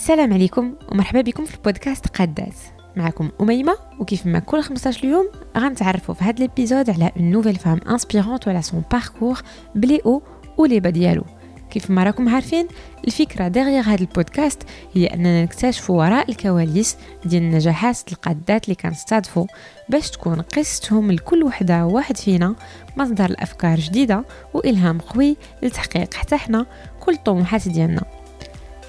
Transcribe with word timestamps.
السلام 0.00 0.32
عليكم 0.32 0.74
ومرحبا 0.92 1.20
بكم 1.20 1.44
في 1.44 1.54
البودكاست 1.54 2.06
قادات 2.06 2.54
معكم 2.96 3.30
أميمة 3.40 3.76
وكيف 3.98 4.26
ما 4.26 4.38
كل 4.38 4.62
15 4.62 5.04
يوم 5.04 5.28
غنتعرفوا 5.58 6.14
في 6.14 6.24
هذا 6.24 6.44
الإبيزود 6.44 6.90
على 6.90 7.12
اون 7.16 7.30
نوفيل 7.30 7.56
فام 7.56 7.80
انسبيرونت 7.88 8.46
وعلى 8.46 8.62
سون 8.62 8.82
باركور 8.92 9.42
بلي 9.74 10.00
أو 10.06 10.22
ولي 10.58 10.80
با 10.80 10.90
ديالو. 10.90 11.24
كيف 11.70 11.90
ما 11.90 12.04
راكم 12.04 12.28
عارفين 12.28 12.68
الفكرة 13.06 13.48
دغيغ 13.48 13.82
هذا 13.82 14.00
البودكاست 14.00 14.62
هي 14.94 15.06
أننا 15.06 15.42
نكتشفوا 15.42 15.98
وراء 15.98 16.30
الكواليس 16.30 16.96
ديال 17.24 17.42
النجاحات 17.42 18.12
القادات 18.12 18.64
اللي 18.64 18.74
كنستضفوا 18.74 19.46
باش 19.88 20.10
تكون 20.10 20.40
قصتهم 20.40 21.12
لكل 21.12 21.42
وحدة 21.42 21.86
واحد 21.86 22.16
فينا 22.16 22.54
مصدر 22.96 23.24
الأفكار 23.24 23.80
جديدة 23.80 24.24
وإلهام 24.54 24.98
قوي 24.98 25.36
لتحقيق 25.62 26.14
حتى 26.14 26.36
حنا 26.36 26.66
كل 27.00 27.12
الطموحات 27.12 27.68
ديالنا. 27.68 28.02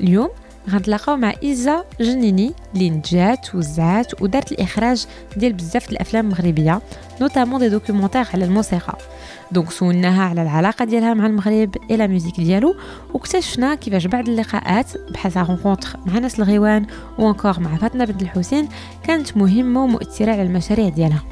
اليوم 0.01 0.29
غنتلاقاو 0.69 1.17
مع 1.17 1.33
إيزا 1.43 1.83
جنيني 1.99 2.53
اللي 2.73 2.89
نجات 2.89 3.55
وزعات 3.55 4.21
ودارت 4.21 4.51
الإخراج 4.51 5.05
ديال 5.37 5.53
بزاف 5.53 5.89
الأفلام 5.89 6.25
المغربية 6.25 6.81
نوتامون 7.21 7.59
دي 7.59 7.69
دوكيومونتير 7.69 8.27
على 8.33 8.45
الموسيقى. 8.45 8.97
دونك 9.51 9.71
سولناها 9.71 10.23
على 10.23 10.41
العلاقة 10.41 10.85
ديالها 10.85 11.13
مع 11.13 11.25
المغرب 11.25 11.75
إلى 11.83 11.97
لا 11.97 12.07
ميوزيك 12.07 12.35
ديالو 12.35 12.75
واكتشفنا 13.13 13.75
كيفاش 13.75 14.05
بعض 14.05 14.29
اللقاءات 14.29 15.11
بحال 15.11 15.47
رونكونتر 15.47 15.99
مع 16.05 16.19
ناس 16.19 16.39
الغيوان 16.39 16.85
وانكور 17.19 17.59
مع 17.59 17.77
فاطمة 17.77 18.05
بنت 18.05 18.21
الحسين 18.21 18.69
كانت 19.03 19.37
مهمة 19.37 19.83
ومؤثرة 19.83 20.31
على 20.31 20.41
المشاريع 20.41 20.89
ديالها. 20.89 21.23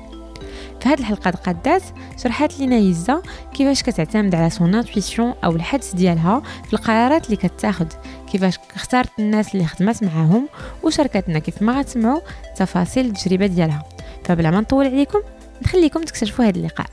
في 0.80 0.90
هذه 0.90 1.00
الحلقة 1.00 1.32
قادات 1.32 1.84
شرحت 2.24 2.60
لنا 2.60 2.76
يزا 2.78 3.22
كيفاش 3.54 3.84
كتعتمد 3.84 4.36
على 4.36 4.50
سون 4.50 4.76
انتويسيون 4.76 5.34
أو 5.44 5.52
الحدس 5.52 5.96
ديالها 5.96 6.42
في 6.68 6.74
القرارات 6.74 7.26
اللي 7.26 7.36
كتاخذ 7.36 7.86
كيفاش 8.33 8.59
اختارت 8.75 9.11
الناس 9.19 9.55
اللي 9.55 9.67
خدمت 9.67 10.03
معاهم 10.05 10.49
وشاركتنا 10.83 11.39
كيف 11.39 11.63
ما 11.63 11.79
غتسمعوا 11.79 12.21
تفاصيل 12.57 13.07
التجربه 13.07 13.47
ديالها 13.47 13.83
فبلا 14.25 14.51
ما 14.51 14.61
نطول 14.61 14.87
عليكم 14.87 15.19
نخليكم 15.63 16.03
تكتشفوا 16.03 16.45
هذا 16.45 16.57
اللقاء 16.59 16.87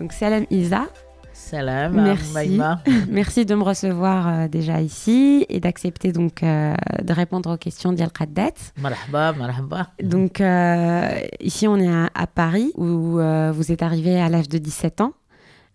دونك 0.00 0.12
سلام 0.12 0.46
إيزا 0.52 0.80
Salam, 1.52 1.92
Merci. 2.10 2.60
Merci 3.20 3.44
de 3.44 3.54
me 3.54 3.62
recevoir 3.72 4.20
euh, 4.28 4.48
déjà 4.48 4.80
ici 4.80 5.44
et 5.50 5.60
d'accepter 5.60 6.10
donc 6.12 6.42
euh, 6.42 6.74
de 7.02 7.12
répondre 7.12 7.52
aux 7.54 7.58
questions 7.58 7.92
d'Yal 7.92 8.10
Qaddat. 8.18 8.56
Marhaba, 8.80 9.32
marhaba. 9.32 9.88
Donc 10.02 10.40
euh, 10.40 11.10
ici 11.40 11.68
on 11.68 11.76
est 11.76 11.92
à, 12.02 12.08
à 12.14 12.26
Paris 12.26 12.72
où 12.76 13.18
euh, 13.18 13.52
vous 13.56 13.70
êtes 13.72 13.82
arrivé 13.82 14.18
à 14.20 14.28
l'âge 14.30 14.48
de 14.48 14.56
17 14.56 15.02
ans 15.02 15.12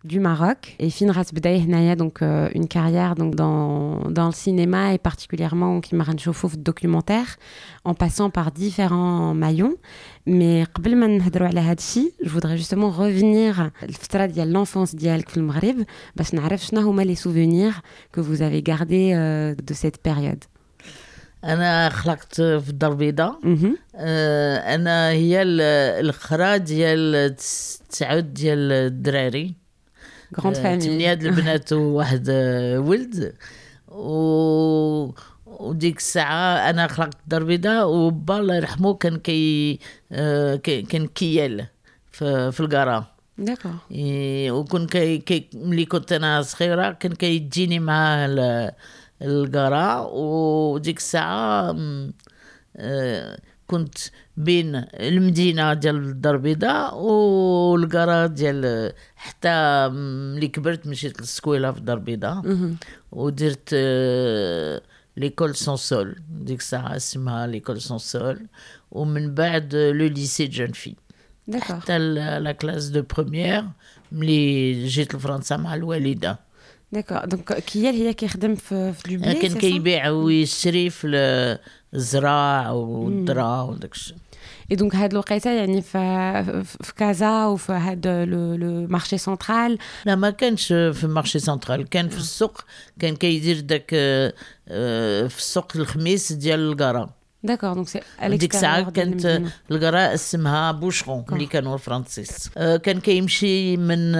du 0.03 0.19
Maroc 0.19 0.75
et 0.79 0.89
Finras 0.89 1.29
Bdaï 1.33 1.59
Hnaya 1.65 1.95
donc 1.95 2.21
euh, 2.21 2.49
une 2.53 2.67
carrière 2.67 3.15
donc 3.15 3.31
dans, 3.35 3.99
dans 4.17 4.27
le 4.27 4.31
cinéma 4.31 4.93
et 4.93 4.99
particulièrement 4.99 5.81
qui 5.81 5.95
m'a 5.95 6.03
rendu 6.03 6.23
documentaire 6.57 7.29
en 7.83 7.93
passant 7.93 8.29
par 8.29 8.51
différents 8.51 9.33
maillons 9.33 9.75
mais 10.27 10.63
قبل 10.75 10.95
ما 10.95 11.07
نهضروا 11.07 11.47
على 11.47 11.59
هذا 11.59 11.73
الشيء 11.79 12.13
je 12.23 12.29
voudrais 12.29 12.57
justement 12.57 12.89
revenir 12.91 13.71
الفتره 13.83 14.25
ديال 14.25 14.53
l'enfance 14.65 14.95
ديالك 14.95 15.29
في 15.29 15.37
المغرب 15.37 15.75
باش 16.15 16.33
نعرف 16.33 16.65
شنو 16.65 16.81
هما 16.81 17.03
les 17.03 17.17
souvenirs 17.17 17.81
que 18.17 18.21
vous 18.21 18.41
avez 18.41 18.61
gardés 18.61 19.11
euh, 19.13 19.55
de 19.71 19.73
cette 19.73 19.97
période 20.09 20.43
انا 21.43 21.89
خلقت 21.89 22.35
في 22.41 22.69
الدار 22.69 22.91
البيضاء 22.91 23.39
Mhm. 23.43 23.67
آه، 23.95 24.75
انا 24.75 25.09
هي 25.09 25.41
ال- 25.41 25.61
الاخرى 26.05 26.59
ديال 26.59 27.35
تسعود 27.89 28.33
ديال 28.33 28.71
الدراري 28.71 29.55
آه، 30.56 30.62
famille. 30.62 30.82
ثمانية 30.82 31.12
البنات 31.12 31.72
وواحد 31.72 32.30
ولد 32.78 33.34
و 33.88 35.12
وديك 35.46 35.96
الساعة 35.96 36.70
أنا 36.70 36.86
خلقت 36.86 37.16
الدار 37.22 37.40
البيضاء 37.42 37.88
وبا 37.88 38.38
الله 38.38 38.54
يرحمه 38.56 38.94
كان 38.94 39.16
كي 39.16 39.78
كان 40.82 41.06
كيال 41.06 41.66
في, 42.12 42.52
في 42.52 42.60
إيه، 43.90 44.50
وكون 44.52 44.86
كي, 44.86 45.18
كي 45.18 45.48
ملي 45.54 45.84
كنت 45.84 46.12
أنا 46.12 46.42
صغيره 46.42 46.90
كان 46.90 47.12
كيجيني 47.12 47.78
معاه 47.78 48.26
ال- 48.26 48.70
القرا 49.22 50.00
وديك 50.12 50.98
آه، 52.76 53.38
كنت 53.72 53.98
بين 54.36 54.84
المدينة 54.94 55.74
ديال 55.74 55.96
الدار 55.96 56.34
البيضاء 56.34 56.98
والقرا 56.98 58.26
ديال 58.26 58.92
حتى 59.16 59.88
ملي 60.34 60.48
كبرت 60.48 60.86
مشيت 60.86 61.20
للسكويلة 61.20 61.72
في 61.72 61.78
الدار 61.78 61.96
البيضاء. 61.96 62.42
ودرت 63.12 63.68
آه، 63.74 64.82
ليكول 65.16 65.54
سون 65.54 65.76
سول 65.76 66.16
ديك 66.30 66.60
الساعة 66.60 66.96
اسمها 66.96 67.46
ليكول 67.46 67.80
سون 67.80 67.98
سول 67.98 68.46
ومن 68.90 69.34
بعد 69.34 69.74
لو 69.74 70.06
ليسي 70.06 70.46
جون 70.46 70.72
في 70.72 70.94
حتى 71.60 71.98
لا 71.98 72.52
كلاس 72.52 72.86
دو 72.88 73.02
بروميير 73.02 73.64
ملي 74.12 74.86
جيت 74.86 75.14
لفرنسا 75.14 75.56
مع 75.56 75.74
الوالدة. 75.74 76.38
d'accord 76.96 77.26
donc 77.26 77.52
كيال 77.52 77.94
هي 77.94 78.14
كيخدم 78.14 78.54
في 78.54 78.92
في 78.92 79.12
لوبلي 79.12 79.34
كان 79.34 79.54
كيبيع 79.58 80.08
ويشري 80.10 80.90
في 80.90 81.58
الزراع 81.94 82.70
والذره 82.70 83.64
وداك 83.64 83.92
الشيء. 83.92 84.16
Et 84.72 84.76
donc 84.76 84.94
هاد 84.94 85.12
الوقيته 85.12 85.50
يعني 85.50 85.82
في 85.82 86.62
في 86.82 86.94
كازا 86.94 87.44
وفي 87.46 87.72
هاد 87.72 88.06
لو 88.06 88.54
لو 88.54 88.86
مارشي 88.86 89.18
سنترال 89.18 89.78
لا 90.04 90.14
ما 90.14 90.30
كانش 90.30 90.66
في 90.66 91.04
المارشي 91.04 91.38
سنترال 91.38 91.88
كان 91.88 92.08
في 92.08 92.16
السوق 92.16 92.60
كان 92.98 93.16
كيدير 93.16 93.60
داك 93.60 93.90
آه، 93.94 94.32
آه، 94.68 95.26
في 95.26 95.38
السوق 95.38 95.72
الخميس 95.76 96.32
ديال 96.32 96.60
القرا 96.60 97.10
داكور 97.44 97.72
دونك 97.72 97.88
سي 97.88 98.00
ديك 98.22 98.54
الساعة 98.54 98.90
كانت 98.90 99.42
القرا 99.70 100.14
اسمها 100.14 100.72
بوشرون 100.72 101.24
ملي 101.30 101.46
كانوا 101.46 101.74
الفرنسيس 101.74 102.50
آه، 102.56 102.76
كان 102.76 103.00
كيمشي 103.00 103.76
من 103.76 104.12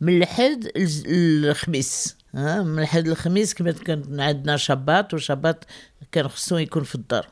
من 0.00 0.22
الحد 0.22 0.68
للخميس. 1.06 2.16
من 2.34 2.78
الحد 2.78 3.08
للخميس 3.08 3.54
كما 3.54 3.72
كان 3.72 4.20
عندنا 4.20 4.56
شابات 4.56 5.14
وشابات 5.14 5.64
كان 6.12 6.28
خصو 6.28 6.56
يكون 6.56 6.82
في 6.82 6.94
الدار. 6.94 7.26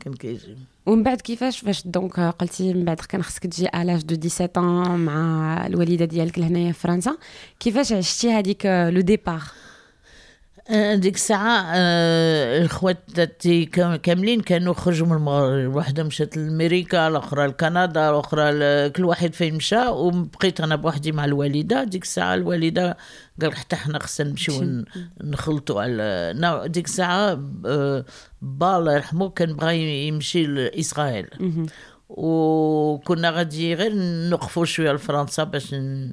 كان 0.00 0.14
كيجي. 0.18 0.56
ومن 0.86 1.02
بعد 1.02 1.20
كيفاش؟ 1.20 1.58
فاش 1.58 1.86
دونك 1.86 2.20
قلتي 2.20 2.74
من 2.74 2.84
بعد 2.84 3.00
كان 3.00 3.22
خصك 3.22 3.46
تجي 3.46 3.68
الاج 3.68 4.02
دو 4.02 4.28
17 4.28 4.84
ans 4.84 4.88
مع 4.88 5.66
الوالدة 5.66 6.04
ديالك 6.04 6.38
لهنايا 6.38 6.72
في 6.72 6.80
فرنسا. 6.80 7.16
كيفاش 7.60 7.92
عشتي 7.92 8.30
هذيك 8.32 8.66
لو 8.66 9.00
ديبار 9.00 9.34
آه، 9.36 9.65
ديك 10.94 11.14
الساعة 11.14 11.64
آه، 11.74 12.62
الخوات 12.62 12.98
تاعتي 13.14 13.64
كام- 13.64 13.96
كاملين 13.96 14.40
كانوا 14.40 14.74
خرجوا 14.74 15.06
من 15.06 15.12
المغرب. 15.16 15.74
واحدة 15.74 16.02
مشات 16.04 16.36
لأمريكا 16.36 17.08
الأخرى 17.08 17.46
لكندا 17.46 18.10
الأخرى 18.10 18.90
كل 18.90 19.04
واحد 19.04 19.34
فين 19.34 19.54
مشى. 19.54 19.86
وبقيت 19.86 20.60
أنا 20.60 20.76
بوحدي 20.76 21.12
مع 21.12 21.24
الوالدة. 21.24 21.84
ديك 21.84 22.02
الساعة 22.02 22.34
الوالدة 22.34 22.96
قال 23.42 23.56
حتى 23.56 23.76
حنا 23.76 23.98
خصنا 23.98 24.30
نمشيو 24.30 24.84
نخلطوا 25.24 25.82
على 25.82 26.64
ديك 26.66 26.84
الساعة 26.86 27.40
آه، 27.66 28.04
با 28.42 28.76
الله 28.78 28.94
يرحمه 28.94 29.28
كان 29.30 29.52
بغى 29.56 30.06
يمشي 30.08 30.46
لإسرائيل. 30.46 31.26
وكنا 32.08 33.30
غادي 33.30 33.74
غير 33.74 33.92
نوقفوا 34.30 34.64
شوية 34.64 34.92
لفرنسا 34.92 35.44
باش 35.44 35.74
ن- 35.74 36.12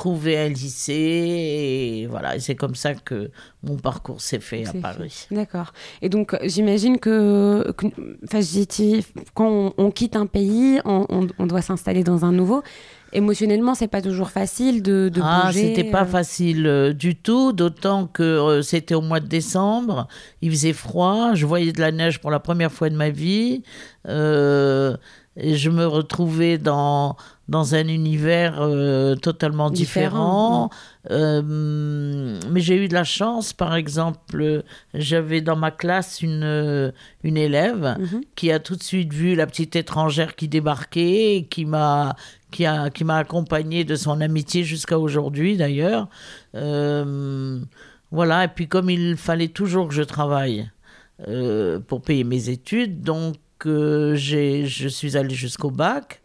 trouver 0.00 0.36
un 0.38 0.48
lycée 0.48 0.92
et 2.02 2.06
voilà 2.12 2.38
c'est 2.38 2.54
comme 2.62 2.74
ça 2.74 2.94
que 2.94 3.30
mon 3.62 3.76
parcours 3.76 4.20
s'est 4.20 4.40
fait 4.50 4.64
à 4.66 4.72
Paris 4.88 5.26
D'accord. 5.30 5.72
Et 6.02 6.08
donc, 6.08 6.34
euh, 6.34 6.38
j'imagine 6.44 6.98
que, 6.98 7.72
que 7.78 7.86
quand 9.34 9.48
on, 9.48 9.72
on 9.78 9.90
quitte 9.90 10.16
un 10.16 10.26
pays, 10.26 10.78
on, 10.84 11.06
on- 11.08 11.26
on 11.38 11.46
doit 11.46 11.62
s'installer 11.62 12.04
dans 12.04 12.24
un 12.24 12.32
nouveau. 12.32 12.62
Émotionnellement, 13.12 13.74
c'est 13.74 13.88
pas 13.88 14.02
toujours 14.02 14.30
facile 14.30 14.82
de, 14.82 15.08
de 15.08 15.20
ah, 15.24 15.46
bouger. 15.46 15.62
c'était 15.68 15.90
pas 15.90 16.02
euh, 16.02 16.06
facile 16.18 16.66
euh, 16.66 16.92
du 16.92 17.16
tout, 17.16 17.52
d'autant 17.52 18.06
que 18.06 18.22
euh, 18.22 18.62
c'était 18.62 18.94
au 18.94 19.00
mois 19.00 19.20
de 19.20 19.26
décembre, 19.28 20.06
il 20.42 20.50
faisait 20.50 20.72
froid, 20.74 21.34
je 21.34 21.46
voyais 21.46 21.72
de 21.72 21.80
la 21.80 21.92
neige 21.92 22.20
pour 22.20 22.30
la 22.30 22.40
première 22.40 22.72
fois 22.72 22.90
de 22.90 22.96
ma 22.96 23.08
vie, 23.10 23.62
euh, 24.08 24.96
je 25.36 25.68
me 25.70 25.86
retrouvais 25.86 26.56
dans, 26.58 27.16
dans 27.48 27.74
un 27.74 27.88
univers 27.88 28.60
euh, 28.60 29.14
totalement 29.16 29.70
différent. 29.70 30.70
Euh, 31.10 32.38
mais 32.50 32.60
j'ai 32.60 32.76
eu 32.76 32.88
de 32.88 32.94
la 32.94 33.04
chance, 33.04 33.52
par 33.52 33.74
exemple, 33.74 34.64
j'avais 34.94 35.40
dans 35.42 35.56
ma 35.56 35.70
classe 35.70 36.22
une, 36.22 36.92
une 37.22 37.36
élève 37.36 37.96
Mhm. 37.98 38.22
qui 38.34 38.50
a 38.50 38.58
tout 38.58 38.76
de 38.76 38.82
suite 38.82 39.12
vu 39.12 39.34
la 39.34 39.46
petite 39.46 39.76
étrangère 39.76 40.36
qui 40.36 40.48
débarquait, 40.48 41.36
et 41.36 41.44
qui 41.44 41.64
m'a 41.66 42.16
qui 42.50 42.64
a 42.64 42.90
qui 42.90 43.04
m'a 43.04 43.18
accompagné 43.18 43.84
de 43.84 43.96
son 43.96 44.20
amitié 44.20 44.64
jusqu'à 44.64 44.98
aujourd'hui 44.98 45.56
d'ailleurs. 45.56 46.08
Euh, 46.54 47.60
voilà, 48.10 48.44
et 48.44 48.48
puis 48.48 48.68
comme 48.68 48.88
il 48.88 49.16
fallait 49.16 49.48
toujours 49.48 49.88
que 49.88 49.94
je 49.94 50.02
travaille 50.02 50.70
pour 51.88 52.02
payer 52.02 52.24
mes 52.24 52.50
études, 52.50 53.00
donc 53.02 53.36
j'ai 53.64 54.66
je 54.66 54.88
suis 54.88 55.16
allée 55.16 55.34
jusqu'au 55.34 55.70
bac. 55.70 56.20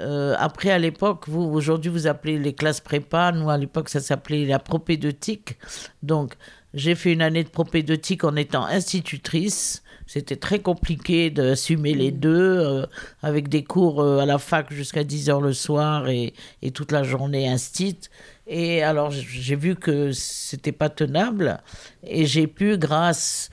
Euh, 0.00 0.34
après, 0.38 0.70
à 0.70 0.78
l'époque, 0.78 1.24
vous 1.28 1.42
aujourd'hui 1.42 1.90
vous 1.90 2.06
appelez 2.06 2.38
les 2.38 2.52
classes 2.52 2.80
prépa, 2.80 3.32
nous 3.32 3.48
à 3.48 3.56
l'époque 3.56 3.88
ça 3.88 4.00
s'appelait 4.00 4.44
la 4.44 4.58
propédeutique. 4.58 5.56
Donc 6.02 6.34
j'ai 6.74 6.94
fait 6.94 7.12
une 7.12 7.22
année 7.22 7.44
de 7.44 7.48
propédeutique 7.48 8.24
en 8.24 8.36
étant 8.36 8.66
institutrice. 8.66 9.82
C'était 10.06 10.36
très 10.36 10.60
compliqué 10.60 11.30
d'assumer 11.30 11.94
les 11.94 12.12
deux, 12.12 12.58
euh, 12.58 12.86
avec 13.22 13.48
des 13.48 13.64
cours 13.64 14.00
euh, 14.00 14.18
à 14.18 14.26
la 14.26 14.38
fac 14.38 14.72
jusqu'à 14.72 15.02
10 15.02 15.30
heures 15.30 15.40
le 15.40 15.52
soir 15.52 16.08
et, 16.08 16.32
et 16.62 16.70
toute 16.70 16.92
la 16.92 17.02
journée 17.02 17.48
instit. 17.48 17.98
Et 18.46 18.82
alors 18.82 19.10
j'ai 19.10 19.56
vu 19.56 19.74
que 19.74 20.12
c'était 20.12 20.72
pas 20.72 20.90
tenable 20.90 21.58
et 22.04 22.26
j'ai 22.26 22.46
pu, 22.46 22.76
grâce 22.78 23.50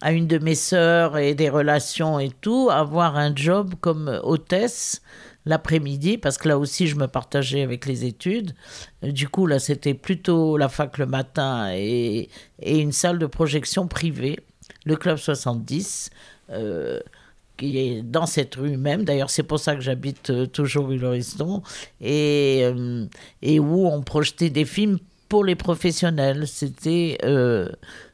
à 0.00 0.12
une 0.12 0.26
de 0.26 0.38
mes 0.38 0.54
sœurs 0.54 1.18
et 1.18 1.34
des 1.34 1.48
relations 1.48 2.18
et 2.18 2.30
tout, 2.40 2.68
avoir 2.70 3.16
un 3.16 3.34
job 3.34 3.74
comme 3.80 4.20
hôtesse 4.22 5.02
l'après-midi, 5.46 6.18
parce 6.18 6.36
que 6.38 6.48
là 6.48 6.58
aussi 6.58 6.86
je 6.86 6.96
me 6.96 7.06
partageais 7.06 7.62
avec 7.62 7.86
les 7.86 8.04
études. 8.04 8.54
Du 9.02 9.28
coup, 9.28 9.46
là, 9.46 9.58
c'était 9.58 9.94
plutôt 9.94 10.56
la 10.56 10.68
fac 10.68 10.98
le 10.98 11.06
matin 11.06 11.70
et, 11.72 12.28
et 12.60 12.78
une 12.78 12.92
salle 12.92 13.18
de 13.18 13.26
projection 13.26 13.88
privée, 13.88 14.38
le 14.84 14.96
Club 14.96 15.16
70. 15.16 16.10
euh, 16.50 17.00
qui 17.60 17.78
est 17.78 18.02
dans 18.02 18.26
cette 18.26 18.54
rue 18.54 18.78
même. 18.78 19.04
D'ailleurs, 19.04 19.28
c'est 19.30 19.42
pour 19.42 19.60
ça 19.60 19.74
que 19.74 19.82
j'habite 19.82 20.30
euh, 20.30 20.46
toujours 20.46 20.88
Villeriston. 20.88 21.62
Et, 22.00 22.62
euh, 22.64 23.04
et 23.42 23.60
où 23.60 23.86
on 23.86 24.00
projetait 24.02 24.48
des 24.50 24.64
films 24.64 24.98
pour 25.28 25.44
les 25.44 25.54
professionnels. 25.56 26.48
C'était 26.48 27.18
euh, 27.24 27.68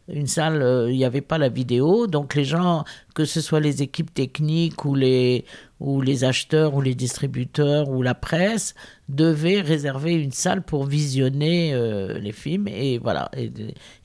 une 0.09 0.27
salle, 0.27 0.63
euh, 0.63 0.91
il 0.91 0.97
n'y 0.97 1.05
avait 1.05 1.21
pas 1.21 1.39
la 1.39 1.49
vidéo. 1.49 2.07
Donc 2.07 2.35
les 2.35 2.45
gens, 2.45 2.85
que 3.15 3.25
ce 3.25 3.41
soit 3.41 3.61
les 3.61 3.83
équipes 3.83 4.13
techniques 4.13 4.85
ou 4.85 4.95
les, 4.95 5.45
ou 5.81 6.01
les 6.01 6.25
acheteurs 6.25 6.75
ou 6.75 6.81
les 6.81 6.95
distributeurs 6.95 7.89
ou 7.89 8.03
la 8.03 8.15
presse, 8.15 8.75
devaient 9.10 9.62
réserver 9.62 10.14
une 10.26 10.32
salle 10.32 10.62
pour 10.62 10.86
visionner 10.86 11.74
euh, 11.74 12.18
les 12.26 12.32
films. 12.44 12.68
Et 12.68 12.98
voilà. 13.06 13.30
Et, 13.38 13.52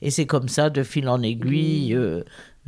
et 0.01 0.09
c'est 0.15 0.25
comme 0.25 0.49
ça, 0.49 0.69
de 0.69 0.83
fil 0.83 1.07
en 1.09 1.21
aiguille. 1.21 1.93
euh, 1.95 2.21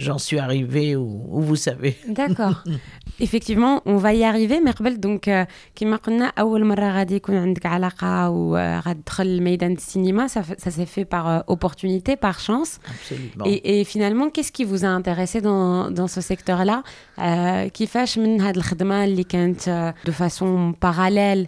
J'en 0.08 0.18
suis 0.18 0.40
arrivé 0.40 0.96
où, 0.96 1.26
où 1.36 1.42
vous 1.42 1.58
savez. 1.58 1.94
D'accord. 2.08 2.64
Effectivement, 3.20 3.82
on 3.86 3.98
va 3.98 4.14
y 4.14 4.24
arriver 4.24 4.62
mais 4.66 4.72
قبل 4.72 4.98
donc 5.00 5.28
euh, 5.28 5.46
كما 5.76 5.96
قلنا 5.96 6.32
أول 6.40 6.66
مرة 6.66 6.92
غادي 6.98 7.16
يكون 7.16 7.36
عندك 7.36 7.66
علاقة 7.66 8.30
وغادي 8.30 9.00
تدخل 9.06 9.26
الميدان 9.28 9.72
السينما 9.74 10.28
ça, 10.28 10.42
fait- 10.44 10.60
ça 10.60 10.72
s'est 10.72 10.86
fait 10.86 11.06
par 11.06 11.28
euh, 11.28 11.40
opportunité, 11.48 12.16
par 12.16 12.40
chance. 12.40 12.80
Absolument. 12.86 13.46
Et, 13.46 13.80
et 13.80 13.84
finalement, 13.84 14.30
qu'est-ce 14.30 14.52
qui 14.54 14.64
vous 14.64 14.86
a 14.86 14.88
intéressé 14.88 15.42
dans, 15.42 15.92
dans 15.92 16.08
ce 16.08 16.22
secteur-là 16.22 16.84
euh, 17.20 17.68
كيفاش 17.68 18.18
من 18.20 18.42
هاد 18.42 18.56
الخدمة 18.58 19.04
اللي 19.04 19.24
كانت 19.24 19.68
آه، 19.68 19.94
de 20.08 20.12
façon 20.12 20.74
parallèle 20.86 21.48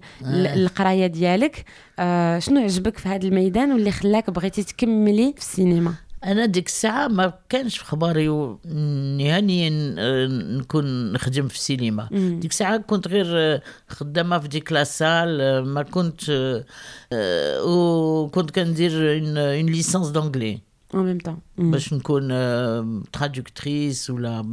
للقراية 0.76 1.06
ديالك 1.06 1.64
آه، 1.99 2.38
شنو 2.38 2.61
عجبك 2.61 2.99
في 2.99 3.08
هذا 3.08 3.26
الميدان 3.28 3.73
واللي 3.73 3.90
خلاك 3.90 4.31
بغيتي 4.31 4.62
تكملي 4.62 5.32
في 5.32 5.40
السينما؟ 5.40 5.94
أنا 6.25 6.46
ديك 6.46 6.67
الساعة 6.67 7.08
ما 7.08 7.32
كانش 7.49 7.78
في 7.78 7.84
خباري 7.84 8.28
نهائيا 9.19 9.94
آه، 9.99 10.26
نكون 10.26 11.12
نخدم 11.12 11.49
في 11.49 11.55
السينما. 11.55 12.08
ديك 12.12 12.50
الساعة 12.50 12.76
كنت 12.76 13.08
غير 13.08 13.26
آه، 13.28 13.62
خدامة 13.88 14.38
في 14.38 14.49
ديك 14.49 14.73
لاسال 14.73 15.40
آه، 15.40 15.61
ما 15.61 15.82
كنت 15.82 16.23
آه، 17.12 17.64
وكنت 17.64 18.50
كندير 18.50 18.93
اون 18.93 19.67
ليسانس 19.67 20.08
دونجلي 20.08 20.61
en 20.94 20.96
même 20.96 21.28
temps. 21.28 21.40
باش 21.58 21.93
نكون 21.93 22.28
ترادكتريس 23.12 24.11
ولا 24.11 24.44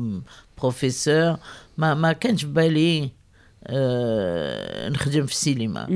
بروفيسور 0.57 1.37
ما 1.77 1.93
ما 1.93 2.11
كانش 2.13 2.41
في 2.45 2.51
بالي. 2.51 3.09
نخدم 4.89 5.25
في 5.25 5.31
السينما. 5.31 5.87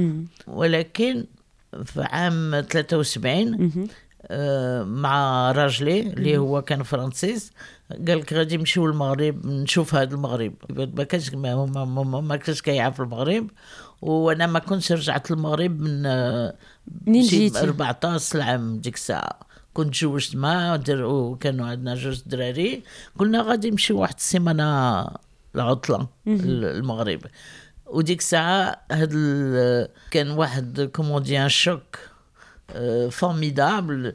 ولكن 0.48 1.26
في 1.86 2.02
عام 2.02 2.62
73 2.62 3.72
Mhm. 3.72 3.90
آه، 4.30 4.84
مع 4.84 5.52
راجلي 5.52 6.00
اللي 6.00 6.38
هو 6.38 6.62
كان 6.62 6.84
فرنسيس 6.84 7.52
قال 8.08 8.18
لك 8.20 8.34
غادي 8.34 8.58
نمشيو 8.58 8.88
للمغرب 8.88 9.46
نشوف 9.46 9.96
هذا 9.96 10.14
المغرب 10.16 10.54
ما 10.70 11.04
كانش 11.04 11.34
ما, 11.34 12.36
كانش 12.38 12.62
كيعرف 12.62 13.02
المغرب 13.02 13.48
وأنا 14.02 14.48
ما 14.48 14.60
كنتش 14.60 14.92
رجعت 14.92 15.32
للمغرب 15.32 15.80
من 15.82 16.06
آه، 16.06 16.54
منين 17.08 17.24
شي 17.24 17.30
جيتي؟ 17.38 17.60
14 17.60 18.42
عام 18.42 18.78
ديك 18.80 18.96
الساعة 18.96 19.40
كنت 19.74 19.96
تزوجت 19.96 20.36
معاه 20.36 20.82
وكانوا 20.90 21.66
عندنا 21.68 21.96
جوج 21.96 22.22
دراري 22.26 22.84
قلنا 23.20 23.42
غادي 23.42 23.70
نمشيو 23.72 24.00
واحد 24.02 24.16
السيمانة 24.18 25.02
العطلة 25.58 26.08
المغرب. 26.28 27.22
وديك 27.86 28.20
الساعة 28.20 28.82
هاد 28.92 29.12
كان 30.12 30.30
واحد 30.32 30.82
كوموديان 30.96 31.50
شوك 31.50 32.00
فورميدابل 33.12 34.14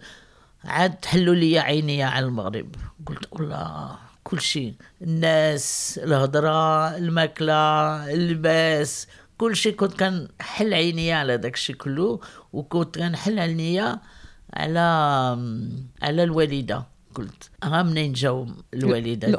عاد 0.65 0.95
تحلوا 0.95 1.35
لي 1.35 1.59
عيني 1.59 2.03
على 2.03 2.27
المغرب. 2.27 2.75
قلت 3.07 3.41
الله 3.41 3.99
كل 4.25 4.41
شيء 4.41 4.75
الناس 5.03 6.01
الهضرة 6.03 6.97
الماكلة 6.97 7.55
اللباس 8.13 9.09
كل 9.39 9.57
شيء 9.57 9.75
كنت 9.75 10.05
كنحل 10.05 10.75
عينيا 10.75 11.17
على 11.17 11.37
داك 11.37 11.55
الشيء 11.55 11.77
كله 11.77 12.21
وكنت 12.53 12.99
كنحل 12.99 13.39
عينيا 13.39 14.01
على 14.55 14.81
على 16.03 16.23
الوالدة. 16.23 16.92
قلت 17.15 17.51
ها 17.63 17.83
منين 17.83 18.13
جاو 18.13 18.47
الوالدة 18.75 19.29
ديالي؟ 19.29 19.37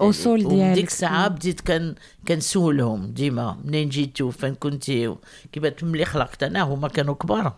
ديالك. 0.50 0.72
وديك 0.72 0.88
الساعة 0.88 1.28
بديت 1.28 1.62
كان 1.62 1.96
كنسولهم 2.28 3.06
ديما 3.14 3.58
منين 3.66 3.90
جيتو 3.90 4.32
فين 4.32 4.56
كنتي 4.56 5.16
كيف 5.52 5.84
ملي 5.84 6.06
خلقت؟ 6.06 6.44
أنا 6.44 6.62
هما 6.62 6.88
كانوا 6.88 7.16
كبار. 7.16 7.54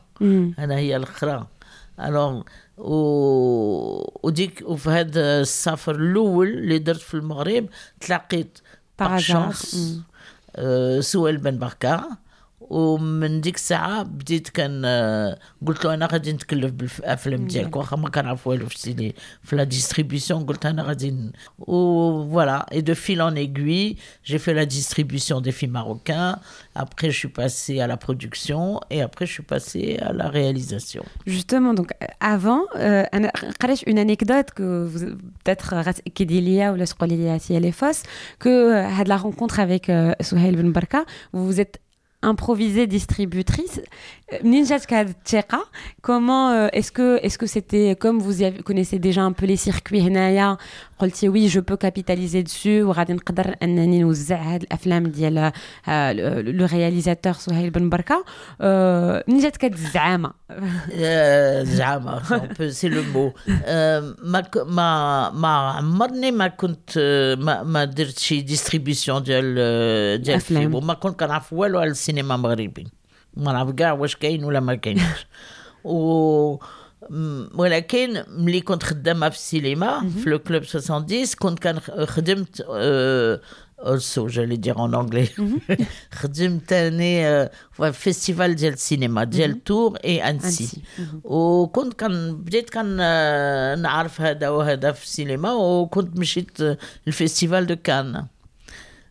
أنا 0.59 0.75
هي 0.75 0.95
الأخرى. 0.95 1.47
ألوغ 1.99 2.41
و... 2.77 2.93
وديك 4.27 4.63
وفي 4.65 4.89
هذا 4.89 5.41
السفر 5.41 5.95
الأول 5.95 6.47
اللي 6.47 6.79
درت 6.79 7.01
في 7.01 7.13
المغرب 7.13 7.65
تلاقيت 7.99 8.59
باغ 8.99 9.09
مم. 9.75 10.03
آه، 10.55 10.99
سويل 10.99 11.37
بن 11.37 11.59
بركة. 11.59 12.24
ومن 12.64 13.40
ديك 13.40 13.54
الساعه 13.54 14.02
بديت 14.02 14.48
كان 14.48 14.82
آه، 14.84 15.38
قلت 15.66 15.84
له 15.84 15.94
انا 15.94 16.08
غادي 16.12 16.32
نتكلف 16.32 16.72
بالافلام 16.72 17.46
ديالك 17.46 17.76
واخا 17.76 17.96
ما 17.96 18.08
كنعرف 18.08 18.46
والو 18.46 18.66
في 18.66 18.74
السيني 18.74 19.14
في 19.42 19.56
لا 19.56 19.64
ديستريبيسيون 19.64 20.44
قلت 20.46 20.66
انا 20.66 20.82
غادي 20.82 21.10
ن- 21.10 21.32
و 21.58 22.24
voilà 22.34 22.64
et 22.74 22.82
de 22.82 22.94
fil 22.94 23.20
en 23.22 23.34
aiguille 23.34 23.96
j'ai 24.24 24.38
fait 24.38 24.54
la 24.54 24.66
distribution 24.66 25.40
des 25.40 25.52
films 25.52 25.72
marocains 25.72 26.36
après 26.76 27.10
je 27.10 27.18
suis 27.22 27.28
passé 27.42 27.80
à 27.80 27.86
la 27.86 27.96
production 27.96 28.80
et 28.90 29.00
après 29.02 29.26
je 29.26 29.32
suis 29.32 29.42
passé 29.54 29.98
à 30.02 30.12
la 30.12 30.28
réalisation 30.28 31.02
Justement, 31.26 31.72
donc 31.74 31.90
euh, 31.92 32.06
avant, 32.36 32.62
euh, 32.76 33.04
أنا 33.14 33.32
قريت 33.60 33.78
une 33.88 33.98
anecdote 33.98 34.50
que 34.56 34.86
vous 34.86 35.16
peut-être 35.44 35.74
غتأكدي 35.74 36.40
ليا 36.40 36.70
ولا 36.70 36.84
تقولي 36.84 37.16
ليا 37.16 37.38
si 37.38 37.52
elle 37.54 37.64
est 37.72 37.78
fausse 37.82 38.02
que 38.38 38.48
euh, 38.48 38.98
had 39.00 39.08
la 39.08 39.16
rencontre 39.16 39.60
avec 39.60 39.88
euh, 39.88 40.12
Souhail 40.20 40.54
Ben 40.56 40.72
Barka, 40.72 41.04
vous 41.32 41.46
vous 41.46 41.60
êtes 41.60 41.76
improvisée 42.25 42.87
distributrice. 42.87 43.81
Euh, 44.32 44.44
منين 44.44 44.64
جاتك 44.64 44.94
هذه 44.94 45.10
الثقة 45.10 45.64
Comment 46.06 46.50
euh, 46.52 46.68
est-ce 46.78 46.92
que 46.92 47.18
est-ce 47.26 47.38
que 47.38 47.46
c'était 47.46 47.96
comme 48.02 48.18
vous 48.20 48.36
y 48.42 48.44
avez- 48.44 48.62
connaissez 48.62 48.98
déjà 48.98 49.22
un 49.22 49.32
peu 49.32 49.46
les 49.46 49.56
circuits 49.56 50.00
هنايا 50.02 50.56
قلتي 50.98 51.28
oui 51.30 51.48
je 51.48 51.60
peux 51.60 51.76
capitaliser 51.76 52.42
dessus 52.42 52.66
وغادي 52.84 53.12
نقدر 53.12 53.54
انني 53.62 53.98
نوزع 53.98 54.36
هاد 54.42 54.62
الافلام 54.62 55.06
ديال 55.06 55.52
آه، 55.88 56.12
لو 56.42 56.66
رياليزاتور 56.66 57.32
سهيل 57.32 57.70
بن 57.70 57.88
بركه 57.88 58.24
آه، 58.60 59.24
منين 59.28 59.42
جاتك 59.42 59.64
هاد 59.64 59.72
الزعامه 59.72 60.30
آه، 60.94 61.62
زعامة 61.62 62.20
on 62.22 62.42
peut- 62.54 62.72
c'est 62.80 62.88
le 62.88 63.02
mot 63.16 63.50
آه، 63.64 64.14
ما 64.24 64.40
ك- 64.40 64.56
ما 64.66 65.30
ما 65.30 65.48
عمرني 65.48 66.30
ما 66.30 66.48
كنت 66.48 66.90
آه، 66.98 67.34
ما 67.34 67.62
ما 67.62 67.84
درت 67.84 68.18
شي 68.18 68.40
ديستريبيسيون 68.40 69.22
ديال 69.22 69.54
آه، 69.58 70.16
ديال 70.16 70.36
أفلام. 70.36 70.60
فيلم 70.62 70.74
وما 70.74 70.94
كنت 70.94 71.20
كنعرف 71.20 71.52
والو 71.52 71.78
على 71.78 71.90
السينما 71.90 72.34
المغربي 72.34 72.86
ما 73.37 73.51
نعرف 73.51 73.71
كاع 73.71 73.91
واش 73.91 74.15
كاين 74.15 74.43
ولا 74.43 74.59
ما 74.59 74.75
كاينش. 74.75 75.27
و 75.83 76.57
ولكن 77.55 78.23
ملي 78.27 78.61
كنت 78.61 78.83
خدامة 78.83 79.29
في 79.29 79.35
السينما 79.35 80.09
في 80.09 80.29
لو 80.29 80.39
كلوب 80.39 80.63
70 80.63 81.25
كنت 81.39 81.59
كان 81.59 81.79
خدمت 82.05 82.65
آه، 82.69 83.41
also, 83.85 84.27
j'allais 84.27 84.57
dire 84.57 84.79
en 84.79 84.93
anglais. 84.93 85.29
خدمت 86.21 86.73
أنا 86.73 87.49
في 87.71 87.91
فيستيفال 87.93 88.55
ديال 88.55 88.73
السينما 88.73 89.23
ديال 89.23 89.63
تور 89.63 89.97
إي 90.05 90.29
أنسي. 90.29 90.81
وكنت 91.23 91.93
كان 91.93 92.37
بديت 92.37 92.69
كان 92.69 92.97
آه، 93.01 93.75
نعرف 93.75 94.21
هذا 94.21 94.49
وهذا 94.49 94.91
في 94.91 95.03
السينما 95.03 95.53
وكنت 95.53 96.19
مشيت 96.19 96.77
الفيستيفال 97.07 97.67
دو 97.67 97.75
كان. 97.83 98.25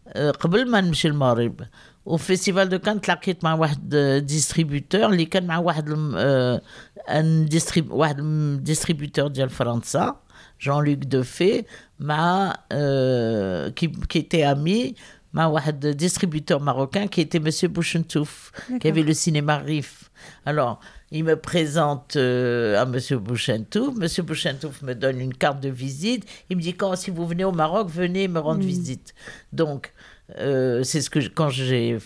آه، 0.09 0.31
قبل 0.31 0.71
ما 0.71 0.81
نمشي 0.81 1.09
المغرب 1.09 1.61
وفيستيفال 2.06 2.70
دو 2.70 2.80
كان 2.80 3.02
تلاقيت 3.02 3.44
مع 3.44 3.54
واحد 3.54 3.96
ديستريبيوتور 4.26 5.06
اللي 5.06 5.26
كان 5.26 5.48
مع 5.48 5.58
واحد 5.58 5.90
الم- 5.90 6.16
آه، 6.18 6.62
ان 7.10 7.46
ديستريب 7.46 7.92
واحد 7.92 8.18
ديستريبيوتور 8.64 9.28
ديال 9.28 9.50
فرنسا 9.50 10.16
جون 10.62 10.86
لوك 10.86 10.98
دوفي 10.98 11.64
مع 12.00 12.56
آه، 12.72 13.70
qui, 13.80 13.88
qui 13.88 14.20
était 14.20 14.56
ami 14.56 14.94
مع 15.34 15.46
واحد 15.46 15.98
distributeur 16.04 16.60
marocain 16.60 17.06
qui 17.08 17.22
était 17.22 17.40
Monsieur 17.40 17.68
Bouchentouf, 17.70 18.52
qui 18.80 18.88
avait 18.88 19.04
le 19.04 19.14
cinéma 19.14 19.58
RIF. 19.58 20.10
Alors, 20.46 20.80
il 21.12 21.24
me 21.24 21.36
présente 21.36 22.16
euh, 22.16 22.82
à 22.82 22.86
Monsieur 22.86 23.20
Bouchentouf. 23.20 23.96
Monsieur 23.96 24.24
Bouchentouf 24.24 24.82
me 24.82 24.94
donne 24.96 25.20
une 25.22 25.36
carte 25.36 25.60
de 25.60 25.70
visite. 25.70 26.24
Il 26.50 26.58
me 26.58 26.62
dit 26.64 26.74
quand 26.74 26.96
si 26.96 27.12
vous 27.12 27.28
venez 27.28 27.44
au 27.44 27.52
Maroc, 27.52 27.86
venez 27.90 28.28
me 28.28 28.40
rendre 28.40 28.64
visite. 28.74 29.14
Donc, 29.54 29.94
euh, 30.39 30.83
c'est 30.85 31.01
ce 31.01 31.11
que 31.11 31.21
je- 31.21 31.29
quand 31.29 31.49
j'ai 31.51 31.99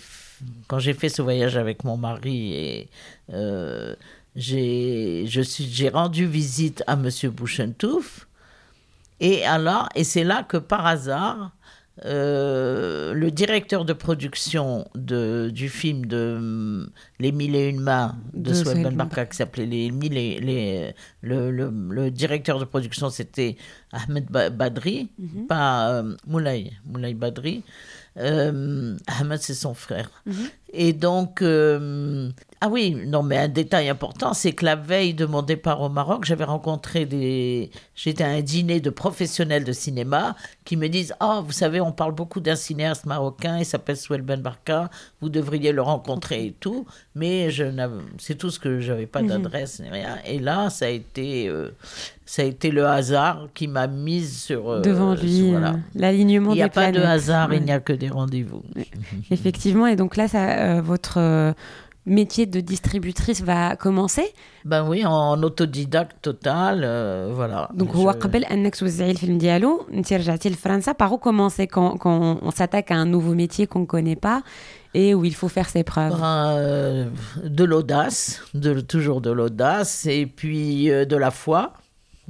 quand 0.68 0.78
j'ai 0.78 0.94
fait 0.94 1.08
ce 1.08 1.20
voyage 1.22 1.56
avec 1.56 1.82
mon 1.84 1.96
mari 1.96 2.54
et 2.54 2.88
euh, 3.32 3.94
j'ai 4.36 5.24
je 5.26 5.40
suis 5.40 5.64
j'ai 5.64 5.88
rendu 5.88 6.26
visite 6.26 6.82
à 6.86 6.94
Monsieur 6.96 7.30
Bouchentouf. 7.30 8.26
Et 9.20 9.44
alors, 9.44 9.88
et 9.96 10.04
c'est 10.04 10.22
là 10.22 10.44
que 10.44 10.56
par 10.58 10.86
hasard, 10.86 11.50
euh, 12.04 13.12
le 13.14 13.32
directeur 13.32 13.84
de 13.84 13.92
production 13.92 14.86
de, 14.94 15.50
du 15.52 15.68
film 15.68 16.06
de 16.06 16.88
Les 17.18 17.32
Mille 17.32 17.56
et 17.56 17.68
Une 17.68 17.80
Mains 17.80 18.14
de, 18.32 18.52
De 18.76 18.82
Ben 18.84 18.94
Barka, 18.96 19.26
qui 19.26 19.36
s'appelait 19.36 19.66
Les 19.66 19.90
Mille 19.90 20.16
et 20.16 20.38
les, 20.38 20.94
le, 21.22 21.50
le, 21.50 21.72
le 21.90 22.10
directeur 22.12 22.60
de 22.60 22.64
production, 22.64 23.10
c'était 23.10 23.56
Ahmed 23.92 24.26
Ba- 24.30 24.50
Badri, 24.50 25.08
pas 25.48 25.90
euh, 25.90 26.14
Moulay, 26.28 26.70
Moulay 26.86 27.14
Badri. 27.14 27.64
Euh, 28.18 28.96
Ahmed, 29.06 29.40
c'est 29.40 29.54
son 29.54 29.74
frère. 29.74 30.22
Et 30.72 30.92
donc, 30.92 31.40
euh, 31.40 32.28
ah 32.60 32.68
oui, 32.68 32.94
non, 33.06 33.22
mais 33.22 33.38
un 33.38 33.48
détail 33.48 33.88
important, 33.88 34.34
c'est 34.34 34.52
que 34.52 34.64
la 34.64 34.76
veille 34.76 35.14
de 35.14 35.24
mon 35.24 35.40
départ 35.42 35.80
au 35.80 35.88
Maroc, 35.88 36.24
j'avais 36.26 36.44
rencontré 36.44 37.06
des. 37.06 37.70
J'étais 37.94 38.24
à 38.24 38.28
un 38.28 38.42
dîner 38.42 38.78
de 38.80 38.90
professionnels 38.90 39.64
de 39.64 39.72
cinéma 39.72 40.36
qui 40.64 40.76
me 40.76 40.88
disent 40.88 41.14
Ah, 41.20 41.40
vous 41.44 41.52
savez, 41.52 41.80
on 41.80 41.90
parle 41.92 42.12
beaucoup 42.12 42.40
d'un 42.40 42.54
cinéaste 42.56 43.06
marocain, 43.06 43.58
il 43.58 43.64
s'appelle 43.64 43.96
Souel 43.96 44.20
Ben 44.22 44.40
Barka, 44.42 44.90
vous 45.22 45.30
devriez 45.30 45.72
le 45.72 45.80
rencontrer 45.82 46.46
et 46.46 46.54
tout. 46.60 46.84
Mais 47.14 47.50
je 47.50 47.64
c'est 48.18 48.34
tout 48.36 48.50
ce 48.50 48.58
que 48.58 48.78
j'avais 48.80 49.06
pas 49.06 49.22
d'adresse 49.22 49.80
ni 49.80 49.88
rien. 49.88 50.18
Et 50.26 50.38
là, 50.38 50.68
ça 50.70 50.84
a 50.86 50.88
été. 50.90 51.48
euh, 51.48 51.70
ça 52.26 52.42
a 52.42 52.44
été 52.44 52.70
le 52.70 52.84
hasard 52.86 53.48
qui 53.54 53.68
m'a 53.68 53.86
mise 53.86 54.42
sur. 54.42 54.68
euh, 54.68 54.80
Devant 54.82 55.14
lui, 55.14 55.50
voilà. 55.50 55.70
euh, 55.70 55.76
l'alignement 55.94 56.52
Il 56.52 56.56
n'y 56.56 56.62
a 56.62 56.68
des 56.68 56.74
pas 56.74 56.88
de 56.88 56.92
planètes. 56.98 57.08
hasard, 57.10 57.48
Ouais. 57.48 57.56
il 57.56 57.62
n'y 57.64 57.72
a 57.72 57.80
que 57.80 57.94
des 57.94 58.10
rendez-vous. 58.10 58.62
Effectivement, 59.30 59.86
et 59.86 59.96
donc 59.96 60.16
là, 60.16 60.28
ça, 60.28 60.57
euh, 60.57 60.81
votre 60.81 61.17
euh, 61.19 61.53
métier 62.05 62.45
de 62.45 62.59
distributrice 62.59 63.41
va 63.41 63.75
commencer. 63.77 64.27
Ben 64.65 64.81
oui, 64.89 65.05
en 65.05 65.41
autodidacte 65.43 66.17
total, 66.21 66.81
euh, 66.83 67.31
voilà. 67.33 67.69
Donc, 67.73 67.91
Je- 67.93 67.95
هو 67.97 68.09
قبل 68.11 68.45
انك 68.45 68.75
توزعي 68.75 69.11
الفيلم 69.11 69.37
ديالو 69.37 69.85
انت 69.93 70.13
رجعتي 70.13 70.49
لفرنسا 70.49 70.91
par 70.93 71.11
où 71.13 71.17
commencer 71.17 71.67
quand, 71.67 71.97
quand 71.97 72.39
on 72.41 72.51
s'attaque 72.51 72.91
à 72.91 72.95
un 72.95 73.05
nouveau 73.05 73.33
métier 73.33 73.67
qu'on 73.67 73.79
ne 73.81 73.85
connaît 73.85 74.15
pas 74.27 74.41
et 74.95 75.15
où 75.15 75.23
il 75.25 75.33
faut 75.35 75.47
faire 75.57 75.69
ses 75.69 75.83
preuves 75.83 76.13
Euh, 76.23 77.05
de 77.59 77.63
l'audace, 77.63 78.41
de, 78.53 78.71
toujours 78.93 79.19
de 79.21 79.31
l'audace, 79.31 80.05
et 80.05 80.25
puis 80.39 80.91
euh, 80.91 81.05
de 81.05 81.15
la 81.25 81.31
foi. 81.31 81.61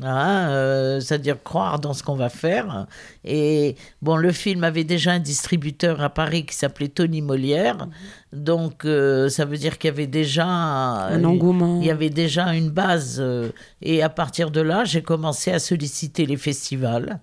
hein, 0.03 0.49
euh, 0.51 1.01
c'est-à-dire 1.01 1.43
croire 1.43 1.79
dans 1.79 1.93
ce 1.93 2.03
qu'on 2.03 2.17
va 2.17 2.29
faire. 2.29 2.87
Et 3.25 3.77
bon, 4.03 4.17
le 4.17 4.33
film 4.33 4.65
avait 4.65 4.85
déjà 4.85 5.13
un 5.13 5.19
distributeur 5.19 6.01
à 6.03 6.11
Paris 6.11 6.47
qui 6.47 6.55
s'appelait 6.55 6.89
Tony 6.89 7.23
Molière, 7.23 7.89
donc 8.33 8.85
euh, 8.85 9.29
ça 9.31 9.45
veut 9.47 9.57
dire 9.57 9.79
qu'il 9.79 9.89
y 9.89 9.93
avait 9.93 10.07
déjà 10.07 10.47
un 10.47 11.25
engouement 11.25 11.81
Il 11.81 11.87
y 11.87 11.91
avait 11.91 12.11
déjà 12.11 12.55
une 12.55 12.71
base. 12.71 13.19
euh, 13.21 13.51
et 13.81 14.03
à 14.03 14.11
partir 14.11 14.51
de 14.51 14.61
là, 14.61 14.85
j'ai 14.85 15.03
commencé 15.03 15.51
à 15.51 15.59
solliciter 15.59 16.27
les 16.27 16.37
festivals 16.37 17.21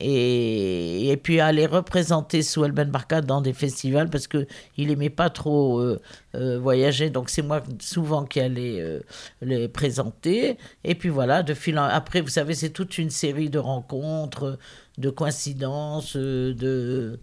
et, 0.00 1.10
et 1.10 1.16
puis 1.16 1.40
à 1.40 1.46
aller 1.46 1.64
représenter 1.66 2.42
Souel 2.42 2.72
Ben 2.72 2.90
Barka 2.90 3.22
dans 3.22 3.40
des 3.40 3.54
festivals 3.54 4.10
parce 4.10 4.26
qu'il 4.26 4.46
n'aimait 4.88 5.08
pas 5.10 5.30
trop 5.30 5.80
euh, 5.80 6.00
euh, 6.34 6.58
voyager. 6.58 7.08
Donc 7.08 7.30
c'est 7.30 7.42
moi 7.42 7.62
souvent 7.80 8.24
qui 8.26 8.40
allais 8.40 8.78
euh, 8.80 9.00
les 9.40 9.68
présenter. 9.68 10.58
Et 10.84 10.94
puis 10.94 11.08
voilà, 11.08 11.42
de 11.42 11.54
fil 11.54 11.78
en... 11.78 11.84
Après, 11.84 12.20
vous 12.20 12.28
savez, 12.28 12.54
c'est 12.54 12.70
toute 12.70 12.98
une 12.98 13.10
série 13.10 13.48
de 13.48 13.58
rencontres, 13.58 14.58
de 14.98 15.10
coïncidences, 15.10 16.16
euh, 16.16 16.52
de... 16.54 17.18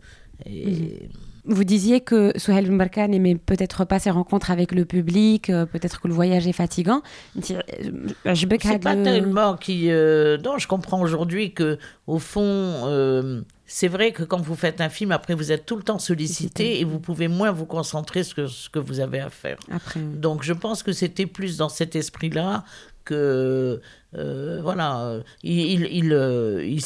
Et... 0.45 1.09
Vous 1.49 1.63
disiez 1.63 2.01
que 2.01 2.31
Souhel 2.37 2.71
Mbarka 2.71 3.07
n'aimait 3.07 3.33
peut-être 3.33 3.83
pas 3.83 3.97
ses 3.97 4.11
rencontres 4.11 4.51
avec 4.51 4.71
le 4.71 4.85
public, 4.85 5.49
euh, 5.49 5.65
peut-être 5.65 5.99
que 5.99 6.07
le 6.07 6.13
voyage 6.13 6.47
est 6.47 6.53
fatigant. 6.53 7.01
Euh, 7.35 8.35
c'est 8.35 8.79
pas 8.79 8.95
tellement 8.95 9.57
qui. 9.57 9.89
Euh, 9.89 10.37
non, 10.37 10.59
je 10.59 10.67
comprends 10.67 11.01
aujourd'hui 11.01 11.53
que, 11.53 11.79
au 12.05 12.19
fond, 12.19 12.43
euh, 12.43 13.41
c'est 13.65 13.87
vrai 13.87 14.11
que 14.11 14.21
quand 14.21 14.39
vous 14.39 14.55
faites 14.55 14.79
un 14.79 14.89
film, 14.89 15.11
après, 15.11 15.33
vous 15.33 15.51
êtes 15.51 15.65
tout 15.65 15.75
le 15.75 15.81
temps 15.81 15.97
sollicité 15.97 16.79
et 16.79 16.83
vous 16.83 16.99
pouvez 16.99 17.27
moins 17.27 17.51
vous 17.51 17.65
concentrer 17.65 18.23
sur 18.23 18.47
ce 18.47 18.69
que 18.69 18.77
vous 18.77 18.99
avez 18.99 19.19
à 19.19 19.31
faire. 19.31 19.57
Après. 19.71 19.99
Donc, 19.99 20.43
je 20.43 20.53
pense 20.53 20.83
que 20.83 20.91
c'était 20.91 21.25
plus 21.25 21.57
dans 21.57 21.69
cet 21.69 21.95
esprit-là 21.95 22.63
que. 23.09 23.81
euh, 24.15 24.59
voilà, 24.61 25.19
il, 25.43 25.85
il, 25.85 26.13
euh, 26.13 26.63
il 26.65 26.81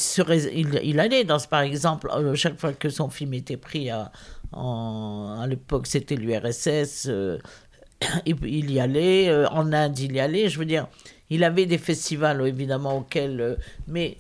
il, 0.83 0.99
allait 0.99 1.23
dans, 1.23 1.39
par 1.39 1.61
exemple, 1.61 2.09
euh, 2.13 2.35
chaque 2.35 2.59
fois 2.59 2.73
que 2.73 2.89
son 2.89 3.09
film 3.09 3.33
était 3.33 3.57
pris 3.57 3.89
à, 3.89 4.11
à 4.53 5.45
l'époque, 5.47 5.87
c'était 5.87 6.15
l'URSS, 6.15 7.09
il, 8.25 8.71
y 8.71 8.79
allait, 8.79 9.33
en 9.47 9.71
Inde, 9.73 9.99
il 9.99 10.13
y 10.13 10.19
allait, 10.19 10.49
je 10.49 10.59
veux 10.59 10.65
dire, 10.65 10.87
il 11.29 11.43
avait 11.43 11.65
des 11.65 11.77
festivals, 11.77 12.45
évidemment, 12.47 12.97
auxquels, 12.97 13.57
mais 13.87 14.17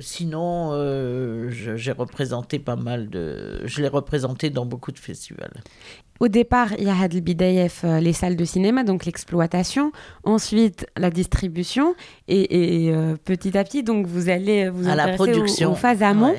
sinon, 0.00 0.70
euh, 0.72 1.48
j'ai 1.50 1.92
représenté 1.92 2.58
pas 2.58 2.76
mal 2.76 3.08
de. 3.08 3.60
Je 3.64 3.82
l'ai 3.82 3.88
représenté 3.88 4.50
dans 4.50 4.66
beaucoup 4.66 4.92
de 4.92 4.98
festivals. 4.98 5.52
Au 6.18 6.28
départ, 6.28 6.72
il 6.78 6.84
y 6.84 6.88
a 6.88 6.98
Hadl 6.98 7.20
Bidayef, 7.20 7.84
euh, 7.84 8.00
les 8.00 8.12
salles 8.12 8.36
de 8.36 8.44
cinéma, 8.44 8.84
donc 8.84 9.04
l'exploitation, 9.04 9.92
ensuite 10.24 10.86
la 10.96 11.10
distribution, 11.10 11.94
et, 12.28 12.90
euh, 12.90 13.16
petit 13.22 13.56
à 13.58 13.64
petit, 13.64 13.82
donc 13.82 14.06
vous 14.06 14.28
allez 14.30 14.70
vous 14.70 14.88
à 14.88 14.92
intéresser. 14.92 15.66
Aux, 15.66 15.74
phases 15.74 16.02
amont. 16.02 16.34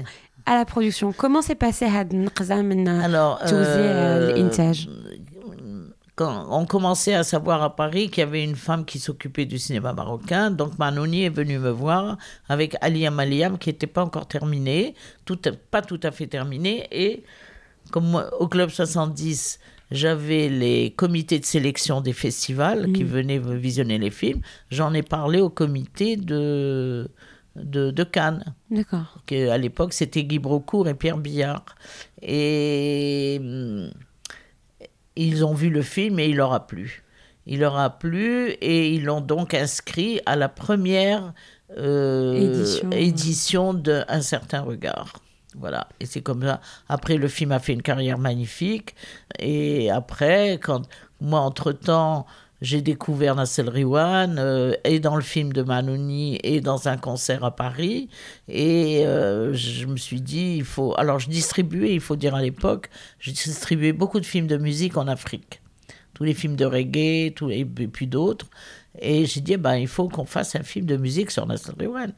À 0.45 0.55
la 0.55 0.63
production, 0.63 1.11
comment 1.11 1.41
s'est 1.41 1.55
passé 1.55 1.85
Hadn 1.85 2.29
Qzam 2.29 2.71
Alors, 3.03 3.39
quand 6.17 6.47
on 6.49 6.65
commençait 6.65 7.13
à 7.13 7.23
savoir 7.23 7.61
à 7.61 7.75
Paris 7.75 8.09
qu'il 8.09 8.21
y 8.21 8.23
avait 8.23 8.43
une 8.43 8.55
femme 8.55 8.85
qui 8.85 8.97
s'occupait 8.97 9.45
du 9.45 9.59
cinéma 9.59 9.93
marocain, 9.93 10.49
donc 10.49 10.79
Manoni 10.79 11.25
est 11.25 11.29
venue 11.29 11.59
me 11.59 11.69
voir 11.69 12.17
avec 12.49 12.75
Ali 12.81 13.05
Amaliam 13.05 13.59
qui 13.59 13.69
n'était 13.69 13.85
pas 13.85 14.03
encore 14.03 14.27
terminé, 14.27 14.95
tout, 15.25 15.39
pas 15.69 15.83
tout 15.83 15.99
à 16.01 16.09
fait 16.09 16.25
terminé, 16.25 16.87
et 16.91 17.23
comme 17.91 18.09
moi, 18.09 18.41
au 18.41 18.47
Club 18.47 18.71
70, 18.71 19.59
j'avais 19.91 20.49
les 20.49 20.89
comités 20.89 21.37
de 21.37 21.45
sélection 21.45 22.01
des 22.01 22.13
festivals 22.13 22.91
qui 22.93 23.03
venaient 23.03 23.37
visionner 23.37 23.99
les 23.99 24.11
films, 24.11 24.41
j'en 24.71 24.95
ai 24.95 25.03
parlé 25.03 25.39
au 25.39 25.51
comité 25.51 26.17
de, 26.17 27.11
de, 27.55 27.91
de 27.91 28.03
Cannes. 28.03 28.55
D'accord. 28.71 29.21
à 29.31 29.57
l'époque 29.59 29.93
c'était 29.93 30.23
Guy 30.23 30.39
Brocourt 30.39 30.87
et 30.87 30.95
Pierre 30.95 31.19
Billard. 31.19 31.63
Et 32.23 33.37
hum, 33.39 33.91
ils 35.25 35.45
ont 35.45 35.53
vu 35.53 35.69
le 35.69 35.81
film 35.81 36.19
et 36.19 36.27
il 36.27 36.37
leur 36.37 36.53
a 36.53 36.67
plu. 36.67 37.03
Il 37.45 37.59
leur 37.61 37.77
a 37.77 37.89
plu 37.89 38.49
et 38.61 38.93
ils 38.93 39.05
l'ont 39.05 39.21
donc 39.21 39.53
inscrit 39.53 40.19
à 40.25 40.35
la 40.35 40.49
première 40.49 41.33
euh, 41.77 42.33
Édition. 42.33 42.91
édition 42.91 43.73
de 43.73 44.03
Un 44.07 44.21
certain 44.21 44.61
regard. 44.61 45.13
Voilà, 45.55 45.87
et 45.99 46.05
c'est 46.05 46.21
comme 46.21 46.43
ça. 46.43 46.61
Après, 46.87 47.15
le 47.17 47.27
film 47.27 47.51
a 47.51 47.59
fait 47.59 47.73
une 47.73 47.81
carrière 47.81 48.17
magnifique. 48.19 48.95
Et 49.39 49.89
après, 49.89 50.59
quand 50.61 50.83
moi, 51.19 51.39
entre-temps, 51.39 52.25
j'ai 52.61 52.81
découvert 52.81 53.35
Nassel 53.35 53.69
Riwan, 53.69 54.37
euh, 54.39 54.73
et 54.83 54.99
dans 54.99 55.15
le 55.15 55.21
film 55.21 55.53
de 55.53 55.61
Manoni, 55.61 56.39
et 56.43 56.61
dans 56.61 56.87
un 56.87 56.97
concert 56.97 57.43
à 57.43 57.55
Paris. 57.55 58.09
Et 58.47 59.05
euh, 59.05 59.53
je 59.53 59.85
me 59.85 59.97
suis 59.97 60.21
dit, 60.21 60.55
il 60.57 60.63
faut. 60.63 60.93
Alors, 60.97 61.19
je 61.19 61.29
distribuais, 61.29 61.93
il 61.93 62.01
faut 62.01 62.15
dire 62.15 62.35
à 62.35 62.41
l'époque, 62.41 62.89
je 63.19 63.31
distribuais 63.31 63.93
beaucoup 63.93 64.19
de 64.19 64.25
films 64.25 64.47
de 64.47 64.57
musique 64.57 64.97
en 64.97 65.07
Afrique. 65.07 65.61
Tous 66.13 66.23
les 66.23 66.33
films 66.33 66.55
de 66.55 66.65
reggae, 66.65 67.33
tous, 67.35 67.51
et 67.51 67.63
puis 67.65 68.07
d'autres. 68.07 68.47
Et 68.99 69.27
j'ai 69.27 69.41
dit, 69.41 69.53
eh 69.53 69.57
ben, 69.57 69.75
il 69.75 69.87
faut 69.87 70.09
qu'on 70.09 70.25
fasse 70.25 70.55
un 70.55 70.63
film 70.63 70.87
de 70.87 70.97
musique 70.97 71.29
sur 71.29 71.45
Nassel 71.45 71.75
Riwan. 71.77 72.13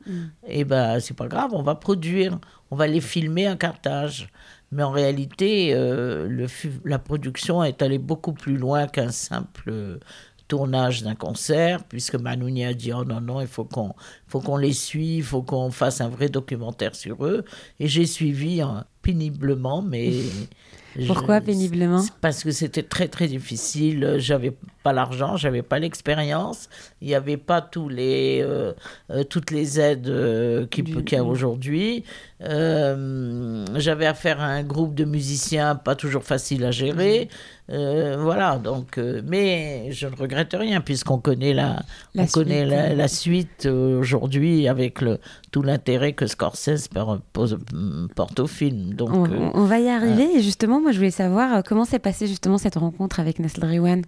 Et 0.47 0.63
ben, 0.63 1.01
c'est 1.01 1.15
pas 1.15 1.27
grave, 1.27 1.51
on 1.53 1.63
va 1.63 1.75
produire, 1.75 2.39
on 2.71 2.77
va 2.77 2.87
les 2.87 3.01
filmer 3.01 3.47
à 3.47 3.57
Carthage. 3.57 4.29
Mais 4.71 4.83
en 4.83 4.91
réalité, 4.91 5.73
euh, 5.73 6.27
le, 6.29 6.45
la 6.85 6.99
production 6.99 7.63
est 7.63 7.81
allée 7.81 7.97
beaucoup 7.97 8.33
plus 8.33 8.55
loin 8.55 8.87
qu'un 8.87 9.09
simple 9.09 9.99
tournage 10.49 11.03
d'un 11.03 11.15
concert, 11.15 11.85
puisque 11.85 12.15
Manouni 12.15 12.65
a 12.65 12.73
dit 12.73 12.91
oh 12.91 13.05
non, 13.05 13.21
non, 13.21 13.39
il 13.39 13.47
faut 13.47 13.63
qu'on 13.63 13.93
qu'on 14.29 14.57
les 14.57 14.73
suive, 14.73 15.19
il 15.19 15.23
faut 15.23 15.43
qu'on 15.43 15.71
fasse 15.71 16.01
un 16.01 16.09
vrai 16.09 16.27
documentaire 16.27 16.95
sur 16.95 17.25
eux. 17.25 17.45
Et 17.79 17.87
j'ai 17.87 18.05
suivi 18.05 18.61
hein, 18.61 18.83
péniblement, 19.01 19.81
mais. 19.81 20.11
Pourquoi 21.07 21.39
péniblement? 21.39 22.03
Parce 22.19 22.43
que 22.43 22.49
c'était 22.49 22.81
très 22.81 23.07
très 23.07 23.27
difficile. 23.27 24.15
J'avais 24.17 24.57
pas 24.83 24.91
l'argent, 24.91 25.37
j'avais 25.37 25.61
pas 25.61 25.77
l'expérience, 25.77 26.67
il 26.99 27.09
n'y 27.09 27.15
avait 27.15 27.37
pas 27.37 27.61
tous 27.61 27.89
les, 27.89 28.41
euh, 28.41 28.73
euh, 29.11 29.23
toutes 29.23 29.51
les 29.51 29.79
aides 29.79 30.09
euh, 30.09 30.65
qu'il 30.65 30.89
y 30.89 31.15
a 31.15 31.23
aujourd'hui. 31.23 32.03
j'avais 32.41 34.07
affaire 34.07 34.41
à 34.41 34.45
un 34.45 34.63
groupe 34.63 34.95
de 34.95 35.05
musiciens 35.05 35.75
pas 35.75 35.95
toujours 35.95 36.23
facile 36.23 36.65
à 36.65 36.71
gérer. 36.71 37.29
Voilà, 37.69 38.57
donc, 38.57 38.97
mais 38.97 39.91
je 39.91 40.07
ne 40.07 40.15
regrette 40.15 40.53
rien 40.53 40.81
puisqu'on 40.81 41.19
connaît 41.19 41.53
la, 41.53 41.83
on 42.17 42.23
suite, 42.23 42.33
connaît 42.33 42.95
la, 42.95 43.07
suite 43.07 43.65
aujourd'hui 43.67 44.67
avec 44.67 45.01
le, 45.01 45.19
tout 45.51 45.61
l'intérêt 45.61 46.13
que 46.13 46.27
Scorsese 46.27 46.87
porte 46.87 48.39
au 48.39 48.47
film. 48.47 48.93
Donc, 48.93 49.29
on, 49.53 49.65
va 49.65 49.79
y 49.79 49.89
arriver. 49.89 50.37
et 50.37 50.41
justement, 50.41 50.81
moi, 50.81 50.91
je 50.91 50.97
voulais 50.97 51.11
savoir 51.11 51.63
comment 51.63 51.85
s'est 51.85 51.99
passée 51.99 52.27
justement 52.27 52.57
cette 52.57 52.75
rencontre 52.75 53.19
avec 53.19 53.39
Nestle 53.39 53.65
Rewan. 53.65 54.03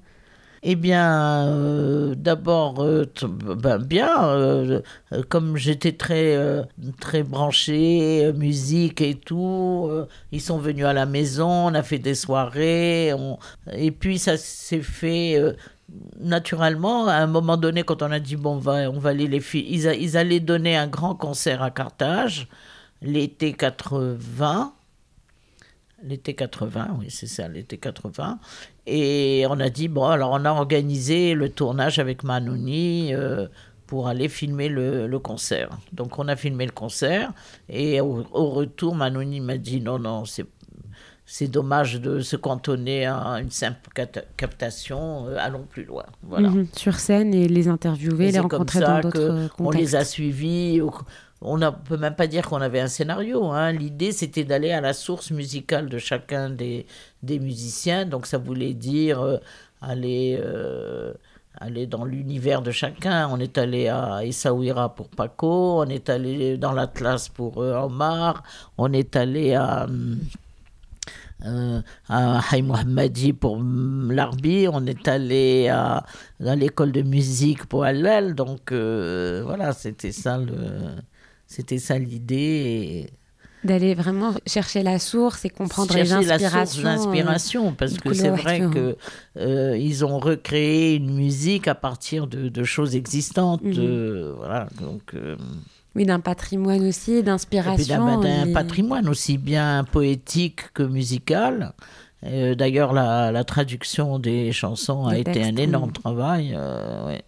Eh 0.64 0.76
bien, 0.76 1.48
euh, 1.48 2.14
d'abord, 2.14 2.84
euh, 2.84 3.06
ben, 3.24 3.80
bien, 3.80 4.26
euh, 4.30 4.82
comme 5.28 5.58
j'étais 5.58 5.94
très, 5.94 6.38
très 7.00 7.24
branché, 7.24 8.32
musique 8.36 9.02
et 9.02 9.16
tout, 9.16 9.90
ils 10.32 10.42
sont 10.42 10.60
venus 10.60 10.86
à 10.86 10.94
la 10.94 11.08
maison, 11.08 11.50
on 11.50 11.74
a 11.74 11.82
fait 11.82 11.98
des 11.98 12.14
soirées, 12.14 13.12
et 13.74 13.92
puis 13.92 14.20
ça 14.20 14.38
s'est 14.38 14.84
fait 14.84 15.42
naturellement, 16.20 17.08
à 17.08 17.16
un 17.16 17.28
moment 17.28 17.58
donné, 17.58 17.82
quand 17.84 18.04
on 18.04 18.12
a 18.12 18.20
dit, 18.20 18.36
bon, 18.36 18.56
on 18.56 18.60
va, 18.60 18.92
on 18.92 19.00
va 19.00 19.10
aller 19.10 19.28
les 19.28 19.40
filles, 19.40 19.66
ils, 19.68 19.86
ils 20.00 20.16
allaient 20.16 20.40
donner 20.40 20.78
un 20.78 20.88
grand 20.88 21.16
concert 21.16 21.64
à 21.64 21.72
Carthage, 21.72 22.48
l'été 23.02 23.54
80, 23.54 24.74
l'été 26.04 26.34
80, 26.34 26.98
oui, 27.00 27.08
c'est 27.10 27.28
ça, 27.28 27.48
l'été 27.48 27.78
80. 27.78 28.40
Et 28.88 29.46
on 29.50 29.60
a 29.60 29.70
dit, 29.70 29.88
bon, 29.88 30.06
alors 30.06 30.32
on 30.32 30.46
a 30.46 30.52
organisé 30.52 31.34
le 31.34 31.50
tournage 31.50 32.00
avec 32.00 32.24
Manouni 32.24 33.14
euh, 33.14 33.48
pour 33.86 34.08
aller 34.08 34.28
filmer 34.28 34.70
le, 34.70 35.20
concert. 35.20 35.70
Donc 35.94 36.18
on 36.18 36.28
a 36.28 36.36
filmé 36.36 36.66
le 36.66 36.72
concert 36.72 37.32
et 37.70 38.02
au, 38.02 38.24
retour, 38.34 38.96
Manouni 38.96 39.40
m'a 39.40 39.58
dit, 39.58 39.82
non, 39.82 40.00
non, 40.00 40.26
c'est 40.26 40.46
c'est 41.34 41.48
dommage 41.48 42.02
de 42.02 42.20
se 42.20 42.36
cantonner 42.36 43.06
à 43.06 43.40
une 43.42 43.52
simple 43.52 43.90
captation, 44.36 45.28
euh, 45.28 45.38
allons 45.40 45.64
plus 45.64 45.86
loin. 45.86 46.04
Voilà. 46.24 46.50
Mhm, 46.50 46.68
sur 46.76 46.96
scène 47.00 47.34
et 47.34 47.48
les 47.48 47.70
interviewer, 47.70 48.34
les 48.34 48.40
rencontrer 48.40 48.82
dans 48.82 49.00
d'autres 49.00 49.48
contextes. 49.48 49.54
On 49.60 49.72
les 49.72 49.96
a 49.96 50.04
suivis 50.04 50.82
on 51.40 51.58
ne 51.58 51.70
peut 51.70 51.96
même 51.96 52.16
pas 52.16 52.28
dire 52.28 52.50
qu'on 52.50 52.60
avait 52.60 52.82
un 52.82 52.90
scénario. 52.90 53.46
Hein. 53.46 53.72
L'idée, 53.72 54.12
c'était 54.12 54.44
d'aller 54.44 54.72
à 54.72 54.82
la 54.82 54.92
source 54.92 55.32
musicale 55.32 55.88
de 55.88 55.98
chacun 56.00 56.50
des, 56.50 56.86
des 57.24 57.40
musiciens. 57.40 58.06
Donc, 58.06 58.26
ça 58.26 58.38
voulait 58.38 58.74
dire 58.74 59.22
euh, 59.22 59.38
aller, 59.82 60.38
euh, 60.38 61.14
aller 61.58 61.88
dans 61.88 62.04
l'univers 62.04 62.62
de 62.62 62.72
chacun. 62.72 63.30
On 63.32 63.40
est 63.40 63.58
allé 63.58 63.88
à 63.88 64.26
Essaouira 64.26 64.94
pour 64.94 65.08
Paco, 65.08 65.82
on 65.82 65.86
est 65.86 66.10
allé 66.10 66.58
dans 66.58 66.74
l'Atlas 66.74 67.30
pour 67.30 67.58
Omar, 67.58 68.44
on 68.78 68.92
est 68.92 69.16
allé 69.16 69.54
à. 69.54 69.88
À 71.44 72.40
Haïm 72.52 72.68
Mohammadi 72.68 73.34
pour 73.34 73.62
Larbi, 73.62 74.68
on 74.72 74.86
est 74.86 75.08
allé 75.08 75.70
à, 75.70 76.04
l'école 76.40 76.92
de 76.92 77.02
musique 77.02 77.66
pour 77.66 77.84
Allel, 77.84 78.36
donc 78.36 78.72
voilà, 78.72 79.74
c'était 79.74 80.12
ça 80.12 80.38
le, 80.38 80.96
c'était 81.52 81.80
ça 81.80 82.00
l'idée. 82.00 83.10
D'aller 83.66 83.94
vraiment 83.94 84.34
chercher 84.48 84.84
la 84.84 85.00
source 85.00 85.44
et 85.44 85.50
comprendre 85.50 85.94
les 85.94 86.14
inspirations. 86.14 86.58
la 86.58 86.66
source 86.66 86.82
d'inspiration, 86.82 87.74
parce 87.74 87.98
que 87.98 88.14
c'est 88.14 88.30
vrai 88.30 88.60
qu'ils 88.60 88.96
euh, 89.38 89.78
ils 89.78 90.06
ont 90.06 90.18
recréé 90.18 90.96
une 90.96 91.14
musique 91.14 91.68
à 91.68 91.76
partir 91.76 92.26
de, 92.26 92.64
choses 92.64 92.96
existantes. 92.96 93.64
Mhm. 93.64 93.74
Euh, 93.78 94.34
voilà, 94.38 94.70
donc. 94.80 95.14
Euh, 95.91 95.97
oui, 95.97 96.05
d'un 96.05 96.21
patrimoine 96.21 96.87
aussi, 96.87 97.23
d'inspiration. 97.23 98.21
D'un 98.21 98.53
patrimoine 98.53 99.09
aussi 99.09 99.39
bien 99.39 99.85
poétique 99.85 100.73
que 100.75 100.83
musical. 100.83 101.73
D'ailleurs, 102.23 102.93
la, 102.93 103.31
la, 103.31 103.45
traduction 103.45 104.19
des 104.19 104.51
chansons 104.53 105.07
a 105.07 105.17
été 105.17 105.43
un 105.45 105.57
énorme 105.57 105.93
travail. 105.93 106.57
Ouais. 107.07 107.23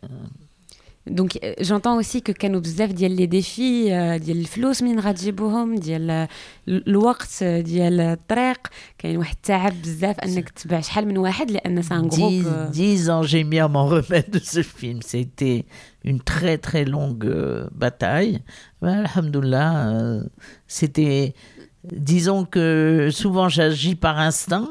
Donc 1.11 1.39
j'entends 1.61 1.97
aussi 1.97 2.23
que 2.23 2.33
كانوا 2.33 2.61
بزاف 2.61 2.93
ديال 2.93 3.17
لي 3.17 3.27
ديفي 3.27 3.85
ديال 4.19 4.41
الفلوس 4.41 4.83
من 4.83 5.01
غتجيبوهم 5.01 5.75
ديال 5.75 6.29
الوقت 6.69 7.45
ديال 7.45 8.01
الطريق 8.01 8.59
كاين 8.99 9.17
واحد 9.17 9.35
التعب 9.35 9.83
بزاف 9.83 10.21
انك 10.21 10.49
تتبع 10.49 10.81
شحال 10.81 11.09
من 11.09 11.19
واحد 11.19 11.51
لان 11.51 11.83
سي 11.83 11.95
ان 11.95 12.11
groupe 12.11 12.73
10 12.73 13.11
ans 13.11 13.23
j'ai 13.23 13.45
mis 13.45 13.59
à 13.59 13.69
m'en 13.69 13.87
remettre 13.87 14.31
de 14.31 14.39
ce 14.39 14.63
film 14.63 15.01
c'était 15.03 15.65
une 16.04 16.20
très 16.20 16.58
très 16.58 16.86
longue 16.86 17.70
bataille 17.72 18.42
mais 18.82 18.92
alhamdoulilah 18.92 20.20
c'était 20.68 21.34
disons 21.84 22.46
que 22.46 23.10
souvent 23.12 23.50
j'agis 23.50 23.96
par 23.96 24.20
instinct 24.20 24.70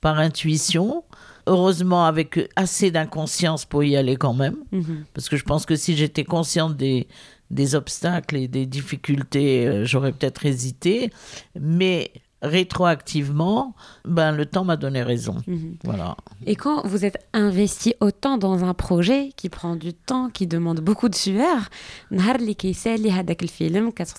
par 0.00 0.18
intuition 0.18 1.04
heureusement 1.46 2.04
avec 2.06 2.50
assez 2.56 2.90
d'inconscience 2.90 3.64
pour 3.64 3.84
y 3.84 3.96
aller 3.96 4.16
quand 4.16 4.34
même. 4.34 4.56
Mhm. 4.72 5.04
Parce 5.14 5.28
que 5.28 5.36
je 5.36 5.44
pense 5.44 5.66
que 5.66 5.76
si 5.76 5.96
j'étais 5.96 6.24
consciente 6.24 6.76
des, 6.76 7.08
des 7.50 7.74
obstacles 7.74 8.36
et 8.36 8.48
des 8.48 8.66
difficultés, 8.66 9.66
euh, 9.66 9.84
j'aurais 9.84 10.12
peut-être 10.12 10.46
hésité. 10.46 11.10
Mais 11.58 12.12
rétroactivement, 12.42 13.74
ben, 14.04 14.32
le 14.32 14.46
temps 14.46 14.64
m'a 14.64 14.76
donné 14.76 15.02
raison. 15.02 15.36
Mhm. 15.46 15.76
Voilà. 15.84 16.16
Et 16.44 16.56
quand 16.56 16.86
vous 16.86 17.04
êtes 17.04 17.24
investi 17.32 17.94
autant 18.00 18.36
dans 18.36 18.64
un 18.64 18.74
projet 18.74 19.30
qui 19.36 19.48
prend 19.48 19.76
du 19.76 19.94
temps, 19.94 20.28
qui 20.28 20.48
demande 20.48 20.80
beaucoup 20.80 21.08
de 21.08 21.14
sueur, 21.14 21.70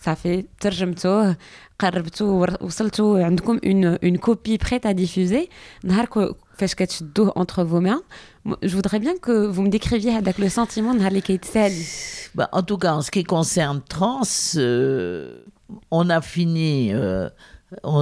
ça 0.02 0.16
fait? 0.16 0.48
Une, 3.62 4.00
une 4.02 4.20
copie 4.20 4.58
prête 4.58 4.86
à 4.86 4.94
diffuser, 4.94 5.50
entre 7.36 7.64
vos 7.64 7.82
mains, 7.82 8.02
je 8.62 8.76
voudrais 8.76 9.00
bien 9.00 9.18
que 9.22 9.46
vous 9.48 9.64
me 9.64 9.70
décriviez 9.70 10.16
avec 10.16 10.38
le 10.38 10.48
sentiment 10.48 10.94
de 10.94 11.00
ben, 12.36 12.48
En 12.54 12.64
tout 12.64 12.78
cas, 12.78 12.94
en 12.94 13.02
ce 13.02 13.12
qui 13.12 13.26
concerne 13.26 13.82
Trans, 13.90 14.22
euh, 14.56 15.44
on 15.92 16.10
a 16.10 16.22
fini... 16.22 16.94
Euh, 16.94 17.30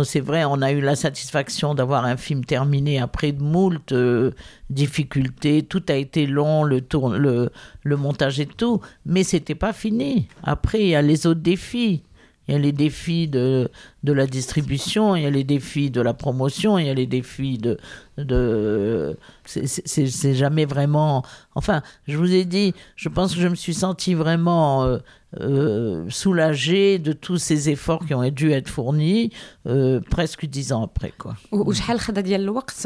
c'est 0.04 0.20
vrai, 0.20 0.44
on 0.46 0.62
a 0.62 0.72
eu 0.72 0.82
la 0.82 0.96
satisfaction 0.96 1.76
d'avoir 1.76 2.06
un 2.06 2.18
film 2.18 2.44
terminé 2.46 3.00
après 3.00 3.32
de 3.32 3.42
moult 3.42 3.92
euh, 3.92 4.32
difficultés. 4.70 5.64
Tout 5.64 5.84
a 5.90 5.96
été 5.96 6.28
long, 6.28 6.64
le, 6.64 6.82
tour, 6.82 7.10
le, 7.10 7.52
montage 7.86 8.40
et 8.40 8.46
tout, 8.46 8.82
mais 9.06 9.24
c'était 9.24 9.56
pas 9.56 9.74
fini. 9.74 10.28
Après, 10.44 10.82
il 10.82 10.88
y 10.88 10.96
a 10.96 11.02
les 11.02 11.28
autres 11.28 11.42
défis. 11.42 12.04
Il 12.48 12.54
y 12.54 12.58
a 12.58 12.60
les 12.60 12.72
défis 12.72 13.28
de, 13.28 13.70
de 14.04 14.14
la 14.14 14.26
distribution, 14.26 15.16
il 15.16 15.24
y 15.24 15.26
a 15.26 15.30
les 15.30 15.44
défis 15.44 15.92
de 15.92 16.02
la 16.02 16.14
promotion, 16.14 16.80
il 16.80 16.88
y 16.88 16.90
a 16.90 16.94
les 16.94 17.06
défis 17.06 17.60
de. 17.60 17.78
de 18.18 19.16
c'est 19.46 20.34
jamais 20.34 20.66
vraiment. 20.66 21.24
Enfin, 21.54 21.84
je 22.08 22.18
vous 22.18 22.34
ai 22.34 22.44
dit, 22.44 22.74
je 22.96 23.10
pense 23.10 23.36
que 23.36 23.42
je 23.42 23.48
me 23.48 23.56
suis 23.56 23.76
senti 23.76 24.16
vraiment 24.16 24.84
euh, 24.84 24.98
euh, 25.40 26.06
soulagé 26.10 27.00
de 27.00 27.14
tous 27.14 27.38
ces 27.38 27.70
efforts 27.70 28.06
qui 28.06 28.14
ont 28.14 28.28
dû 28.30 28.52
être 28.52 28.70
fournis 28.70 29.32
euh, 29.68 30.02
presque 30.10 30.46
dix 30.46 30.74
ans 30.74 30.84
après. 30.84 31.14
Quoi. 31.18 31.36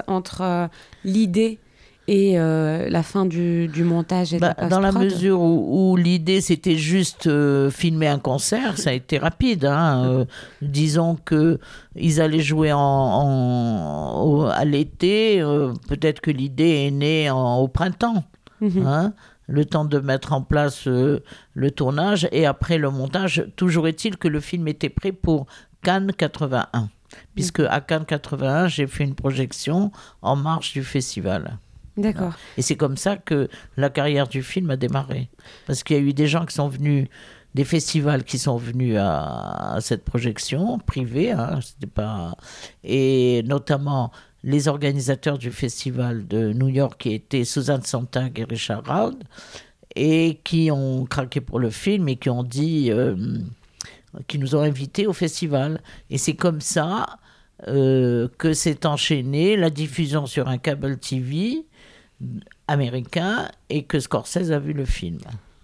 entre 0.08 0.70
l'idée 1.04 1.60
et 2.08 2.38
euh, 2.38 2.88
la 2.90 3.02
fin 3.02 3.26
du, 3.26 3.68
du 3.68 3.84
montage 3.84 4.34
et 4.34 4.40
bah, 4.40 4.56
Dans 4.70 4.80
la 4.80 4.92
mesure 4.92 5.42
où, 5.42 5.96
l'idée 5.98 6.40
c'était 6.40 6.76
juste 6.76 7.26
euh, 7.26 7.72
filmer 7.72 8.08
un 8.08 8.20
concert, 8.20 8.78
ça 8.78 8.92
a 8.92 8.94
été 8.94 9.18
rapide. 9.18 9.66
Hein, 9.66 10.06
euh, 10.06 10.26
disons 10.62 11.18
que 11.26 11.60
ils 11.96 12.22
allaient 12.22 12.42
jouer 12.42 12.72
en, 12.72 12.80
en 12.80 14.46
à 14.46 14.66
l'été, 14.66 15.42
peut-être 15.88 16.22
que 16.22 16.32
l'idée 16.32 16.86
est 16.86 16.92
née 16.92 17.30
en, 17.30 17.58
au 17.58 17.68
printemps. 17.68 18.24
Mhm. 18.62 18.86
Hein, 18.86 19.14
le 19.48 19.66
temps 19.66 19.86
de 19.86 20.00
mettre 20.00 20.34
en 20.34 20.42
place 20.42 20.86
le 20.88 21.72
tournage 21.72 22.28
et 22.32 22.46
après 22.46 22.78
le 22.78 22.90
montage. 22.90 23.46
Toujours 23.56 23.88
est-il 23.88 24.18
que 24.18 24.28
le 24.28 24.40
film 24.40 24.68
était 24.68 24.90
prêt 24.90 25.12
pour 25.12 25.46
Cannes 25.84 26.12
81, 26.18 26.90
puisque 27.36 27.60
à 27.60 27.80
Cannes 27.82 28.06
81, 28.06 28.68
j'ai 28.68 28.88
fait 28.88 29.04
une 29.04 29.16
projection 29.16 29.92
en 30.22 30.36
marge 30.36 30.74
du 30.74 30.84
festival. 30.84 31.58
D'accord. 31.98 32.34
Et 32.58 32.62
c'est 32.62 32.76
comme 32.76 32.98
ça 32.98 33.16
que 33.18 33.48
la 33.78 33.90
carrière 33.90 34.28
du 34.28 34.44
film 34.44 34.70
a 34.72 34.78
démarré. 34.78 35.30
Parce 35.66 35.84
qu'il 35.84 35.96
y 35.96 36.00
a 36.00 36.02
eu 36.02 36.14
des 36.14 36.28
gens 36.28 36.46
qui 36.46 36.56
sont 36.56 36.68
venus 36.68 37.08
des 37.56 37.64
festivals 37.64 38.26
qui 38.26 38.38
sont 38.38 38.58
venus 38.58 38.98
à, 39.00 39.78
cette 39.80 40.04
projection 40.04 40.78
privée, 40.78 41.32
hein, 41.32 41.60
pas, 41.94 42.36
et 42.84 43.44
notamment 43.46 44.12
les 44.46 44.68
organisateurs 44.68 45.38
du 45.40 45.52
festival 45.52 46.28
de 46.28 46.54
New 46.54 46.70
York, 46.70 47.02
qui 47.02 47.14
étaient 47.14 47.44
Suzanne 47.44 47.82
Sontag 47.82 48.40
et 48.40 48.44
Richard 48.44 48.84
Raud, 48.86 49.18
et 49.96 50.40
qui 50.44 50.70
ont 50.72 51.06
craqué 51.06 51.42
pour 51.42 51.60
le 51.60 51.72
film 51.72 52.08
et 52.08 52.16
qui 52.16 52.30
ont 52.30 52.44
dit, 52.44 52.92
euh, 52.92 53.16
qui 54.28 54.38
nous 54.38 54.56
ont 54.56 54.62
invités 54.62 55.08
au 55.08 55.14
festival. 55.14 55.82
Et 56.12 56.20
c'est 56.20 56.36
comme 56.36 56.62
ça 56.62 57.18
euh, 57.68 58.28
que 58.38 58.54
s'est 58.54 58.86
enchaînée 58.86 59.58
la 59.58 59.72
diffusion 59.72 60.28
sur 60.28 60.48
un 60.48 60.60
câble 60.60 60.98
TV 60.98 61.66
américain 62.68 63.50
et 63.70 63.84
que 63.84 64.00
Scorsese 64.00 64.52
a 64.52 64.60
vu 64.60 64.74
le 64.74 64.86
film. 64.86 65.20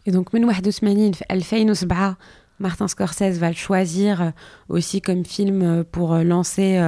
Et 0.07 0.11
donc, 0.11 0.33
1987, 0.33 1.23
Martin 2.61 2.87
Scorsese 2.87 3.39
va 3.39 3.49
le 3.49 3.55
choisir 3.55 4.21
euh, 4.21 4.29
aussi 4.69 5.01
comme 5.01 5.25
film 5.25 5.61
euh, 5.61 5.83
pour 5.89 6.13
euh, 6.13 6.23
lancer 6.23 6.79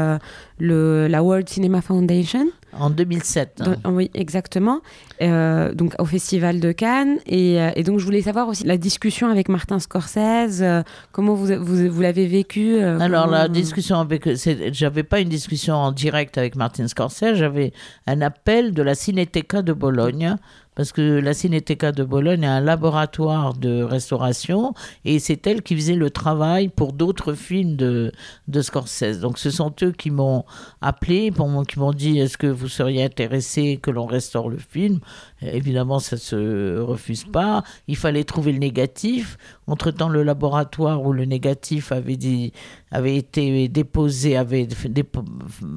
le, 0.59 1.07
la 1.07 1.23
World 1.23 1.49
Cinema 1.49 1.81
Foundation. 1.81 2.45
En 2.79 2.89
2007. 2.89 3.62
Hein. 3.65 3.75
oui, 3.91 4.09
exactement. 4.15 4.81
donc 5.19 5.93
au 5.99 6.05
Festival 6.05 6.59
de 6.59 6.71
Cannes. 6.71 7.17
Et, 7.27 7.83
donc 7.83 7.99
je 7.99 8.05
voulais 8.05 8.21
savoir 8.21 8.47
aussi 8.47 8.63
la 8.63 8.77
discussion 8.77 9.29
avec 9.29 9.49
Martin 9.49 9.79
Scorsese. 9.79 10.63
comment 11.12 11.36
vous, 11.36 11.47
vous, 11.59 11.89
vous 11.89 12.01
l'avez 12.01 12.25
vécu 12.25 12.79
Alors 12.79 13.27
la 13.27 13.47
discussion 13.47 13.99
avec... 13.99 14.27
J'avais 14.71 15.03
pas 15.03 15.19
une 15.19 15.29
discussion 15.29 15.75
en 15.75 15.91
direct 15.91 16.38
avec 16.38 16.55
Martin 16.55 16.88
Scorsese. 16.88 17.36
J'avais 17.36 17.73
un 18.07 18.21
appel 18.21 18.73
de 18.73 18.81
la 18.81 18.95
Cineteca 18.95 19.62
de 19.62 19.73
Bologne 19.73 20.36
parce 20.75 20.91
que 20.91 21.19
la 21.19 21.33
Cineteca 21.33 21.91
de 21.91 22.03
Bologne 22.03 22.43
est 22.43 22.47
un 22.47 22.62
laboratoire 22.62 23.53
de 23.53 23.83
restauration 23.83 24.73
et 25.05 25.19
c'est 25.19 25.45
elle 25.47 25.62
qui 25.62 25.75
faisait 25.75 25.95
le 25.95 26.09
travail 26.09 26.69
pour 26.69 26.93
d'autres 26.93 27.33
films 27.33 27.75
de, 27.75 28.12
de 28.47 28.62
Scorsese. 28.62 29.19
Donc 29.19 29.38
ce 29.38 29.51
sont 29.51 29.73
eux 29.81 29.91
qui 29.91 30.12
m'ont 30.12 30.45
appelé, 30.81 31.31
pour, 31.31 31.65
qui 31.65 31.79
m'ont 31.79 31.93
dit 31.93 32.19
est-ce 32.19 32.38
que 32.38 32.47
vous 32.47 32.67
seriez 32.67 33.03
intéressé 33.03 33.77
que 33.81 33.91
l'on 33.91 34.05
restaure 34.05 34.49
le 34.49 34.57
film? 34.57 34.99
Évidemment, 35.41 35.99
ça 35.99 36.17
se 36.17 36.79
refuse 36.79 37.25
pas. 37.25 37.63
Il 37.88 37.97
fallait 37.97 38.23
trouver 38.23 38.53
le 38.53 38.59
négatif. 38.59 39.38
Entre-temps, 39.67 40.09
le 40.09 40.23
laboratoire 40.23 41.03
où 41.03 41.13
le 41.13 41.25
négatif 41.25 41.91
avait, 41.91 42.15
dit, 42.15 42.53
avait 42.91 43.15
été 43.15 43.67
déposé 43.67 44.38
avait 44.38 44.67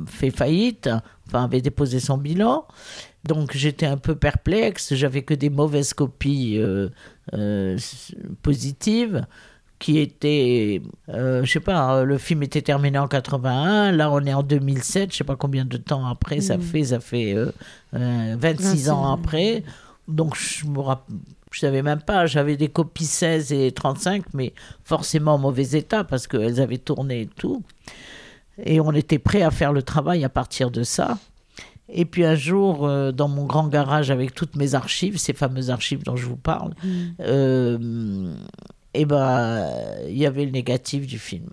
fait 0.07 0.31
faillite, 0.31 0.89
enfin 1.27 1.45
avait 1.45 1.61
déposé 1.61 2.01
son 2.01 2.19
bilan. 2.19 2.67
Donc 3.27 3.57
j'étais 3.57 3.87
un 3.87 3.97
peu 3.97 4.15
perplexe, 4.15 4.95
j'avais 4.95 5.23
que 5.23 5.35
des 5.35 5.51
mauvaises 5.51 5.95
copies 5.95 6.59
euh, 6.59 6.89
euh, 7.35 7.79
positives 8.43 9.27
qui 9.79 9.99
étaient, 9.99 10.81
euh, 11.11 11.45
je 11.45 11.53
sais 11.53 11.61
pas, 11.61 12.03
le 12.05 12.17
film 12.19 12.43
était 12.43 12.63
terminé 12.63 12.99
en 12.99 13.09
81, 13.09 13.93
là 13.93 14.11
on 14.11 14.25
est 14.25 14.33
en 14.33 14.43
2007, 14.43 15.13
je 15.13 15.19
sais 15.19 15.25
pas 15.25 15.37
combien 15.37 15.65
de 15.65 15.77
temps 15.77 16.07
après 16.07 16.41
ça 16.41 16.57
mm. 16.57 16.63
fait, 16.63 16.85
ça 16.85 17.01
fait 17.01 17.37
26 17.93 18.91
ans 18.91 19.13
après. 19.13 19.63
Donc 20.09 20.37
je 20.37 20.67
me 20.67 20.81
je 21.51 21.61
savais 21.61 21.83
même 21.83 22.01
pas, 22.01 22.27
j'avais 22.27 22.57
des 22.57 22.69
copies 22.69 23.07
16 23.07 23.53
et 23.53 23.73
35, 23.73 24.25
mais 24.35 24.53
forcément 24.85 25.35
en 25.35 25.39
mauvais 25.39 25.71
état 25.73 26.05
parce 26.05 26.27
qu'elles 26.27 26.61
avaient 26.61 26.79
tourné 26.79 27.23
et 27.23 27.27
tout. 27.27 27.63
Et 28.65 28.81
on 28.81 28.93
était 28.93 29.19
prêt 29.19 29.43
à 29.43 29.51
faire 29.51 29.73
le 29.73 29.83
travail 29.83 30.25
à 30.25 30.29
partir 30.29 30.71
de 30.71 30.83
ça. 30.83 31.19
Et 31.89 32.05
puis 32.05 32.25
un 32.25 32.35
jour, 32.35 32.87
euh, 32.87 33.13
dans 33.13 33.29
mon 33.29 33.45
grand 33.45 33.69
garage 33.69 34.11
avec 34.11 34.35
toutes 34.35 34.57
mes 34.57 34.75
archives, 34.75 35.19
ces 35.19 35.33
fameuses 35.33 35.71
archives 35.71 36.03
dont 36.03 36.17
je 36.17 36.27
vous 36.27 36.37
parle, 36.37 36.75
mm. 36.83 36.89
euh, 37.21 38.35
et 38.95 39.03
eh 39.03 39.05
ben, 39.05 39.69
il 40.09 40.17
y 40.17 40.27
avait 40.27 40.47
le 40.47 40.51
négatif 40.51 41.07
du 41.07 41.19
film. 41.19 41.51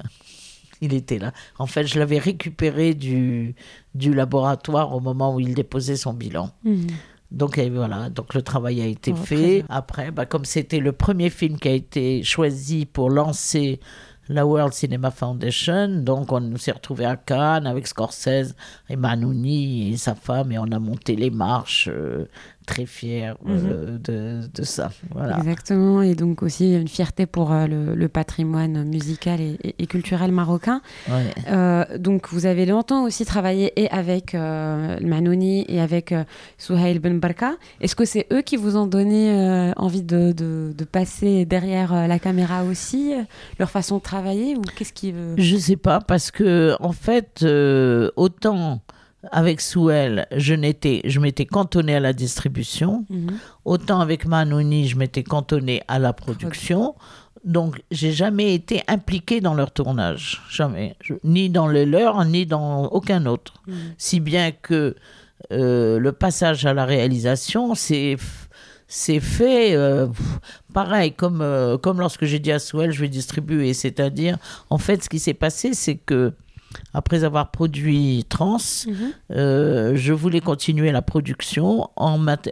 Il 0.81 0.93
était 0.93 1.19
là. 1.19 1.33
En 1.59 1.67
fait, 1.67 1.85
je 1.85 1.99
l'avais 1.99 2.17
récupéré 2.17 2.93
du, 2.93 3.53
du 3.95 4.13
laboratoire 4.13 4.95
au 4.95 5.01
moment 5.01 5.35
où 5.35 5.39
il 5.39 5.53
déposait 5.53 5.97
son 5.97 6.13
bilan. 6.13 6.51
Mm. 6.63 6.87
Donc 7.31 7.57
voilà, 7.57 8.09
donc 8.09 8.35
le 8.35 8.43
travail 8.43 8.79
a 8.81 8.85
été 8.85 9.13
fait. 9.15 9.65
Après, 9.67 10.11
bah, 10.11 10.25
comme 10.27 10.45
c'était 10.45 10.79
le 10.79 10.91
premier 10.91 11.31
film 11.31 11.57
qui 11.57 11.67
a 11.67 11.71
été 11.71 12.21
choisi 12.21 12.85
pour 12.85 13.09
lancer 13.09 13.79
la 14.29 14.45
World 14.45 14.73
Cinema 14.73 15.11
Foundation. 15.11 15.87
Donc, 16.01 16.31
on 16.31 16.55
s'est 16.57 16.71
retrouvé 16.71 17.05
à 17.05 17.15
Cannes 17.15 17.67
avec 17.67 17.87
Scorsese 17.87 18.55
et 18.89 18.95
Manouni 18.95 19.91
et 19.93 19.97
sa 19.97 20.15
femme, 20.15 20.51
et 20.51 20.57
on 20.57 20.71
a 20.71 20.79
monté 20.79 21.15
les 21.15 21.29
marches 21.29 21.89
euh, 21.91 22.25
très 22.65 22.85
fier 22.85 23.35
euh, 23.47 23.93
mhm. 23.93 23.99
de, 23.99 24.41
de, 24.53 24.63
ça. 24.63 24.91
Voilà. 25.11 25.37
Exactement, 25.37 26.01
et 26.01 26.15
donc 26.15 26.43
aussi 26.43 26.73
une 26.73 26.87
fierté 26.87 27.25
pour 27.25 27.51
euh, 27.51 27.67
le, 27.67 28.07
patrimoine 28.07 28.83
musical 28.83 29.39
et, 29.41 29.87
culturel 29.87 30.31
marocain. 30.31 30.81
Euh, 31.49 31.85
donc 31.97 32.29
vous 32.29 32.45
avez 32.45 32.65
longtemps 32.65 33.03
aussi 33.03 33.25
travaillé 33.25 33.73
et 33.81 33.89
avec 33.89 34.33
Manouni 34.33 35.65
et 35.67 35.81
avec 35.81 36.13
Souhail 36.57 36.99
Ben 36.99 37.19
Barka. 37.19 37.53
Est-ce 37.81 37.95
que 37.95 38.05
c'est 38.05 38.27
eux 38.31 38.41
qui 38.41 38.55
vous 38.55 38.77
ont 38.77 38.87
donné 38.87 39.73
envie 39.77 40.03
de, 40.03 40.31
de, 40.31 40.73
de, 40.77 40.83
passer 40.85 41.45
derrière 41.45 42.07
la 42.07 42.19
caméra 42.19 42.63
aussi, 42.63 43.13
leur 43.59 43.71
façon 43.71 43.97
de 43.97 44.03
travailler 44.03 44.55
ou 44.55 44.61
qu'est-ce 44.61 44.93
qui. 44.93 45.13
Je 45.37 45.57
sais 45.57 45.77
pas, 45.77 45.99
parce 45.99 46.29
que 46.31 46.75
en 46.79 46.91
fait, 46.91 47.43
autant 48.15 48.81
avec 49.31 49.61
Souel, 49.61 50.27
je 50.35 50.53
n'étais, 50.53 51.01
je 51.05 51.19
m'étais 51.19 51.45
cantonné 51.45 51.95
à 51.95 51.99
la 51.99 52.13
distribution. 52.13 53.05
Mhm. 53.09 53.37
Autant 53.65 53.99
avec 54.01 54.25
Manouni, 54.25 54.87
je 54.87 54.97
m'étais 54.97 55.23
cantonné 55.23 55.81
à 55.87 55.99
la 55.99 56.13
production. 56.13 56.95
Donc, 57.43 57.81
j'ai 57.91 58.11
jamais 58.11 58.53
été 58.53 58.83
impliqué 58.87 59.41
dans 59.41 59.53
leur 59.53 59.71
tournage, 59.71 60.41
jamais, 60.49 60.95
ni 61.23 61.49
dans 61.49 61.67
le 61.67 61.83
leur, 61.83 62.23
ni 62.25 62.45
dans 62.45 62.85
aucun 62.85 63.25
autre. 63.25 63.53
Mhm. 63.67 63.75
Si 63.97 64.19
bien 64.19 64.51
que 64.51 64.95
euh, 65.51 65.99
le 65.99 66.11
passage 66.11 66.65
à 66.65 66.73
la 66.73 66.85
réalisation, 66.85 67.75
c'est 67.75 68.17
c'est 68.87 69.19
fait 69.19 69.75
euh, 69.75 70.07
pareil 70.73 71.13
comme 71.13 71.41
euh, 71.41 71.77
comme 71.77 71.99
lorsque 71.99 72.25
j'ai 72.25 72.39
dit 72.39 72.51
à 72.51 72.59
Souel, 72.59 72.91
je 72.91 73.01
vais 73.01 73.09
distribuer. 73.09 73.73
C'est-à-dire, 73.73 74.37
en 74.69 74.77
fait, 74.77 75.03
ce 75.03 75.09
qui 75.09 75.19
s'est 75.19 75.33
passé, 75.33 75.73
c'est 75.73 75.95
que 75.95 76.33
après 76.93 77.23
avoir 77.23 77.51
produit 77.51 78.25
Trans, 78.29 78.57
mhm. 78.87 78.95
euh, 79.31 79.95
je 79.95 80.13
voulais 80.13 80.41
continuer 80.41 80.91
la 80.91 81.01
production. 81.01 81.89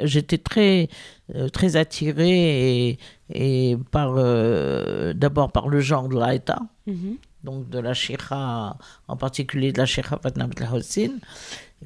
J'étais 0.03 0.37
très, 0.37 0.89
euh, 1.35 1.49
très 1.49 1.75
attirée 1.75 2.97
et, 3.33 3.77
par, 3.91 4.13
euh, 4.17 5.13
d'abord 5.13 5.51
par 5.51 5.67
le 5.67 5.79
genre 5.79 6.09
de 6.09 6.17
l'Aïta, 6.17 6.59
mhm. 6.87 7.17
donc 7.43 7.69
de 7.69 7.79
la 7.79 7.93
Sheikha, 7.93 8.77
en 9.07 9.17
particulier 9.17 9.71
de 9.71 9.77
la 9.77 9.85
Sheikha 9.85 10.19
Fatna 10.21 10.47
Hossin, 10.73 11.11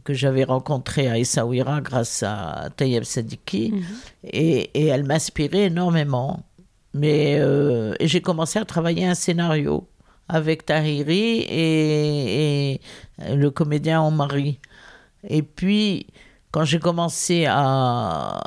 que 0.04 0.14
j'avais 0.14 0.44
rencontrée 0.44 1.08
à 1.08 1.18
Essaouira 1.18 1.82
grâce 1.82 2.24
à 2.24 2.70
Tayeb 2.76 3.04
Sadiki, 3.04 3.72
mhm. 3.72 3.84
et, 4.24 4.72
et, 4.74 4.86
elle 4.88 5.04
m'inspirait 5.04 5.66
énormément. 5.66 6.44
Mais 6.94 7.42
j'ai 8.00 8.22
commencé 8.22 8.58
à 8.58 8.64
travailler 8.64 9.06
un 9.06 9.16
scénario 9.16 9.86
avec 10.28 10.66
Tahiri 10.66 11.46
et, 11.50 12.82
le 13.20 13.50
comédien 13.50 14.02
Omari. 14.02 14.60
Et 15.28 15.42
puis, 15.42 16.08
quand 16.52 16.64
j'ai 16.64 16.80
commencé 16.80 17.46
à, 17.48 18.42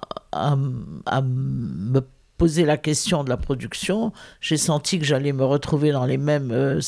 me 1.23 2.01
poser 2.37 2.65
la 2.65 2.77
question 2.77 3.25
de 3.25 3.31
la 3.31 3.37
production, 3.37 4.13
j'ai 4.41 4.57
senti 4.57 4.99
que 4.99 5.05
j'allais 5.05 5.33
me 5.33 5.45
retrouver 5.45 5.91
dans 5.91 6.07
les 6.07 6.19
mêmes 6.19 6.53
euh, 6.53 6.81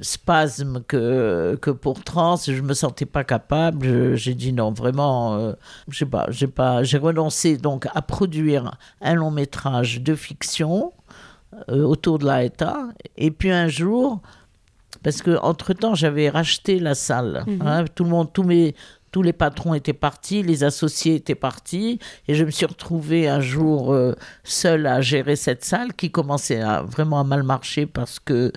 spasmes 0.00 0.82
que, 0.86 1.56
pour 1.80 2.02
Trans. 2.02 2.36
Je 2.36 2.60
me 2.60 2.74
sentais 2.74 3.06
pas 3.06 3.24
capable. 3.24 4.16
J'ai 4.16 4.34
dit 4.34 4.52
non, 4.52 4.72
vraiment, 4.72 5.34
euh, 5.34 5.52
j'ai 5.88 6.06
j'ai 6.82 6.98
renoncé 6.98 7.56
donc 7.56 7.86
à 7.94 8.02
produire 8.02 8.76
un 9.00 9.14
long 9.14 9.30
métrage 9.30 10.00
de 10.00 10.14
fiction 10.14 10.92
euh, 11.68 11.82
autour 11.82 12.18
de 12.18 12.26
la 12.26 12.44
ETA. 12.44 12.88
Et 13.16 13.30
puis 13.30 13.50
un 13.50 13.68
jour, 13.68 14.20
parce 15.02 15.22
que 15.22 15.38
entre 15.42 15.72
temps 15.72 15.94
j'avais 15.94 16.28
racheté 16.28 16.78
la 16.78 16.94
salle, 16.94 17.44
mhm. 17.46 17.62
hein, 17.62 17.84
tout 17.94 18.04
le 18.04 18.10
monde, 18.10 18.32
tous 18.32 18.44
mes 18.44 18.74
tous 19.12 19.22
les 19.22 19.34
patrons 19.34 19.74
étaient 19.74 19.92
partis, 19.92 20.42
les 20.42 20.64
associés 20.64 21.16
étaient 21.16 21.34
partis, 21.34 21.98
et 22.28 22.34
je 22.34 22.44
me 22.44 22.50
suis 22.50 22.64
retrouvée 22.64 23.28
un 23.28 23.40
jour 23.40 23.92
euh, 23.92 24.14
seule 24.42 24.86
à 24.86 25.02
gérer 25.02 25.36
cette 25.36 25.64
salle 25.64 25.92
qui 25.92 26.10
commençait 26.10 26.62
à, 26.62 26.82
vraiment 26.82 27.20
à 27.20 27.24
mal 27.24 27.42
marcher 27.42 27.84
parce 27.84 28.18
que 28.18 28.52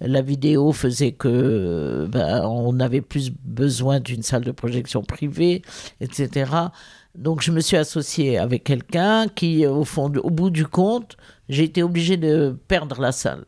la 0.00 0.20
vidéo 0.20 0.72
faisait 0.72 1.12
que 1.12 2.08
ben, 2.10 2.44
on 2.44 2.72
n'avait 2.72 3.02
plus 3.02 3.30
besoin 3.44 4.00
d'une 4.00 4.22
salle 4.22 4.42
de 4.42 4.50
projection 4.50 5.02
privée, 5.04 5.62
etc. 6.00 6.50
Donc 7.14 7.40
je 7.42 7.52
me 7.52 7.60
suis 7.60 7.76
associée 7.76 8.36
avec 8.36 8.64
quelqu'un 8.64 9.28
qui, 9.28 9.64
au 9.64 9.84
fond, 9.84 10.12
au 10.22 10.30
bout 10.30 10.50
du 10.50 10.66
compte, 10.66 11.16
j'ai 11.50 11.64
été 11.64 11.82
obligée 11.82 12.16
de 12.16 12.56
perdre 12.68 13.00
la 13.00 13.12
salle. 13.12 13.44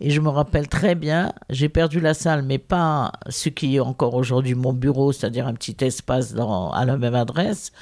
Et 0.00 0.10
je 0.10 0.20
me 0.20 0.28
rappelle 0.28 0.68
très 0.68 0.94
bien, 0.94 1.32
j'ai 1.50 1.68
perdu 1.68 1.98
la 1.98 2.14
salle, 2.14 2.42
mais 2.42 2.58
pas 2.58 3.10
ce 3.28 3.48
qui 3.48 3.76
est 3.76 3.80
encore 3.80 4.14
aujourd'hui 4.14 4.54
mon 4.54 4.72
bureau, 4.72 5.10
c'est-à-dire 5.10 5.48
un 5.48 5.54
petit 5.54 5.76
espace 5.84 6.36
à 6.36 6.84
la 6.84 6.96
même 6.96 7.16
adresse. 7.16 7.72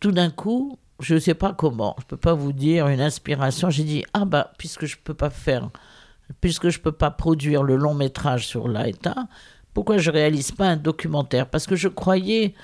Tout 0.00 0.10
d'un 0.10 0.30
coup, 0.30 0.78
je 0.98 1.14
ne 1.14 1.20
sais 1.20 1.34
pas 1.34 1.52
comment, 1.52 1.94
je 1.98 2.04
ne 2.04 2.08
peux 2.08 2.16
pas 2.16 2.34
vous 2.34 2.52
dire 2.52 2.88
une 2.88 3.00
inspiration. 3.00 3.70
J'ai 3.70 3.84
dit, 3.84 4.04
ah 4.14 4.24
bah, 4.24 4.52
puisque 4.58 4.86
je 4.86 4.96
ne 4.96 5.02
peux 5.04 5.14
pas 5.14 5.30
faire, 5.30 5.70
puisque 6.40 6.70
je 6.70 6.78
ne 6.78 6.82
peux 6.82 6.92
pas 6.92 7.12
produire 7.12 7.62
le 7.62 7.76
long 7.76 7.94
métrage 7.94 8.48
sur 8.48 8.66
l'Aïta, 8.66 9.28
pourquoi 9.72 9.98
je 9.98 10.10
ne 10.10 10.16
réalise 10.16 10.50
pas 10.50 10.66
un 10.66 10.76
documentaire? 10.76 11.48
Parce 11.48 11.68
que 11.68 11.76
je 11.76 11.86
croyais 11.86 12.54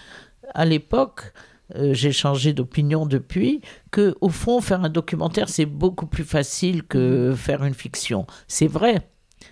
à 0.52 0.64
l'époque, 0.64 1.32
euh, 1.74 1.94
j'ai 1.94 2.12
changé 2.12 2.52
d'opinion 2.52 3.06
depuis, 3.06 3.60
que 3.90 4.14
au 4.20 4.28
fond, 4.28 4.60
faire 4.60 4.84
un 4.84 4.88
documentaire, 4.88 5.48
c'est 5.48 5.66
beaucoup 5.66 6.06
plus 6.06 6.24
facile 6.24 6.82
que 6.84 7.34
faire 7.36 7.64
une 7.64 7.74
fiction. 7.74 8.26
C'est 8.46 8.68
vrai, 8.68 9.08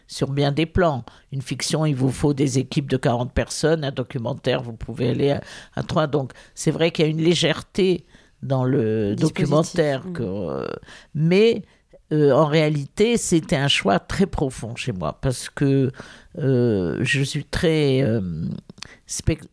sur 0.06 0.30
bien 0.30 0.52
des 0.52 0.66
plans. 0.66 1.04
Une 1.32 1.42
fiction, 1.42 1.84
il 1.86 1.94
vous 1.94 2.10
faut 2.10 2.34
des 2.34 2.58
équipes 2.58 2.88
de 2.88 2.96
40 2.96 3.32
personnes. 3.32 3.84
Un 3.84 3.90
documentaire, 3.90 4.62
vous 4.62 4.74
pouvez 4.74 5.10
aller 5.10 5.30
à, 5.30 5.42
à 5.74 5.82
3. 5.82 6.06
Donc, 6.06 6.32
c'est 6.54 6.70
vrai 6.70 6.90
qu'il 6.90 7.04
y 7.04 7.08
a 7.08 7.10
une 7.10 7.22
légèreté 7.22 8.04
dans 8.42 8.64
le 8.64 9.16
documentaire. 9.16 10.04
Que, 10.12 10.22
euh, 10.22 10.68
mais 11.14 11.62
euh, 12.12 12.32
en 12.32 12.44
réalité, 12.44 13.16
c'était 13.16 13.56
un 13.56 13.68
choix 13.68 13.98
très 13.98 14.26
profond 14.26 14.76
chez 14.76 14.92
moi 14.92 15.18
parce 15.22 15.48
que 15.48 15.90
euh, 16.38 16.98
je 17.00 17.22
suis 17.22 17.44
très, 17.44 18.02
euh, 18.02 18.20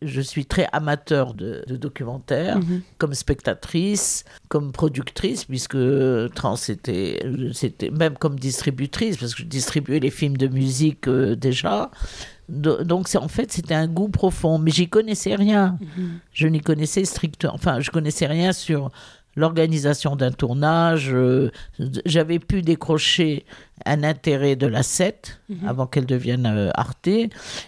je 0.02 0.20
suis 0.20 0.44
très 0.44 0.68
amateur 0.72 1.32
de, 1.32 1.64
documentaires, 1.70 2.58
mhm. 2.58 2.82
comme 2.98 3.14
spectatrice, 3.14 4.24
comme 4.48 4.70
productrice, 4.70 5.46
puisque 5.46 5.78
Trans 6.34 6.56
c'était, 6.56 7.24
c'était 7.54 7.90
même 7.90 8.18
comme 8.18 8.38
distributrice, 8.38 9.16
parce 9.16 9.34
que 9.34 9.42
je 9.42 9.48
distribuais 9.48 9.98
les 9.98 10.10
films 10.10 10.36
de 10.36 10.48
musique 10.48 11.08
déjà. 11.08 11.90
Donc, 12.48 13.08
en 13.14 13.28
fait, 13.28 13.50
c'était 13.50 13.74
un 13.74 13.86
goût 13.86 14.08
profond, 14.08 14.58
mais 14.58 14.70
j'y 14.70 14.88
connaissais 14.88 15.36
rien. 15.36 15.78
Mhm. 15.80 16.18
Je 16.34 16.48
n'y 16.48 16.60
connaissais 16.60 17.06
strictement, 17.06 17.54
enfin, 17.54 17.80
je 17.80 17.90
connaissais 17.90 18.26
rien 18.26 18.52
sur 18.52 18.90
l'organisation 19.36 20.16
d'un 20.16 20.30
tournage. 20.30 21.10
Euh, 21.12 21.50
j'avais 22.04 22.38
pu 22.38 22.62
décrocher 22.62 23.44
un 23.86 24.04
intérêt 24.04 24.56
de 24.56 24.66
la 24.66 24.82
7 24.82 25.40
mhm. 25.48 25.68
avant 25.68 25.86
qu'elle 25.86 26.06
devienne 26.06 26.46
euh, 26.46 26.70
Arte. 26.74 27.08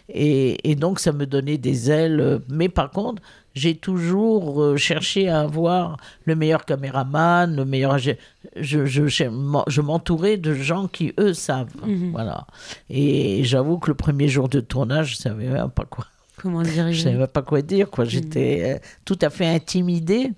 Et, 0.08 0.74
donc, 0.76 1.00
ça 1.00 1.12
me 1.12 1.26
donnait 1.26 1.58
des 1.58 1.90
ailes. 1.90 2.40
Mais 2.48 2.68
par 2.68 2.90
contre, 2.90 3.22
j'ai 3.54 3.76
toujours 3.76 4.62
euh, 4.62 4.76
cherché 4.76 5.28
à 5.28 5.40
avoir 5.40 5.96
le 6.24 6.34
meilleur 6.34 6.64
caméraman, 6.64 7.54
le 7.54 7.64
meilleur. 7.64 7.98
Je, 7.98 8.12
je, 8.56 9.06
je, 9.06 9.80
m'entourais 9.80 10.36
de 10.36 10.54
gens 10.54 10.88
qui, 10.88 11.12
eux, 11.18 11.34
savent. 11.34 11.74
Mhm. 11.86 12.12
Voilà. 12.12 12.46
Et 12.90 13.42
j'avoue 13.44 13.78
que 13.78 13.90
le 13.90 13.94
premier 13.94 14.28
jour 14.28 14.48
de 14.48 14.60
tournage, 14.60 15.12
je 15.12 15.18
ne 15.18 15.22
savais 15.22 15.48
même 15.48 15.70
pas 15.70 15.84
quoi. 15.84 16.06
Comment 16.36 16.62
dire 16.62 16.92
Je 16.92 17.00
savais 17.00 17.26
pas 17.28 17.42
quoi 17.42 17.62
dire. 17.62 17.90
Quoi. 17.90 18.04
Mhm. 18.04 18.10
J'étais 18.10 18.80
tout 19.04 19.18
à 19.22 19.30
fait 19.30 19.46
intimidée 19.46 20.32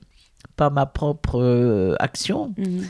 par 0.56 0.70
ma 0.70 0.86
propre 0.86 1.40
euh, 1.40 1.94
action. 1.98 2.54
Mhm. 2.56 2.86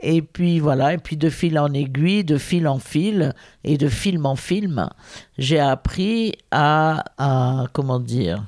Et 0.00 0.22
puis 0.22 0.60
voilà, 0.60 0.94
et 0.94 0.98
puis 0.98 1.16
de 1.16 1.28
fil 1.28 1.58
en 1.58 1.72
aiguille, 1.72 2.22
de 2.22 2.38
fil 2.38 2.68
en 2.68 2.78
fil, 2.78 3.34
et 3.64 3.76
de 3.76 3.88
film 3.88 4.26
en 4.26 4.36
film, 4.36 4.88
j'ai 5.38 5.58
appris 5.58 6.34
à, 6.52 7.04
à, 7.18 7.66
comment 7.72 7.98
dire, 7.98 8.44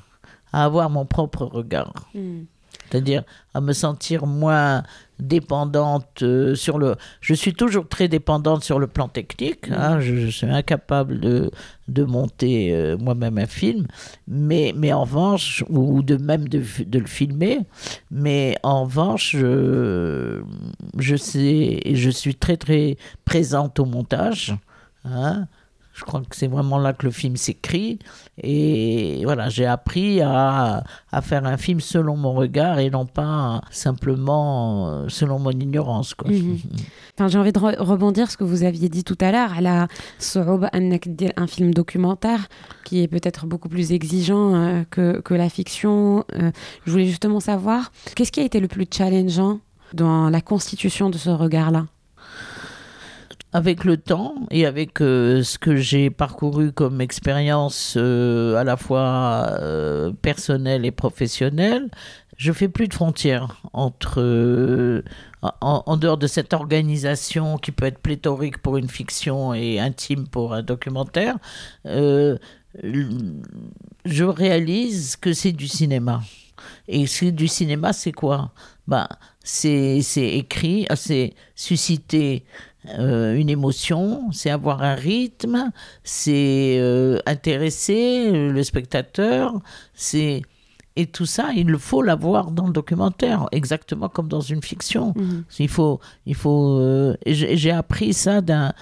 à 0.53 0.63
avoir 0.63 0.89
mon 0.89 1.05
propre 1.05 1.43
regard. 1.43 2.07
Mhm 2.15 2.45
c'est-à-dire 2.91 3.23
à 3.53 3.61
me 3.61 3.73
sentir 3.73 4.25
moins 4.25 4.83
dépendante 5.19 6.23
euh, 6.23 6.55
sur 6.55 6.77
le... 6.77 6.95
Je 7.21 7.33
suis 7.33 7.53
toujours 7.53 7.87
très 7.87 8.07
dépendante 8.07 8.63
sur 8.63 8.79
le 8.79 8.87
plan 8.87 9.07
technique, 9.07 9.69
hein, 9.71 9.97
mm. 9.97 10.01
je, 10.01 10.27
suis 10.27 10.47
incapable 10.47 11.19
de, 11.19 11.51
de 11.87 12.03
monter 12.03 12.73
euh, 12.73 12.97
moi-même 12.97 13.37
un 13.37 13.45
film, 13.45 13.87
mais, 14.27 14.73
mais 14.75 14.91
en 14.91 15.01
revanche, 15.01 15.63
ou 15.69 16.01
de 16.01 16.17
même 16.17 16.49
de, 16.49 16.63
de 16.85 16.99
le 16.99 17.07
filmer, 17.07 17.59
mais 18.09 18.57
en 18.63 18.83
revanche, 18.83 19.35
je, 19.37 20.41
je, 20.97 21.15
sais, 21.15 21.81
je 21.85 22.09
suis 22.09 22.35
très 22.35 22.57
très 22.57 22.97
présente 23.25 23.79
au 23.79 23.85
montage. 23.85 24.55
Hein, 25.05 25.47
je 26.01 26.05
crois 26.07 26.21
que 26.21 26.35
c'est 26.35 26.47
vraiment 26.47 26.79
là 26.79 26.93
que 26.93 27.05
le 27.05 27.11
film 27.11 27.37
s'écrit. 27.37 27.99
Et 28.41 29.21
voilà, 29.23 29.49
j'ai 29.49 29.67
appris 29.67 30.19
à, 30.19 30.83
à, 31.11 31.21
faire 31.21 31.45
un 31.45 31.57
film 31.57 31.79
selon 31.79 32.17
mon 32.17 32.33
regard 32.33 32.79
et 32.79 32.89
non 32.89 33.05
pas 33.05 33.61
simplement 33.69 34.89
euh, 34.89 35.09
selon 35.09 35.37
mon 35.37 35.51
ignorance. 35.51 36.15
Quoi. 36.15 36.31
Mhm. 36.31 36.57
enfin, 37.15 37.27
j'ai 37.27 37.37
envie 37.37 37.51
de 37.51 37.59
rebondir 37.59 38.25
sur 38.25 38.31
ce 38.31 38.37
que 38.37 38.43
vous 38.43 38.63
aviez 38.63 38.89
dit 38.89 39.03
tout 39.03 39.17
à 39.21 39.31
l'heure, 39.31 39.53
à 39.53 39.61
la 39.61 39.87
un 41.37 41.47
film 41.47 41.71
documentaire 41.71 42.47
qui 42.83 43.03
est 43.03 43.07
peut-être 43.07 43.45
beaucoup 43.45 43.69
plus 43.69 43.91
exigeant 43.91 44.55
euh, 44.55 44.83
que, 44.89 45.21
que, 45.21 45.35
la 45.35 45.49
fiction. 45.49 46.25
Euh, 46.33 46.51
je 46.85 46.91
voulais 46.91 47.05
justement 47.05 47.39
savoir, 47.39 47.91
qu'est-ce 48.15 48.31
qui 48.31 48.39
a 48.39 48.43
été 48.43 48.59
le 48.59 48.67
plus 48.67 48.87
challengeant 48.91 49.59
dans 49.93 50.31
la 50.31 50.41
constitution 50.41 51.11
de 51.11 51.17
ce 51.19 51.29
regard-là? 51.29 51.85
Avec 53.53 53.83
le 53.83 53.97
temps 53.97 54.35
et 54.49 54.65
avec 54.65 55.01
euh, 55.01 55.43
ce 55.43 55.59
que 55.59 55.75
j'ai 55.75 56.09
parcouru 56.09 56.71
comme 56.71 57.01
expérience 57.01 57.95
euh, 57.97 58.55
à 58.55 58.63
la 58.63 58.77
fois 58.77 59.57
euh, 59.59 60.13
personnelle 60.21 60.85
et 60.85 60.91
professionnelle, 60.91 61.89
je 62.37 62.53
fais 62.53 62.69
plus 62.69 62.87
de 62.87 62.93
frontières 62.93 63.61
entre 63.73 65.03
en, 65.41 65.97
dehors 65.97 66.17
de 66.17 66.27
cette 66.27 66.53
organisation 66.53 67.57
qui 67.57 67.71
peut 67.71 67.85
être 67.85 67.99
pléthorique 67.99 68.57
pour 68.59 68.77
une 68.77 68.89
fiction 68.89 69.53
et 69.53 69.79
intime 69.79 70.27
pour 70.27 70.53
un 70.55 70.63
documentaire. 70.63 71.37
je 71.85 72.39
réalise 74.23 75.17
que 75.17 75.33
c'est 75.33 75.51
du 75.51 75.67
cinéma. 75.67 76.21
Et 76.87 77.05
c'est 77.05 77.31
du 77.31 77.47
cinéma, 77.47 77.93
c'est 77.93 78.11
quoi? 78.11 78.51
Ben, 78.87 79.07
c'est 79.43 80.01
écrit, 80.17 80.87
c'est 80.95 81.33
susciter 81.55 82.43
euh, 82.87 83.35
une 83.35 83.49
émotion, 83.49 84.31
c'est 84.31 84.49
avoir 84.49 84.81
un 84.81 84.95
rythme, 84.95 85.71
c'est 86.03 86.77
euh, 86.79 87.19
intéresser 87.25 88.31
le 88.31 88.63
spectateur, 88.63 89.59
c'est 89.93 90.41
et 90.97 91.05
tout 91.05 91.25
ça, 91.25 91.51
il 91.55 91.77
faut 91.77 92.01
l'avoir 92.01 92.51
dans 92.51 92.67
le 92.67 92.73
documentaire, 92.73 93.47
exactement 93.53 94.09
comme 94.09 94.27
dans 94.27 94.41
une 94.41 94.61
fiction. 94.61 95.13
Mhm. 95.15 95.43
Il 95.59 95.69
faut, 95.69 96.01
il 96.25 96.35
faut. 96.35 96.79
Euh, 96.79 97.15
j'ai 97.25 97.71
appris 97.71 98.13
ça 98.13 98.41
d'un, 98.41 98.73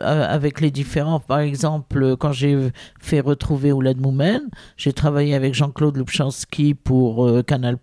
avec 0.00 0.60
les 0.60 0.70
différents. 0.70 1.20
Par 1.20 1.40
exemple, 1.40 2.16
quand 2.16 2.32
j'ai 2.32 2.72
fait 3.00 3.20
retrouver 3.20 3.72
Oulad 3.72 3.98
Moumen, 3.98 4.42
j'ai 4.76 4.92
travaillé 4.92 5.34
avec 5.34 5.54
Jean-Claude 5.54 5.96
Lubchansky 5.96 6.74
pour 6.74 7.30
Canal+. 7.46 7.78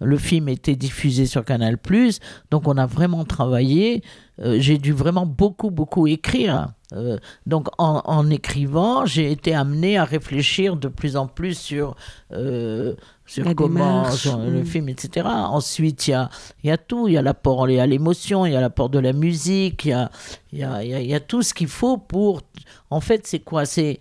Le 0.00 0.16
film 0.16 0.48
était 0.48 0.76
diffusé 0.76 1.26
sur 1.26 1.44
Canal+. 1.44 1.76
Donc 2.50 2.66
on 2.66 2.76
a 2.76 2.86
vraiment 2.86 3.24
travaillé. 3.24 4.02
Euh, 4.40 4.56
j'ai 4.58 4.78
dû 4.78 4.92
vraiment 4.92 5.26
beaucoup, 5.26 5.70
beaucoup 5.70 6.06
écrire. 6.06 6.68
Euh, 6.92 7.18
donc 7.46 7.68
en, 7.78 8.30
écrivant, 8.30 9.04
j'ai 9.06 9.30
été 9.30 9.54
amené 9.54 9.96
à 9.98 10.04
réfléchir 10.04 10.76
de 10.76 10.88
plus 10.88 11.16
en 11.16 11.26
plus 11.26 11.56
sur, 11.56 11.94
sur 13.30 13.54
comment 13.54 14.04
le 14.44 14.62
mm. 14.62 14.66
film, 14.66 14.88
etc. 14.88 15.26
Ensuite, 15.28 16.08
il 16.08 16.10
y 16.10 16.14
a, 16.14 16.30
y 16.64 16.70
a 16.70 16.76
tout. 16.76 17.06
Il 17.06 17.14
y 17.14 17.16
a 17.16 17.22
l'apport 17.22 17.64
à 17.64 17.86
l'émotion, 17.86 18.44
il 18.44 18.52
y 18.52 18.56
a 18.56 18.60
l'apport 18.60 18.90
de 18.90 18.98
la 18.98 19.12
musique, 19.12 19.84
il 19.84 19.90
y 19.90 19.92
a, 19.92 20.10
y, 20.52 20.64
a, 20.64 20.82
y 20.82 21.14
a 21.14 21.20
tout 21.20 21.42
ce 21.42 21.54
qu'il 21.54 21.68
faut 21.68 21.96
pour... 21.96 22.42
En 22.90 23.00
fait, 23.00 23.26
c'est 23.26 23.38
quoi? 23.38 23.66
C'est 23.66 24.00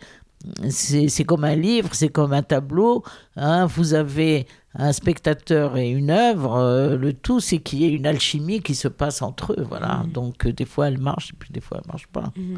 c'est 0.70 1.26
comme 1.26 1.44
un 1.44 1.56
livre, 1.56 1.90
c'est 1.92 2.10
comme 2.10 2.32
un 2.34 2.44
tableau. 2.44 3.04
Hein. 3.36 3.66
Vous 3.66 3.94
avez 3.94 4.48
un 4.76 4.94
spectateur 4.94 5.78
et 5.78 5.90
une 5.90 6.12
œuvre, 6.12 6.56
euh, 6.56 6.96
le 6.96 7.14
tout 7.14 7.40
c'est 7.40 7.58
qu'il 7.58 7.80
y 7.80 7.86
ait 7.86 7.92
une 7.92 8.06
alchimie 8.06 8.62
qui 8.62 8.76
se 8.76 8.88
passe 8.88 9.22
entre 9.22 9.54
eux. 9.54 9.66
Voilà. 9.68 10.04
Mm. 10.04 10.12
Donc 10.12 10.46
euh, 10.46 10.54
des 10.54 10.66
fois 10.66 10.88
elle 10.88 11.00
marche 11.00 11.32
et 11.32 11.36
puis 11.38 11.50
des 11.52 11.60
fois 11.60 11.80
elle 11.82 11.88
marche 11.88 12.08
pas. 12.08 12.32
Mm. 12.36 12.58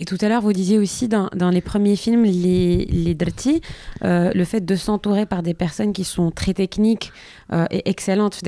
Et 0.00 0.04
tout 0.04 0.18
à 0.20 0.28
l'heure 0.28 0.42
vous 0.42 0.52
disiez 0.52 0.78
aussi 0.78 1.08
dans, 1.08 1.28
dans, 1.34 1.50
les 1.50 1.60
premiers 1.60 1.96
films, 1.96 2.24
les, 2.24 2.84
les 2.86 3.14
Dirty, 3.14 3.62
euh, 4.04 4.30
le 4.34 4.44
fait 4.44 4.64
de 4.64 4.76
s'entourer 4.76 5.26
par 5.26 5.42
des 5.42 5.54
personnes 5.54 5.92
qui 5.92 6.04
sont 6.04 6.30
très 6.30 6.54
techniques 6.54 7.12
et 7.70 7.88
excellentes. 7.88 8.40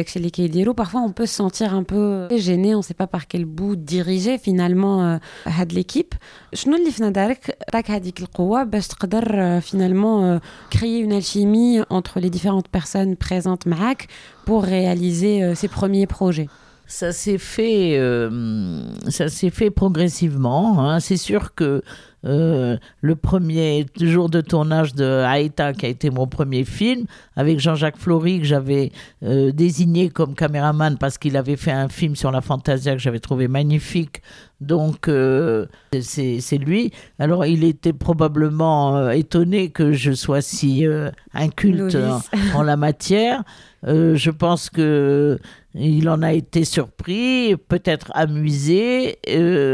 Parfois 0.77 1.01
on 1.01 1.13
peut 1.13 1.27
se 1.27 1.35
sentir 1.35 1.73
un 1.73 1.85
peu 1.85 2.29
gêné, 2.37 2.75
on 2.75 2.79
ne 2.79 2.83
sait 2.83 2.95
pas 2.95 3.07
par 3.07 3.29
quel 3.29 3.45
bout 3.45 3.77
diriger 3.77 4.39
finalement 4.39 5.21
de 5.47 5.75
l'équipe. 5.75 6.15
شنو 6.55 6.77
اللي 6.77 6.91
في 6.91 7.03
نظرك 7.03 7.59
راك 7.75 7.91
هذيك 7.91 8.21
القوه 8.21 8.65
باش 8.65 8.89
تقدر 8.89 9.61
finalement 9.61 10.41
créer 10.71 10.99
une 10.99 11.13
alchimie 11.13 11.81
entre 11.91 12.21
les 12.21 12.31
différentes 12.31 12.69
personnes 12.69 13.17
présente 13.17 13.67
MAC 13.67 14.09
pour 14.45 14.63
réaliser 14.63 15.43
euh, 15.43 15.55
ses 15.55 15.69
premiers 15.69 16.07
projets 16.07 16.49
ça 16.86 17.12
s'est 17.12 17.38
fait, 17.38 17.98
euh, 17.98 18.82
ça 19.10 19.30
s'est 19.30 19.50
fait 19.50 19.72
progressivement. 19.72 20.80
Hein. 20.80 21.00
C'est 21.00 21.18
sûr 21.18 21.56
que 21.56 21.82
euh, 22.26 22.78
le 23.02 23.16
premier 23.16 23.86
jour 24.00 24.30
de 24.30 24.42
tournage 24.42 24.94
de 24.94 25.06
Aïta, 25.06 25.74
qui 25.74 25.86
a 25.86 25.90
été 25.90 26.10
mon 26.10 26.28
premier 26.28 26.64
film, 26.64 27.06
avec 27.36 27.60
Jean-Jacques 27.60 27.98
Flory, 27.98 28.40
que 28.40 28.46
j'avais 28.46 28.92
désigné 29.22 30.10
comme 30.10 30.36
caméraman 30.36 30.98
parce 30.98 31.18
qu'il 31.18 31.36
avait 31.36 31.58
fait 31.58 31.72
un 31.72 31.90
film 31.90 32.16
sur 32.16 32.32
la 32.32 32.42
Fantasia 32.42 32.94
que 32.94 33.00
j'avais 33.00 33.20
trouvé 33.20 33.48
magnifique 33.48 34.22
Donc, 34.64 35.08
euh, 35.10 35.66
c'est 36.00 36.58
lui. 36.58 36.92
Alors, 37.20 37.46
il 37.46 37.64
était 37.64 37.94
probablement 37.94 38.96
euh, 38.96 39.10
étonné 39.12 39.70
que 39.70 39.92
je 39.92 40.14
sois 40.14 40.42
si 40.42 40.88
euh, 40.88 41.12
inculte 41.34 41.96
en, 41.96 42.22
en, 42.58 42.64
la 42.64 42.78
matière. 42.78 43.44
je 43.84 44.30
pense 44.30 44.70
que 44.70 45.38
il 45.76 46.08
en 46.10 46.22
a 46.22 46.34
été 46.34 46.66
surpris, 46.66 47.56
peut-être 47.56 48.12
amusé. 48.14 49.18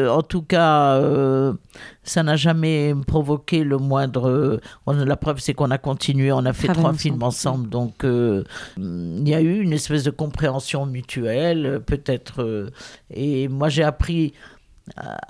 en 0.10 0.22
tout 0.22 0.42
cas, 0.44 1.02
ça 2.04 2.24
n'a 2.24 2.36
jamais 2.36 2.94
provoqué 3.06 3.64
le 3.64 3.78
moindre. 3.78 4.60
la 4.88 5.18
preuve, 5.18 5.40
c'est 5.40 5.54
qu'on 5.54 5.72
a 5.72 5.78
continué, 5.78 6.32
on 6.32 6.46
a 6.46 6.54
fait 6.54 6.70
trois 6.70 6.94
films 6.94 7.24
ensemble. 7.24 7.70
Donc, 7.70 8.04
il 8.04 9.28
y 9.28 9.34
a 9.34 9.42
eu 9.42 9.60
une 9.60 9.74
espèce 9.74 10.04
de 10.04 10.12
compréhension 10.12 10.86
mutuelle, 10.86 11.82
peut-être. 11.86 12.72
et 13.12 13.48
moi, 13.50 13.68
j'ai 13.68 13.84
appris 13.84 14.34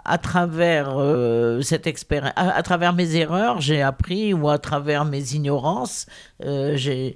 à 0.06 0.18
travers 0.18 0.98
euh, 0.98 1.62
cette 1.62 1.88
expérience, 1.88 2.34
à, 2.36 2.62
travers 2.64 2.94
mes 2.94 3.16
erreurs, 3.16 3.62
j'ai 3.62 3.82
appris 3.82 4.34
ou 4.34 4.50
à 4.50 4.58
travers 4.58 5.06
mes 5.06 5.34
ignorances, 5.34 6.06
euh, 6.44 6.76
j'ai 6.76 7.16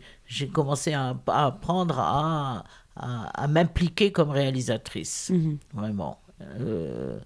commencé 0.52 0.94
à, 0.94 1.16
apprendre 1.28 2.00
à, 2.00 2.63
à, 2.96 3.48
m'impliquer 3.48 4.12
comme 4.12 4.30
réalisatrice, 4.30 5.32
mhm. 5.34 5.58
vraiment. 5.74 6.20
Euh, 6.60 7.20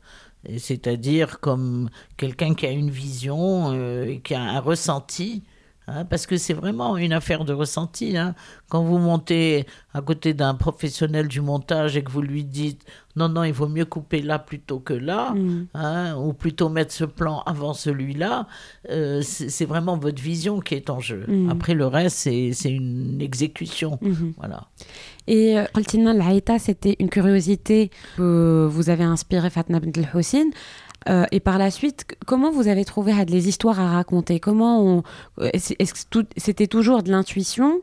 c'est-à-dire 0.57 1.39
comme 1.39 1.89
quelqu'un 2.15 2.53
qui 2.53 2.65
a 2.65 2.71
une 2.71 2.89
vision 2.89 3.73
et 4.03 4.21
qui 4.23 4.33
a 4.35 4.41
un 4.41 4.59
ressenti 4.59 5.43
Hein, 5.89 6.03
parce 6.03 6.27
que 6.27 6.35
c'est 6.35 6.53
vraiment 6.53 6.97
une 6.97 7.13
affaire 7.13 7.45
de 7.45 7.53
ressenti. 7.53 8.17
Hein. 8.17 8.35
Quand 8.67 8.83
vous 8.83 8.97
montez 8.97 9.65
à 9.93 10.01
côté 10.01 10.33
d'un 10.33 10.53
professionnel 10.53 11.29
du 11.29 11.39
montage 11.39 11.95
et 11.95 12.03
que 12.03 12.11
vous 12.11 12.21
lui 12.21 12.43
dites 12.43 12.85
non, 13.17 13.29
non, 13.29 13.43
il 13.43 13.51
vaut 13.51 13.67
mieux 13.67 13.85
couper 13.85 14.21
là 14.21 14.37
plutôt 14.37 14.79
que 14.79 14.93
là, 14.93 15.31
mm. 15.31 15.67
hein, 15.73 16.15
ou 16.17 16.33
plutôt 16.33 16.69
mettre 16.69 16.93
ce 16.93 17.03
plan 17.03 17.41
avant 17.47 17.73
celui-là, 17.73 18.47
euh, 18.91 19.21
c'est 19.23 19.65
vraiment 19.65 19.97
votre 19.97 20.21
vision 20.21 20.59
qui 20.59 20.75
est 20.75 20.91
en 20.91 20.99
jeu. 20.99 21.25
Mm. 21.27 21.49
Après, 21.49 21.73
le 21.73 21.87
reste, 21.87 22.17
c'est 22.17 22.71
une 22.71 23.19
exécution. 23.19 23.97
Mm-hmm. 24.03 24.33
Voilà. 24.37 24.67
Et 25.27 25.57
Altina 25.73 26.11
euh, 26.11 26.13
Laïta, 26.13 26.59
c'était 26.59 26.95
une 26.99 27.09
curiosité 27.09 27.89
que 28.15 28.67
vous 28.69 28.89
avez 28.89 29.03
inspiré 29.03 29.49
Fatna 29.49 29.79
Bint 29.79 30.03
Hussein. 30.13 30.49
Euh, 31.09 31.25
et 31.31 31.39
par 31.39 31.57
la 31.57 31.71
suite, 31.71 32.05
comment 32.25 32.51
vous 32.51 32.67
avez 32.67 32.83
trouvé 32.83 33.13
des 33.25 33.47
histoires 33.47 33.79
à 33.79 33.91
raconter? 33.91 34.39
Comment 34.39 35.03
Est-ce 35.41 35.93
que 35.93 36.19
c'était 36.35 36.67
toujours 36.67 37.03
de 37.03 37.11
l'intuition? 37.11 37.81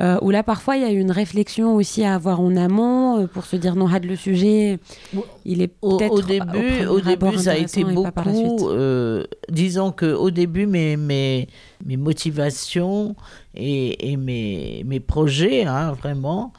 Euh, 0.00 0.18
Ou 0.22 0.30
là, 0.30 0.42
parfois, 0.42 0.76
il 0.76 0.82
y 0.82 0.84
a 0.84 0.92
eu 0.92 0.98
une 1.00 1.10
réflexion 1.10 1.74
aussi 1.74 2.04
à 2.04 2.14
avoir 2.14 2.40
en 2.40 2.54
amont 2.56 3.20
euh, 3.20 3.26
pour 3.26 3.46
se 3.46 3.56
dire 3.56 3.76
non, 3.76 3.86
had 3.86 4.04
le 4.04 4.16
sujet, 4.16 4.78
il 5.44 5.62
est 5.62 5.68
peut-être. 5.68 6.12
Au, 6.12 6.22
début, 6.22 6.86
au, 6.86 7.00
début 7.00 7.38
ça 7.38 7.52
a 7.52 7.56
été 7.56 7.84
beaucoup. 7.84 8.68
disons 9.48 9.92
qu'au 9.92 10.30
début, 10.30 10.66
mes, 10.66 10.96
mes, 10.96 11.48
mes 11.84 11.96
motivations 11.96 13.16
et, 13.54 14.12
et 14.12 14.16
mes, 14.16 14.82
mes 14.86 15.00
projets, 15.00 15.64
hein, 15.64 15.92
vraiment, 15.92 16.52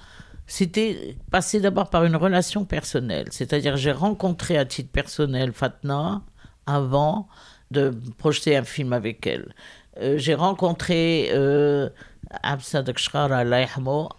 c'était 0.47 1.17
passé 1.29 1.59
d'abord 1.59 1.89
par 1.89 2.05
une 2.05 2.15
relation 2.15 2.65
personnelle. 2.65 3.27
C'est-à-dire, 3.31 3.75
j'ai 3.77 3.91
rencontré 3.91 4.57
à 4.57 4.65
titre 4.65 4.89
personnel 4.89 5.51
Fatna 5.51 6.21
avant 6.65 7.27
de 7.69 7.93
projeter 8.17 8.55
un 8.55 8.63
film 8.63 8.93
avec 8.93 9.27
elle. 9.27 9.53
Euh, 9.99 10.17
j'ai 10.17 10.35
rencontré 10.35 11.29
euh, 11.33 11.89
Absadak 12.43 12.99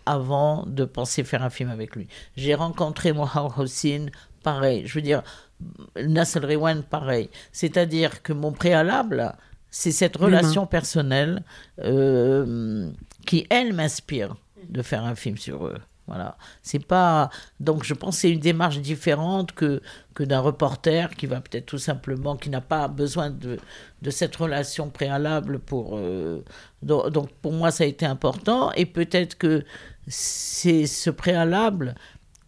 avant 0.07 0.65
de 0.67 0.85
penser 0.85 1.25
faire 1.25 1.43
un 1.43 1.51
film 1.51 1.71
avec 1.71 1.97
lui. 1.97 2.09
J'ai 2.37 2.55
rencontré 2.55 3.13
Mohamed 3.13 3.53
Hossein, 3.57 4.07
pareil. 4.43 4.87
Je 4.87 4.95
veux 4.95 5.03
dire, 5.03 5.23
Nasser 5.97 6.41
Rewan, 6.41 6.83
pareil. 6.83 7.31
C'est-à-dire 7.53 8.23
que 8.23 8.35
mon 8.35 8.53
préalable, 8.53 9.35
c'est 9.71 9.93
cette 9.93 10.17
relation 10.17 10.67
personnelle 10.67 11.43
euh, 11.81 12.91
qui, 13.27 13.47
elle, 13.51 13.73
m'inspire 13.73 14.37
de 14.69 14.83
faire 14.83 15.05
un 15.05 15.15
film 15.15 15.39
sur 15.39 15.67
eux. 15.67 15.79
Voilà. 16.09 16.37
C'est 16.63 16.85
pas 16.85 17.31
donc 17.61 17.85
je 17.85 17.95
pense 17.95 18.17
que 18.17 18.21
c'est 18.23 18.31
une 18.33 18.41
démarche 18.41 18.79
différente 18.81 19.53
que 19.53 19.83
que 20.15 20.25
d'un 20.25 20.41
reporter 20.41 21.15
qui 21.15 21.27
va 21.27 21.41
peut-être 21.41 21.67
tout 21.67 21.79
simplement 21.79 22.37
qui 22.37 22.51
n'a 22.51 22.63
pas 22.63 22.89
besoin 22.89 23.31
de 23.31 23.59
de 24.03 24.11
cette 24.11 24.35
relation 24.37 24.89
préalable 24.91 25.59
pour 25.59 25.97
euh, 25.97 26.43
donc, 26.83 27.31
pour 27.43 27.53
moi 27.53 27.71
ça 27.71 27.85
a 27.85 27.87
été 27.87 28.07
important. 28.07 28.73
Et 28.73 28.87
peut-être 28.87 29.37
que 29.37 29.65
c'est 30.07 30.87
ce 30.87 31.11
préalable 31.11 31.95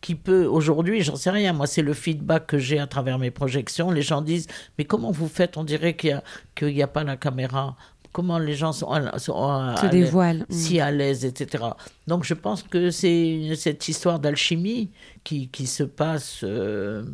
qui 0.01 0.15
peut 0.15 0.47
aujourd'hui, 0.47 1.03
j'en 1.03 1.17
sais 1.17 1.31
rien, 1.31 1.53
moi 1.53 1.67
c'est 1.67 1.83
le 1.83 1.93
feedback 1.93 2.47
que 2.47 2.59
j'ai 2.59 2.79
à 2.79 2.87
travers 2.87 3.19
mes 3.19 3.31
projections, 3.31 3.91
les 3.91 4.03
gens 4.03 4.23
disent 4.23 4.47
mais 4.79 4.85
comment 4.87 5.11
vous 5.11 5.29
faites? 5.29 5.57
On 5.59 5.65
dirait 5.65 5.95
qu'il 5.95 6.23
n'y 6.63 6.83
a, 6.83 6.85
a 6.85 6.89
pas 6.89 7.05
la 7.05 7.17
caméra 7.19 7.77
comment 8.13 8.39
les 8.39 8.55
gens 8.55 8.73
sont, 8.73 8.89
sont 9.19 9.77
se 9.77 9.87
dévoilent. 9.87 10.45
si 10.49 10.81
à 10.81 10.91
l'aise, 10.91 11.25
etc. 11.25 11.65
Donc 12.07 12.25
je 12.25 12.35
pense 12.35 12.63
que 12.63 12.91
c'est 12.91 13.55
cette 13.57 13.87
histoire 13.89 14.19
d'alchimie 14.19 14.91
qui, 15.25 15.49
qui, 15.49 15.67
se 15.67 15.83
passe 15.83 16.41
euh, 16.45 17.05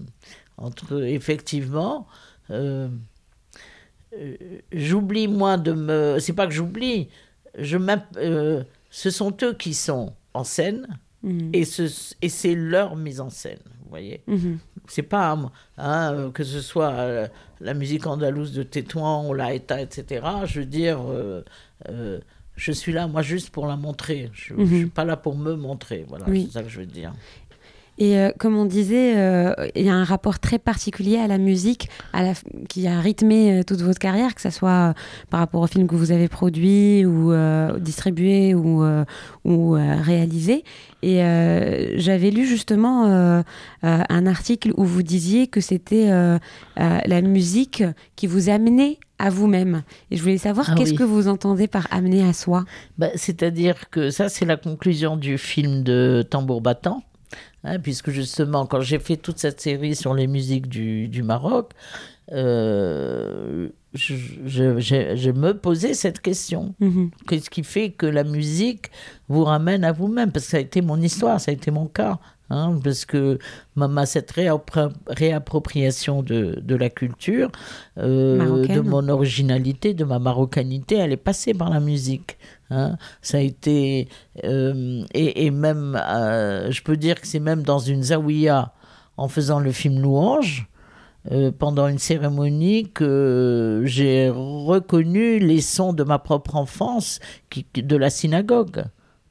entre 0.57 1.03
effectivement. 1.05 2.07
Euh, 2.51 2.89
euh, 4.15 4.37
j'oublie 4.73 5.29
moi 5.29 5.57
de 5.57 5.73
me. 5.73 6.19
C'est 6.21 6.33
pas 6.33 6.47
que 6.47 6.55
j'oublie. 6.55 7.09
Je 7.59 7.79
ce 8.91 9.11
sont 9.11 9.37
eux 9.43 9.55
qui 9.55 9.75
sont 9.75 10.15
en 10.33 10.45
scène 10.45 10.87
mm. 11.23 11.51
et, 11.53 11.65
ce, 11.65 12.15
et 12.23 12.29
c'est 12.29 12.55
leur 12.55 12.97
mise 12.97 13.21
en 13.21 13.31
scène. 13.31 13.59
Vous 13.83 13.91
voyez 13.91 14.23
mm-hmm. 14.29 14.57
C'est 14.88 15.03
pas 15.03 15.38
hein, 15.79 16.31
que 16.33 16.44
ce 16.44 16.61
soit 16.61 17.29
la 17.61 17.75
musique 17.75 18.07
andalouse 18.07 18.53
de 18.53 18.62
Tétouan 18.62 19.29
ou 19.29 19.35
la 19.35 19.55
ETA, 19.55 19.81
etc. 19.81 20.27
Je 20.44 20.61
veux 20.61 20.66
dire, 20.66 21.01
euh, 21.09 21.44
euh, 21.88 22.20
je 22.55 22.72
suis 22.72 22.92
là, 22.92 23.07
moi, 23.07 23.22
juste 23.22 23.51
pour 23.51 23.66
la 23.66 23.77
montrer. 23.77 24.31
Je 24.33 24.55
ne 24.55 24.66
suis 24.66 24.85
mhm. 24.85 24.90
pas 24.90 25.05
là 25.05 25.16
pour 25.16 25.37
me 25.37 25.55
montrer. 25.55 26.05
Voilà, 26.09 26.27
c'est 26.27 26.51
ça 26.51 26.62
que 26.62 26.68
je 26.68 26.81
veux 26.81 26.87
dire. 26.87 27.12
Et 27.99 28.19
euh, 28.19 28.31
comme 28.39 28.57
on 28.57 28.65
disait, 28.65 29.13
il 29.75 29.85
y 29.85 29.89
a 29.89 29.95
un 29.95 30.05
rapport 30.05 30.39
très 30.39 30.59
particulier 30.59 31.19
à 31.19 31.27
la 31.27 31.39
musique 31.39 31.89
à 32.13 32.23
la 32.23 32.33
qui 32.69 32.87
a 32.87 33.01
rythmé 33.01 33.63
toute 33.67 33.81
votre 33.81 33.99
carrière, 33.99 34.35
que 34.35 34.41
ce 34.41 34.51
soit 34.51 34.95
par 35.31 35.41
rapport 35.41 35.63
au 35.63 35.67
film 35.67 35.87
que 35.87 35.95
vous 35.95 36.13
avez 36.13 36.29
produit 36.29 37.05
ou 37.05 37.33
distribué 37.79 38.55
ou, 38.55 38.85
ou 39.45 39.71
réalisé. 39.73 40.65
Et 41.03 41.19
j'avais 41.97 42.31
lu 42.31 42.47
justement 42.47 43.43
un 43.83 44.27
article 44.27 44.73
où 44.77 44.85
vous 44.85 45.03
disiez 45.03 45.47
que 45.47 45.61
c'était 45.61 46.11
la 46.77 47.21
musique 47.23 47.83
qui 48.17 48.27
vous 48.27 48.49
amenait 48.49 48.99
à 49.19 49.31
vous-même. 49.31 49.83
Et 50.11 50.17
je 50.17 50.23
voulais 50.23 50.39
savoir, 50.39 50.69
ah 50.71 50.75
qu'est-ce 50.77 50.95
que 50.95 51.03
vous 51.03 51.29
entendez 51.29 51.69
par 51.69 51.87
amener 51.91 52.23
à 52.27 52.33
soi? 52.33 52.65
Bah, 52.99 53.09
C'est-à-dire 53.15 53.89
que 53.91 54.11
ça, 54.11 54.29
c'est 54.29 54.45
la 54.45 54.57
conclusion 54.57 55.17
du 55.17 55.39
film 55.39 55.83
de 55.83 56.27
Tambour 56.29 56.61
Battant. 56.61 57.03
Hein, 57.65 57.79
puisque 57.81 58.11
justement, 58.11 58.67
quand 58.67 58.81
j'ai 58.81 58.99
fait 58.99 59.17
toute 59.17 59.39
cette 59.39 59.61
série 59.61 59.97
sur 59.97 60.15
les 60.15 60.27
musiques 60.27 60.69
du, 60.69 61.09
du 61.09 61.23
Maroc, 61.23 61.73
euh, 62.33 63.69
je, 63.95 64.15
je, 64.45 64.81
je, 65.17 65.31
me 65.31 65.53
posais 65.53 65.95
cette 65.95 66.21
question. 66.21 66.75
Mhm. 66.81 67.11
Qu'est-ce 67.29 67.51
qui 67.51 67.62
fait 67.62 67.91
que 67.91 68.07
la 68.07 68.25
musique 68.25 68.91
vous 69.29 69.45
ramène 69.45 69.85
à 69.85 69.93
vous-même? 69.93 70.33
Parce 70.33 70.47
que 70.47 70.51
ça 70.53 70.57
a 70.59 70.61
été 70.61 70.81
mon 70.81 71.01
histoire, 71.01 71.41
ça 71.41 71.51
a 71.51 71.55
été 71.55 71.71
mon 71.71 71.87
cas. 71.87 72.19
Hein, 72.49 72.79
parce 72.83 73.05
que 73.05 73.39
cette 74.05 74.31
réappropriation 74.31 76.23
de, 76.23 76.61
de, 76.63 76.77
la 76.77 76.91
culture, 76.91 77.51
euh, 77.99 78.65
de 78.67 78.81
mon 78.81 79.09
originalité, 79.09 79.95
de 79.95 80.05
ma 80.05 80.21
marocanité, 80.21 80.95
elle 80.95 81.13
est 81.13 81.17
passée 81.17 81.55
par 81.55 81.71
la 81.71 81.81
musique. 81.81 82.39
Hein. 82.71 82.99
Ça 83.21 83.39
a 83.39 83.41
été. 83.41 84.09
Euh, 84.45 85.03
et, 85.13 85.47
et, 85.47 85.51
même, 85.51 86.01
euh, 86.01 86.71
je 86.71 86.83
peux 86.83 86.97
dire 86.97 87.21
que 87.21 87.27
c'est 87.27 87.41
même 87.41 87.65
dans 87.65 87.81
une 87.81 88.05
zawiya, 88.05 88.73
en 89.17 89.27
faisant 89.27 89.59
le 89.59 89.73
film 89.73 90.01
Louange, 90.01 90.69
pendant 91.59 91.89
une 91.89 91.99
cérémonie 91.99 92.89
que 92.93 93.83
j'ai 93.85 94.31
reconnu 94.33 95.41
les 95.41 95.61
sons 95.61 95.93
de 95.93 96.05
ma 96.05 96.21
propre 96.21 96.55
enfance 96.55 97.19
qui, 97.51 97.67
de 97.75 97.97
la 97.97 98.11
synagogue. 98.11 98.85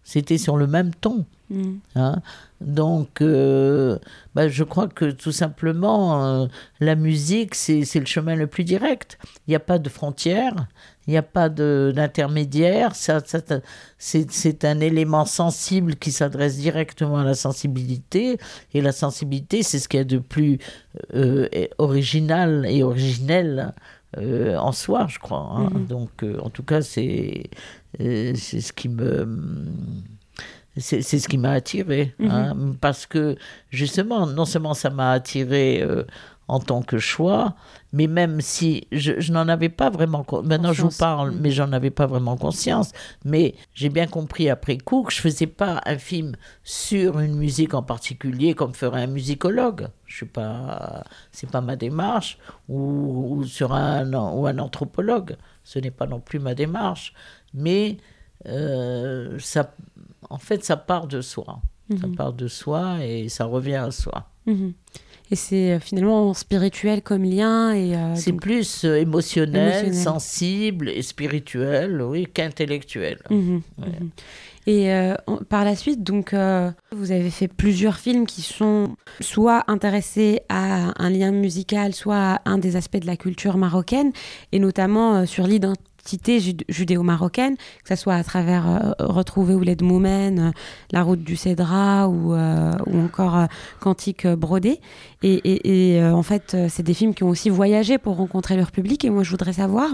C'était 0.06 0.38
sur 0.38 0.56
le 0.56 0.68
même 0.68 0.94
ton. 0.94 1.26
Mm. 1.50 1.74
Hein 1.96 2.22
Donc, 2.62 3.22
euh, 3.22 3.98
bah, 4.36 4.48
je 4.48 4.64
crois 4.64 4.88
que 4.88 5.10
tout 5.12 5.32
simplement, 5.32 6.24
euh, 6.24 6.48
la 6.80 6.96
musique, 6.96 7.56
c'est 7.56 7.84
le 7.96 8.06
chemin 8.06 8.36
le 8.36 8.46
plus 8.46 8.64
direct. 8.64 9.18
Il 9.48 9.52
n'y 9.52 9.56
a 9.56 9.60
pas 9.60 9.80
de 9.80 9.90
frontières, 9.90 10.68
il 11.08 11.12
n'y 11.12 11.18
a 11.18 11.24
pas 11.24 11.50
d'intermédiaire. 11.50 12.96
Ça, 12.96 13.20
ça 13.26 13.40
c'est 13.98 14.64
un 14.64 14.80
élément 14.80 15.26
sensible 15.26 15.96
qui 15.96 16.12
s'adresse 16.12 16.58
directement 16.58 17.18
à 17.18 17.24
la 17.24 17.36
sensibilité. 17.36 18.38
Et 18.76 18.82
la 18.82 18.92
sensibilité, 18.92 19.64
c'est 19.64 19.80
ce 19.80 19.90
qu'il 19.90 20.00
y 20.00 20.02
a 20.02 20.06
de 20.06 20.20
plus 20.20 20.60
euh, 21.16 21.48
original 21.80 22.66
et 22.70 22.84
originel 22.84 23.74
en 24.18 24.72
soi, 24.72 25.08
je 25.10 25.20
crois. 25.20 25.48
Hein. 25.52 25.70
Mm-hmm. 25.70 25.88
Donc, 25.88 26.26
en 26.42 26.50
tout 26.50 26.64
cas, 26.64 26.82
c'est 26.82 27.50
ce 28.00 28.74
qui 28.74 28.90
me 28.90 29.28
c'est 30.78 31.02
ce 31.02 31.28
qui 31.28 31.38
m'a 31.38 31.52
attiré. 31.52 32.14
Mhm. 32.20 32.32
Hein, 32.32 32.56
parce 32.82 33.06
que, 33.06 33.36
justement, 33.70 34.28
non 34.28 34.46
seulement 34.46 34.74
ça 34.74 34.90
m'a 34.90 35.12
attiré 35.12 35.82
euh, 35.82 36.04
en 36.48 36.60
tant 36.60 36.82
que 36.82 37.00
choix, 37.00 37.56
mais 37.92 38.08
même 38.08 38.40
si 38.40 38.88
je, 38.92 39.32
n'en 39.32 39.48
avais 39.48 39.70
pas 39.70 39.90
vraiment, 39.90 40.26
maintenant 40.44 40.74
je 40.74 40.84
vous 40.84 40.98
parle, 40.98 41.32
mm. 41.32 41.40
mais 41.40 41.52
j'en 41.52 41.72
avais 41.72 41.90
pas 41.90 42.06
vraiment 42.06 42.38
conscience, 42.38 42.92
mais 43.24 43.56
j'ai 43.74 43.90
bien 43.90 44.06
compris 44.06 44.50
après 44.50 44.78
coup 44.78 45.04
que 45.04 45.14
je 45.14 45.22
faisais 45.22 45.48
pas 45.48 45.82
un 45.86 45.98
film 45.98 46.36
sur 46.64 47.20
une 47.20 47.36
musique 47.36 47.74
en 47.74 47.82
particulier 47.82 48.54
comme 48.54 48.74
ferait 48.74 49.04
un 49.04 49.08
musicologue. 49.08 49.88
Je 50.06 50.18
suis 50.18 50.26
pas, 50.28 51.04
c'est 51.32 51.50
pas 51.50 51.62
ma 51.62 51.76
démarche, 51.76 52.38
ou, 52.70 53.44
sur 53.46 53.74
un 53.74 54.14
ou 54.14 54.46
un 54.46 54.60
anthropologue, 54.60 55.38
ce 55.64 55.80
n'est 55.80 55.92
pas 55.92 56.06
non 56.06 56.20
plus 56.20 56.38
ma 56.38 56.54
démarche, 56.54 57.14
mais 57.54 57.98
euh, 58.46 59.40
ça, 59.40 59.74
en 60.30 60.38
fait, 60.38 60.64
ça 60.64 60.78
part 60.78 61.08
de 61.08 61.22
soi. 61.22 61.62
Ça 61.90 61.96
mm-hmm. 61.96 62.16
part 62.16 62.34
de 62.34 62.48
soi 62.48 63.06
et 63.06 63.30
ça 63.30 63.46
revient 63.46 63.76
à 63.76 63.92
soi. 63.92 64.30
Mm-hmm. 64.48 64.74
Et 65.32 65.36
c'est 65.36 65.74
euh, 65.74 65.80
finalement 65.80 66.34
spirituel 66.34 67.02
comme 67.02 67.24
lien. 67.24 67.74
et 67.74 67.96
euh, 67.96 68.16
C'est 68.16 68.34
plus 68.34 68.86
euh, 68.86 68.96
émotionnel, 69.00 69.94
sensible 69.94 70.90
et 70.90 71.02
spirituel, 71.02 72.02
oui, 72.02 72.28
qu'intellectuel. 72.32 73.20
Mhm, 73.30 73.62
mhm. 73.78 74.10
Et 74.68 74.90
par 75.48 75.64
la 75.64 75.76
suite, 75.76 76.02
donc, 76.02 76.34
vous 76.34 77.12
avez 77.12 77.30
fait 77.30 77.48
plusieurs 77.48 77.98
films 77.98 78.26
qui 78.26 78.42
sont 78.42 78.96
soit 79.20 79.64
intéressés 79.68 80.42
à 80.50 80.92
un 80.98 81.12
lien 81.12 81.30
musical, 81.30 81.94
soit 81.94 82.16
à 82.16 82.42
un 82.46 82.58
des 82.58 82.76
aspects 82.76 82.98
de 82.98 83.06
la 83.06 83.16
culture 83.16 83.58
marocaine, 83.58 84.12
et 84.52 84.58
notamment 84.58 85.28
sur 85.28 85.46
l'identité 85.46 85.84
judéo-marocaine, 86.70 87.56
que 87.56 87.90
ce 87.90 87.96
soit 87.96 88.16
à 88.16 88.24
travers 88.24 88.68
euh, 88.68 88.92
Retrouver 89.00 89.56
Ouled 89.56 89.82
Moumen, 89.82 90.40
euh, 90.40 90.52
La 90.92 91.04
route 91.04 91.24
du 91.24 91.36
Cédra 91.36 92.08
ou, 92.08 92.34
euh, 92.34 92.72
ou 92.88 93.00
encore 93.00 93.48
Cantique 93.80 94.28
brodé. 94.28 94.80
Et, 95.24 96.00
en 96.04 96.22
fait, 96.22 96.56
c'est 96.70 96.84
des 96.84 96.94
films 96.94 97.16
qui 97.16 97.24
ont 97.24 97.30
aussi 97.30 97.50
voyagé 97.50 97.98
pour 97.98 98.18
rencontrer 98.18 98.56
leur 98.56 98.72
public. 98.72 99.04
Et 99.06 99.10
moi, 99.10 99.24
je 99.24 99.32
voudrais 99.32 99.54
savoir 99.54 99.90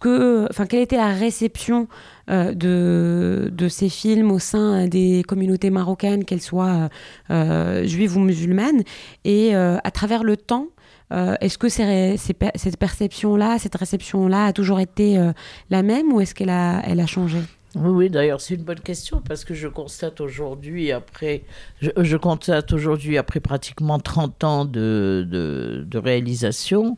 que, 0.00 0.48
quelle 0.68 0.80
était 0.80 0.96
la 0.96 1.12
réception 1.12 1.86
de, 2.28 3.50
de, 3.52 3.68
ces 3.68 3.88
films 3.88 4.32
au 4.32 4.40
sein 4.40 4.88
des 4.88 5.22
communautés 5.28 5.70
marocaines, 5.70 6.24
qu'elles 6.24 6.40
soient 6.40 6.88
juives 7.30 8.16
ou 8.16 8.20
musulmanes, 8.20 8.82
et 9.24 9.54
à 9.54 9.90
travers 9.92 10.24
le 10.24 10.36
temps, 10.36 10.66
euh, 11.14 11.36
est-ce 11.40 11.58
que 11.58 11.68
cette 11.68 12.76
perception-là, 12.78 13.58
cette 13.58 13.76
réception-là 13.76 14.46
a 14.46 14.52
toujours 14.52 14.80
été 14.80 15.18
euh, 15.18 15.32
la 15.70 15.82
même 15.82 16.12
ou 16.12 16.20
est-ce 16.20 16.34
qu'elle 16.34 16.50
a, 16.50 17.06
changé? 17.06 17.38
Oui, 17.76 18.10
d'ailleurs, 18.10 18.40
c'est 18.40 18.54
une 18.54 18.62
bonne 18.62 18.80
question 18.80 19.22
parce 19.26 19.44
que 19.44 19.54
je 19.54 19.68
constate 19.68 20.20
aujourd'hui, 20.20 20.92
après, 20.92 21.42
je, 21.80 22.16
constate 22.16 22.72
aujourd'hui, 22.72 23.18
après 23.18 23.40
pratiquement 23.40 23.98
30 23.98 24.44
ans 24.44 24.64
de, 24.64 25.26
de 25.28 25.98
réalisation, 25.98 26.96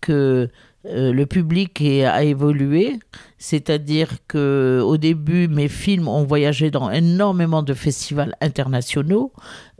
que 0.00 0.48
euh, 0.86 1.12
le 1.12 1.26
public 1.26 1.82
a 1.82 2.22
évolué, 2.22 3.00
c'est-à-dire 3.36 4.10
que 4.28 4.80
au 4.84 4.96
début 4.96 5.48
mes 5.48 5.66
films 5.66 6.06
ont 6.06 6.22
voyagé 6.22 6.70
dans 6.70 6.88
énormément 6.88 7.64
de 7.64 7.74
festivals 7.74 8.36
internationaux. 8.40 9.32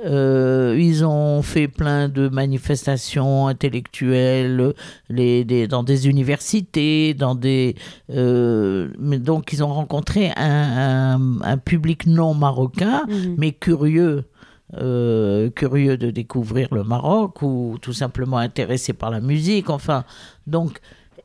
Euh, 0.05 0.77
ils 0.77 1.05
ont 1.05 1.43
fait 1.43 1.69
plein 1.69 2.09
de 2.09 2.29
manifestations 2.29 3.47
intellectuelles, 3.47 4.75
dans 5.09 5.83
des 5.85 6.09
universités, 6.09 7.15
dans 7.15 7.37
des 7.37 7.77
euh, 8.11 8.89
donc 8.99 9.53
ils 9.53 9.63
ont 9.63 9.73
rencontré 9.73 10.33
un, 10.37 11.19
public 11.65 12.07
non 12.07 12.35
marocain, 12.35 13.05
mmh. 13.07 13.35
mais 13.39 13.53
curieux. 13.53 14.25
curieux 15.55 15.97
de 15.97 16.11
découvrir 16.11 16.69
le 16.75 16.85
Maroc 16.85 17.41
ou 17.41 17.79
tout 17.81 17.95
simplement 17.95 18.37
intéressé 18.37 18.93
par 18.93 19.11
la 19.11 19.21
musique. 19.21 19.71
Enfin, 19.71 20.05
donc, 20.49 20.81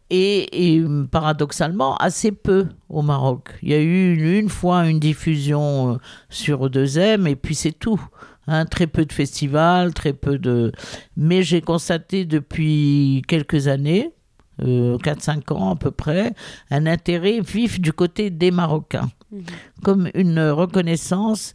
et, 0.10 0.84
paradoxalement 1.12 1.96
assez 1.98 2.32
peu 2.32 2.68
au 2.90 3.02
Maroc. 3.02 3.50
Il 3.64 3.70
y 3.70 3.74
a 3.74 3.80
eu 3.80 4.38
une, 4.38 4.50
fois 4.50 4.88
une 4.88 5.00
diffusion 5.00 5.94
euh, 5.94 5.98
sur 6.30 6.70
2M 6.70 7.28
et 7.28 7.36
puis 7.36 7.56
c'est 7.56 7.72
tout. 7.72 8.00
Hein, 8.46 8.66
très 8.66 8.88
peu 8.88 9.06
de 9.06 9.14
festivals, 9.14 9.94
très 9.94 10.12
peu 10.12 10.38
de. 10.38 10.74
Mais 11.16 11.44
j'ai 11.44 11.62
constaté 11.62 12.26
depuis 12.26 13.22
quelques 13.28 13.70
années, 13.70 14.12
4-5 14.60 14.66
euh, 14.68 15.56
ans 15.56 15.72
à 15.72 15.76
peu 15.78 15.92
près, 15.92 16.34
un 16.70 16.86
intérêt 16.86 17.40
vif 17.40 17.80
du 17.80 17.94
côté 17.94 18.30
des 18.30 18.52
Marocains, 18.52 19.10
mhm. 19.32 19.44
comme 19.82 20.10
une 20.14 20.42
reconnaissance 20.42 21.54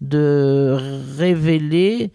de 0.00 0.78
révéler 1.18 2.10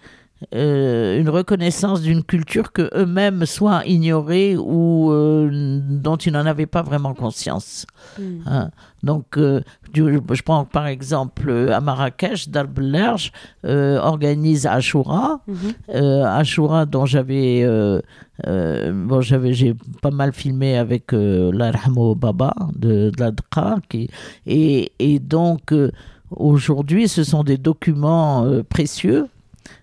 euh, 0.54 1.20
une 1.20 1.30
reconnaissance 1.30 2.02
d'une 2.02 2.24
culture 2.24 2.72
que 2.72 2.90
eux-mêmes 2.96 3.46
soient 3.46 3.86
ignorés 3.86 4.56
ou 4.58 5.12
euh, 5.12 5.80
dont 5.82 6.18
ils 6.18 6.34
n'en 6.34 6.46
avaient 6.46 6.66
pas 6.66 6.84
vraiment 6.84 7.14
conscience. 7.14 7.86
Hmm. 8.20 8.40
Hein. 8.46 8.70
Donc, 9.02 9.38
euh, 9.38 9.62
je 9.94 10.42
prends 10.44 10.66
par 10.66 10.88
exemple 10.88 11.70
à 11.72 11.80
Marrakech, 11.80 12.50
Dalbelerge 12.50 13.32
organise 13.64 14.66
Ashura, 14.66 15.42
mhm. 15.48 16.24
Ashura 16.26 16.86
dont 16.86 17.06
j'avais 17.06 17.66
bon, 18.46 19.22
j'avais 19.22 19.54
j'ai 19.54 19.76
pas 20.02 20.10
mal 20.10 20.34
filmé 20.34 20.78
avec 20.78 21.12
l'Arhamo 21.12 22.16
Baba 22.16 22.54
de, 22.76 23.12
de 23.12 24.08
et 24.48 25.20
donc 25.20 25.74
aujourd'hui 26.32 27.08
ce 27.08 27.24
sont 27.24 27.44
des 27.44 27.58
documents 27.58 28.46
précieux 28.70 29.28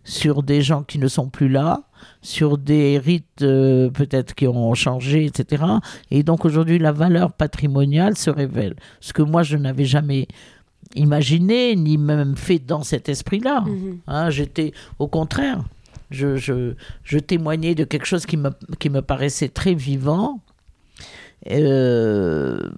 sur 0.05 0.42
des 0.42 0.62
gens 0.62 0.82
qui 0.82 0.98
ne 0.98 1.09
sont 1.09 1.28
plus 1.28 1.48
là, 1.48 1.82
sur 2.20 2.59
des 2.59 2.98
rites 2.98 3.42
euh, 3.42 3.90
peut-être 3.90 4.34
qui 4.34 4.46
ont 4.46 4.74
changé, 4.74 5.26
etc. 5.26 5.64
Et 6.11 6.22
donc 6.22 6.44
aujourd'hui, 6.44 6.78
la 6.78 6.92
valeur 6.92 7.32
patrimoniale 7.32 8.16
se 8.16 8.30
révèle. 8.30 8.76
Ce 9.00 9.12
que 9.12 9.22
moi, 9.22 9.42
je 9.42 9.57
n'avais 9.57 9.84
jamais 9.84 10.28
imaginé, 10.94 11.76
ni 11.76 11.98
même 11.98 12.36
fait 12.36 12.59
dans 12.59 12.82
cet 12.82 13.09
esprit-là. 13.09 13.62
Mhm. 13.62 13.98
Hein, 14.07 14.30
j'étais 14.30 14.72
au 14.98 15.09
contraire. 15.09 15.62
Je, 16.11 16.36
je, 16.36 16.74
je, 17.05 17.18
témoignais 17.18 17.74
de 17.74 17.84
quelque 17.84 18.05
chose 18.05 18.26
qui 18.26 18.36
me, 18.36 18.50
qui 18.78 18.90
me 18.90 19.00
paraissait 19.00 19.48
très 19.48 19.72
vivant, 19.72 20.40
euh, 21.51 22.70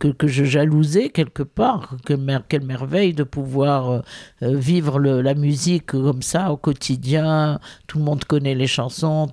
que, 0.00 0.26
je 0.26 0.44
jalousais 0.44 1.10
quelque 1.10 1.42
part. 1.42 1.96
Que 2.04 2.14
quelle 2.48 2.64
merveille 2.64 3.14
de 3.14 3.22
pouvoir 3.22 4.02
euh, 4.42 4.56
vivre 4.56 4.98
le, 4.98 5.20
la 5.20 5.34
musique 5.34 5.86
comme 5.86 6.22
ça 6.22 6.52
au 6.52 6.56
quotidien. 6.56 7.60
Tout 7.86 7.98
le 7.98 8.04
monde 8.04 8.24
connaît 8.24 8.54
les 8.54 8.66
chansons. 8.66 9.28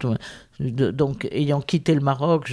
donc, 0.60 1.28
ayant 1.32 1.62
quitté 1.62 1.96
le 1.96 2.02
Maroc, 2.02 2.52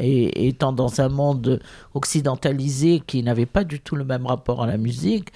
et 0.00 0.48
étant 0.48 0.72
dans 0.72 1.00
un 1.00 1.08
monde 1.08 1.60
occidentalisé 1.94 3.02
qui 3.06 3.22
n'avait 3.22 3.46
pas 3.46 3.64
du 3.64 3.80
tout 3.80 3.96
le 3.96 4.04
même 4.04 4.26
rapport 4.26 4.62
à 4.62 4.66
la 4.66 4.76
musique, 4.76 5.30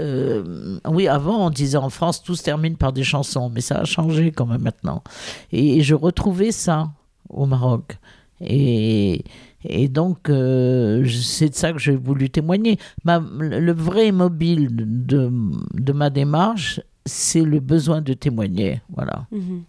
euh, 0.00 0.78
oui, 0.88 1.06
avant 1.08 1.46
on 1.46 1.50
disait 1.50 1.78
en 1.78 1.90
France 1.90 2.22
tout 2.22 2.34
se 2.34 2.42
termine 2.42 2.76
par 2.76 2.92
des 2.92 3.04
chansons, 3.04 3.48
mais 3.48 3.60
ça 3.60 3.78
a 3.78 3.84
changé 3.84 4.32
quand 4.32 4.46
même 4.46 4.62
maintenant. 4.62 5.02
Et 5.52 5.82
je 5.82 5.94
retrouvais 5.94 6.52
ça 6.52 6.90
au 7.28 7.46
Maroc. 7.46 7.98
Et, 8.40 9.22
donc, 9.88 10.28
euh, 10.28 11.04
c'est 11.08 11.50
de 11.50 11.54
ça 11.54 11.72
que 11.72 11.78
j'ai 11.78 11.96
voulu 11.96 12.30
témoigner. 12.30 12.78
le 13.04 13.72
vrai 13.72 14.12
mobile 14.12 14.68
de, 14.70 15.30
de 15.74 15.92
ma 15.92 16.10
démarche, 16.10 16.80
c'est 17.04 17.42
le 17.42 17.60
besoin 17.60 18.00
de 18.00 18.12
témoigner. 18.12 18.80
Voilà. 18.94 19.26
Mhm. 19.32 19.62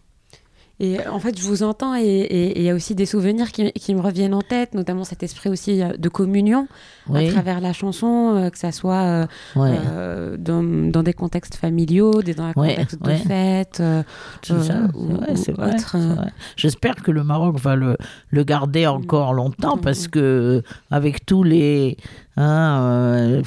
Et 0.81 1.05
en 1.07 1.19
fait, 1.19 1.37
je 1.37 1.43
vous 1.43 1.63
entends 1.63 1.93
et 1.95 2.53
il 2.55 2.61
y 2.61 2.69
a 2.69 2.73
aussi 2.73 2.95
des 2.95 3.05
souvenirs 3.05 3.51
qui, 3.51 3.69
qui, 3.73 3.93
me 3.93 3.99
reviennent 3.99 4.33
en 4.33 4.41
tête, 4.41 4.73
notamment 4.73 5.03
cet 5.03 5.23
esprit 5.23 5.49
aussi 5.49 5.81
euh, 5.81 5.97
de 5.97 6.07
communion 6.07 6.69
à 7.13 7.25
travers 7.27 7.59
la 7.59 7.73
chanson, 7.73 8.35
euh, 8.35 8.49
que 8.49 8.57
ça 8.57 8.71
soit 8.71 9.27
euh, 9.57 10.37
dans, 10.37 10.63
dans, 10.63 11.03
des 11.03 11.13
contextes 11.13 11.55
familiaux, 11.55 12.21
des, 12.21 12.33
dans 12.33 12.45
un 12.45 12.53
contexte 12.53 13.01
de 13.01 13.11
fête, 13.11 13.83
J'espère 16.55 16.95
que 16.95 17.11
le 17.11 17.23
Maroc 17.23 17.59
va 17.59 17.75
le, 17.75 17.97
le 18.29 18.43
garder 18.43 18.87
encore 18.87 19.33
longtemps 19.33 19.75
mm, 19.75 19.81
parce 19.81 20.07
mm. 20.07 20.11
que 20.11 20.63
avec 20.91 21.25
tous 21.25 21.43
les... 21.43 21.97
Hein, 22.37 23.41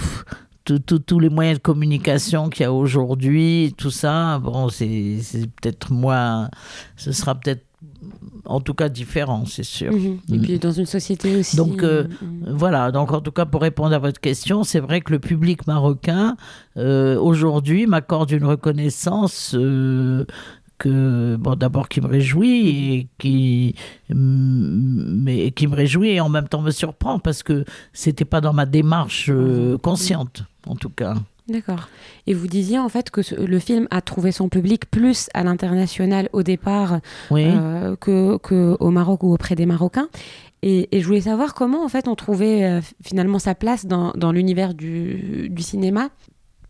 tous 0.65 1.19
les 1.19 1.29
moyens 1.29 1.59
de 1.59 1.63
communication 1.63 2.49
qu'il 2.49 2.63
y 2.63 2.67
a 2.67 2.73
aujourd'hui, 2.73 3.75
tout 3.77 3.91
ça, 3.91 4.39
bon, 4.39 4.69
c'est 4.69 5.19
peut-être 5.61 5.93
moins. 5.93 6.49
Ce 6.97 7.13
sera 7.13 7.35
peut-être 7.35 7.65
en 8.45 8.61
tout 8.61 8.75
cas 8.75 8.89
différent, 8.89 9.45
c'est 9.47 9.63
sûr. 9.63 9.93
Mhm. 9.93 10.19
Et 10.33 10.39
puis 10.39 10.59
dans 10.59 10.73
une 10.73 10.87
société 10.87 11.37
aussi. 11.37 11.57
Donc 11.57 11.83
euh, 11.83 12.05
mhm. 12.21 12.53
voilà, 12.53 12.91
donc 12.91 13.13
en 13.13 13.21
tout 13.21 13.31
cas 13.31 13.45
pour 13.45 13.63
répondre 13.63 13.95
à 13.95 13.99
votre 13.99 14.21
question, 14.21 14.65
c'est 14.65 14.81
vrai 14.81 15.01
que 15.01 15.13
le 15.13 15.19
public 15.19 15.67
marocain 15.67 16.37
euh, 16.77 17.19
aujourd'hui 17.19 17.87
m'accorde 17.87 18.31
une 18.31 18.45
reconnaissance 18.45 19.55
euh, 19.55 20.27
que 20.83 21.37
bon 21.37 21.55
d'abord 21.55 21.89
qui 21.89 22.01
me 22.01 22.09
réjouit 22.09 22.69
et 22.69 23.09
qui 23.19 23.77
mais 24.09 25.53
qui 25.53 25.69
me 25.69 25.77
réjouit 25.77 26.11
et 26.11 26.21
en 26.21 26.29
même 26.29 26.49
temps 26.49 26.61
me 26.61 26.73
surprend 26.73 27.21
parce 27.21 27.45
que 27.45 27.65
c'était 27.93 28.25
pas 28.25 28.41
dans 28.41 28.53
ma 28.53 28.67
démarche 28.67 29.29
mhm. 29.31 29.79
consciente 29.79 30.43
en 30.67 30.75
tout 30.75 30.91
cas. 30.91 31.15
D'accord. 31.49 31.89
Et 32.27 32.35
vous 32.35 32.47
disiez 32.49 32.79
en 32.79 32.89
fait 32.89 33.11
que 33.11 33.21
le 33.35 33.59
film 33.59 33.87
a 33.91 34.01
trouvé 34.01 34.33
son 34.33 34.49
public 34.49 34.91
plus 34.91 35.29
à 35.35 35.45
l'international 35.45 36.29
au 36.33 36.43
départ 36.43 36.99
euh, 37.33 37.97
que, 37.97 38.39
que, 38.39 38.77
au 38.81 38.91
Maroc 38.91 39.23
ou 39.23 39.33
auprès 39.33 39.55
des 39.55 39.67
Marocains. 39.67 40.09
Et, 40.63 40.89
je 40.93 41.05
voulais 41.05 41.23
savoir 41.23 41.55
comment 41.55 41.85
en 41.85 41.89
fait 41.89 42.07
on 42.07 42.15
trouvait 42.15 42.65
euh, 42.65 42.81
finalement 43.05 43.41
sa 43.41 43.57
place 43.57 43.87
dans, 43.87 44.13
dans 44.13 44.31
l'univers 44.31 44.75
du, 44.75 45.49
du, 45.51 45.63
cinéma. 45.63 46.11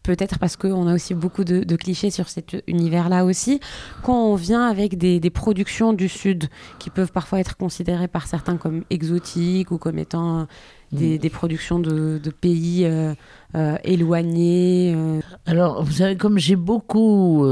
Peut-être 0.03 0.39
parce 0.39 0.57
qu'on 0.57 0.89
a 0.89 0.95
aussi 0.95 1.15
beaucoup 1.15 1.45
de, 1.45 1.77
clichés 1.77 2.11
sur 2.11 2.29
cet 2.29 2.57
univers-là 2.67 3.25
aussi. 3.25 3.61
Quand 4.03 4.27
on 4.27 4.35
vient 4.35 4.69
avec 4.69 4.99
des, 4.99 5.31
productions 5.31 5.93
du 5.93 6.09
Sud 6.09 6.49
qui 6.79 6.91
peuvent 6.91 7.13
parfois 7.13 7.41
être 7.41 7.57
considérées 7.57 8.09
par 8.09 8.27
certains 8.27 8.57
comme 8.57 8.85
exotiques 8.91 9.71
ou 9.71 9.79
comme 9.79 9.99
étant 9.99 10.47
des, 10.93 11.19
mm. 11.19 11.31
productions 11.31 11.79
de, 11.79 12.21
pays 12.41 12.85
euh, 12.85 13.15
euh, 13.55 13.77
éloignés 13.85 14.95
euh. 14.97 15.21
Alors, 15.47 15.83
vous 15.83 15.93
savez, 15.93 16.17
comme 16.17 16.39
j'ai 16.39 16.57
beaucoup, 16.57 17.45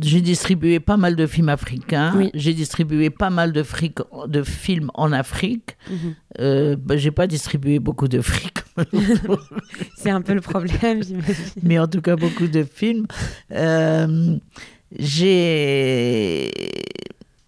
j'ai 0.00 0.20
distribué 0.20 0.80
pas 0.80 0.96
mal 0.96 1.16
de 1.16 1.26
films 1.26 1.48
africains, 1.48 2.28
j'ai 2.34 2.54
distribué 2.54 3.10
pas 3.10 3.30
mal 3.30 3.52
de, 3.52 3.62
fric, 3.62 3.98
de 4.26 4.42
films 4.42 4.90
en 4.94 5.12
Afrique, 5.12 5.76
mm 5.90 5.94
bah, 6.38 6.96
j'ai 6.96 7.10
pas 7.10 7.26
distribué 7.26 7.78
beaucoup 7.78 8.08
de 8.08 8.22
fric. 8.22 8.54
C'est 9.96 10.08
un 10.08 10.22
peu 10.22 10.32
le 10.32 10.40
problème, 10.40 11.02
j'imagine. 11.02 11.44
Mais 11.62 11.78
en 11.78 11.86
tout 11.86 12.00
cas, 12.00 12.16
beaucoup 12.16 12.46
de 12.46 12.64
films. 12.64 13.06
j'ai 14.98 16.50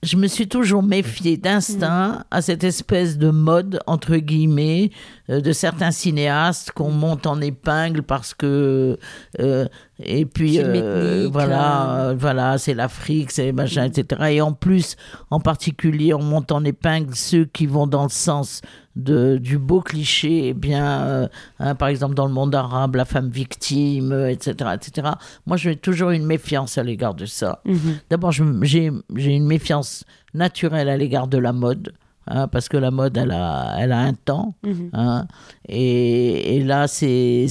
je 0.05 0.17
me 0.17 0.27
suis 0.27 0.47
toujours 0.47 0.83
méfiée 0.83 1.37
d'instinct 1.37 2.25
à 2.31 2.43
cette 2.43 2.63
espèce 2.63 3.17
de 3.17 3.31
mode, 3.31 3.81
entre 3.87 4.17
guillemets, 4.17 4.91
de 5.29 5.53
certains 5.53 5.91
cinéastes 5.91 6.73
qu'on 6.73 6.91
monte 6.91 7.27
en 7.27 7.41
épingle 7.41 8.03
parce 8.03 8.35
que 8.35 8.99
euh, 9.41 9.67
et 9.99 10.27
puis 10.27 10.59
euh, 10.59 11.29
voilà 11.33 12.15
voilà 12.17 12.59
c'est 12.59 12.75
l'Afrique 12.75 13.31
c'est 13.31 13.53
machin 13.53 13.85
etc 13.85 14.23
et 14.31 14.41
en 14.43 14.53
plus 14.53 14.97
en 15.31 15.41
particulier 15.41 16.13
on 16.13 16.23
monte 16.23 16.53
en 16.53 16.63
épingle 16.65 17.15
ceux 17.15 17.47
qui 17.47 17.67
vont 17.67 17.87
dans 17.87 18.03
le 18.03 18.11
sens 18.11 18.61
de, 18.97 19.39
du 19.39 19.59
beau 19.59 19.81
cliché, 19.81 20.49
eh 20.49 20.55
bien, 20.55 21.29
hein, 21.59 21.75
par 21.75 21.89
exemple 21.89 22.15
dans 22.15 22.27
le 22.27 22.33
monde 22.33 22.55
arabe, 22.55 22.95
la 22.95 23.05
femme 23.05 23.29
victime, 23.29 24.13
etc., 24.29 24.71
etc. 24.75 25.09
Moi, 25.47 25.57
j'ai 25.57 25.75
toujours 25.75 26.11
une 26.11 26.25
méfiance 26.25 26.79
à 26.79 26.85
l'égard 26.85 27.15
de 27.15 27.27
ça. 27.27 27.61
Mm-hmm. 27.67 27.95
D'abord, 28.11 28.31
j'ai 28.31 28.93
une 29.15 29.47
méfiance 29.47 30.05
naturelle 30.33 30.89
à 30.89 30.97
l'égard 30.97 31.27
de 31.27 31.39
la 31.39 31.53
mode. 31.53 31.93
Hein, 32.27 32.49
parce 32.49 32.69
que 32.69 32.77
la 32.77 32.91
mode, 32.91 33.17
elle 33.19 33.33
a, 33.33 33.75
elle 33.79 33.93
a 33.93 34.01
un 34.01 34.15
temps. 34.15 34.55
Mhm. 34.65 34.91
Hein, 34.95 35.27
et, 35.69 36.57
et, 36.57 36.65
là, 36.65 36.89
c'est, 36.89 37.47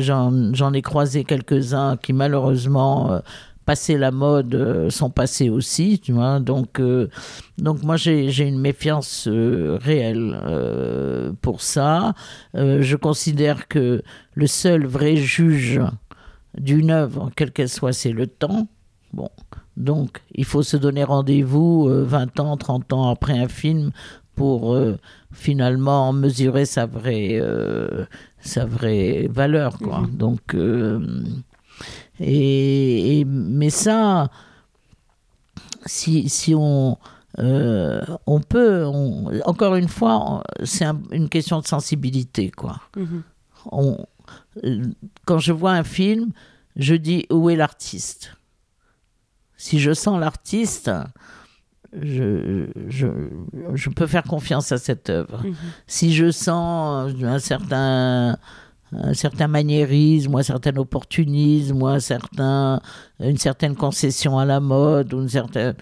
j'en, 0.00 0.72
ai 0.72 0.82
croisé 0.82 1.24
quelques-uns 1.24 1.96
qui, 1.96 2.12
malheureusement, 2.12 3.12
euh, 3.12 3.20
passé 3.64 3.96
la 3.96 4.10
mode, 4.10 4.54
euh, 4.54 4.90
sont 4.90 5.08
passés 5.08 5.48
aussi. 5.48 5.98
Tu 5.98 6.12
vois, 6.12 6.40
donc, 6.40 6.78
euh, 6.78 7.08
donc, 7.56 7.82
moi, 7.82 7.96
j'ai, 7.96 8.28
une 8.46 8.58
méfiance 8.58 9.26
réelle 9.28 10.38
pour 11.40 11.62
ça. 11.62 12.14
je 12.54 12.96
considère 12.96 13.66
que 13.66 14.02
le 14.34 14.46
seul 14.46 14.86
vrai 14.86 15.16
juge 15.16 15.80
d'une 16.58 16.90
œuvre, 16.90 17.30
quelle 17.34 17.52
qu'elle 17.52 17.68
soit, 17.68 17.92
c'est 17.92 18.12
le 18.12 18.26
temps. 18.26 18.68
Bon, 19.14 19.30
donc, 19.78 20.22
il 20.34 20.44
faut 20.44 20.62
se 20.62 20.76
donner 20.76 21.04
rendez-vous 21.04 21.88
20 21.88 22.40
ans, 22.40 22.56
30 22.56 22.92
ans 22.92 23.10
après 23.10 23.38
un 23.38 23.48
film 23.48 23.92
pour 24.38 24.72
euh, 24.72 24.96
finalement 25.32 26.12
mesurer 26.12 26.64
sa 26.64 26.86
vraie, 26.86 27.38
euh, 27.40 28.06
sa 28.40 28.64
vraie 28.64 29.26
valeur. 29.28 29.78
Quoi. 29.78 30.02
Mhm. 30.02 30.10
Donc, 30.16 30.54
euh, 30.54 31.24
et, 32.20 33.24
mais 33.26 33.70
ça, 33.70 34.30
si, 35.86 36.28
si 36.28 36.54
on, 36.54 36.96
on 37.36 38.40
peut, 38.40 38.84
encore 39.44 39.74
une 39.74 39.88
fois, 39.88 40.44
c'est 40.62 40.86
une 41.10 41.28
question 41.28 41.60
de 41.60 41.66
sensibilité. 41.66 42.50
Quoi. 42.50 42.80
Mhm. 42.96 43.22
On, 43.72 44.06
quand 45.24 45.38
je 45.38 45.52
vois 45.52 45.72
un 45.72 45.84
film, 45.84 46.30
je 46.76 46.94
dis 46.94 47.26
où 47.30 47.50
est 47.50 47.56
l'artiste? 47.56 48.37
Si 49.58 49.80
je 49.80 49.92
sens 49.92 50.18
l'artiste, 50.18 50.90
je, 51.92 52.68
je, 52.86 53.08
je, 53.74 53.90
peux 53.90 54.06
faire 54.06 54.22
confiance 54.22 54.72
à 54.72 54.78
cette 54.78 55.10
œuvre. 55.10 55.44
Mhm. 55.44 55.54
Si 55.86 56.14
je 56.14 56.30
sens 56.30 57.12
un 57.22 57.38
certain, 57.38 58.38
un 58.92 59.14
certain 59.14 59.48
maniérisme, 59.48 60.36
un 60.36 60.42
certain 60.42 60.76
opportunisme, 60.76 61.82
un 61.82 62.00
certain, 62.00 62.80
une 63.20 63.36
certaine 63.36 63.74
concession 63.74 64.38
à 64.38 64.44
la 64.44 64.60
mode, 64.60 65.12
ou 65.12 65.22
une 65.22 65.28
certaine, 65.28 65.74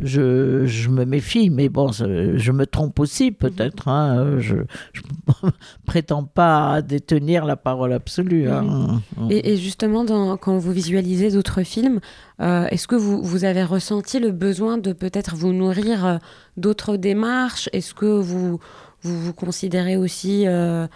je, 0.00 0.66
je, 0.66 0.88
me 0.90 1.04
méfie, 1.04 1.48
mais 1.50 1.68
bon, 1.68 1.90
je 1.92 2.52
me 2.52 2.66
trompe 2.66 3.00
aussi 3.00 3.32
peut-être. 3.32 3.88
Hein. 3.88 4.38
Je 4.38 4.56
ne 4.56 5.50
prétends 5.86 6.24
pas 6.24 6.82
détenir 6.82 7.44
la 7.46 7.56
parole 7.56 7.92
absolue. 7.92 8.48
Hein. 8.48 9.00
Et, 9.30 9.56
justement, 9.56 10.04
dans, 10.04 10.36
quand 10.36 10.58
vous 10.58 10.72
visualisez 10.72 11.30
d'autres 11.30 11.62
films, 11.62 12.00
euh, 12.40 12.66
est-ce 12.66 12.86
que 12.86 12.96
vous, 12.96 13.22
vous, 13.22 13.44
avez 13.44 13.64
ressenti 13.64 14.18
le 14.18 14.32
besoin 14.32 14.76
de 14.76 14.92
peut-être 14.92 15.34
vous 15.34 15.52
nourrir 15.52 16.04
euh, 16.04 16.16
d'autres 16.56 16.96
démarches? 16.96 17.70
Est-ce 17.72 17.94
que 17.94 18.06
vous, 18.06 18.60
vous, 19.02 19.20
vous 19.20 19.32
considérez 19.32 19.96
aussi... 19.96 20.44
Euh, 20.46 20.86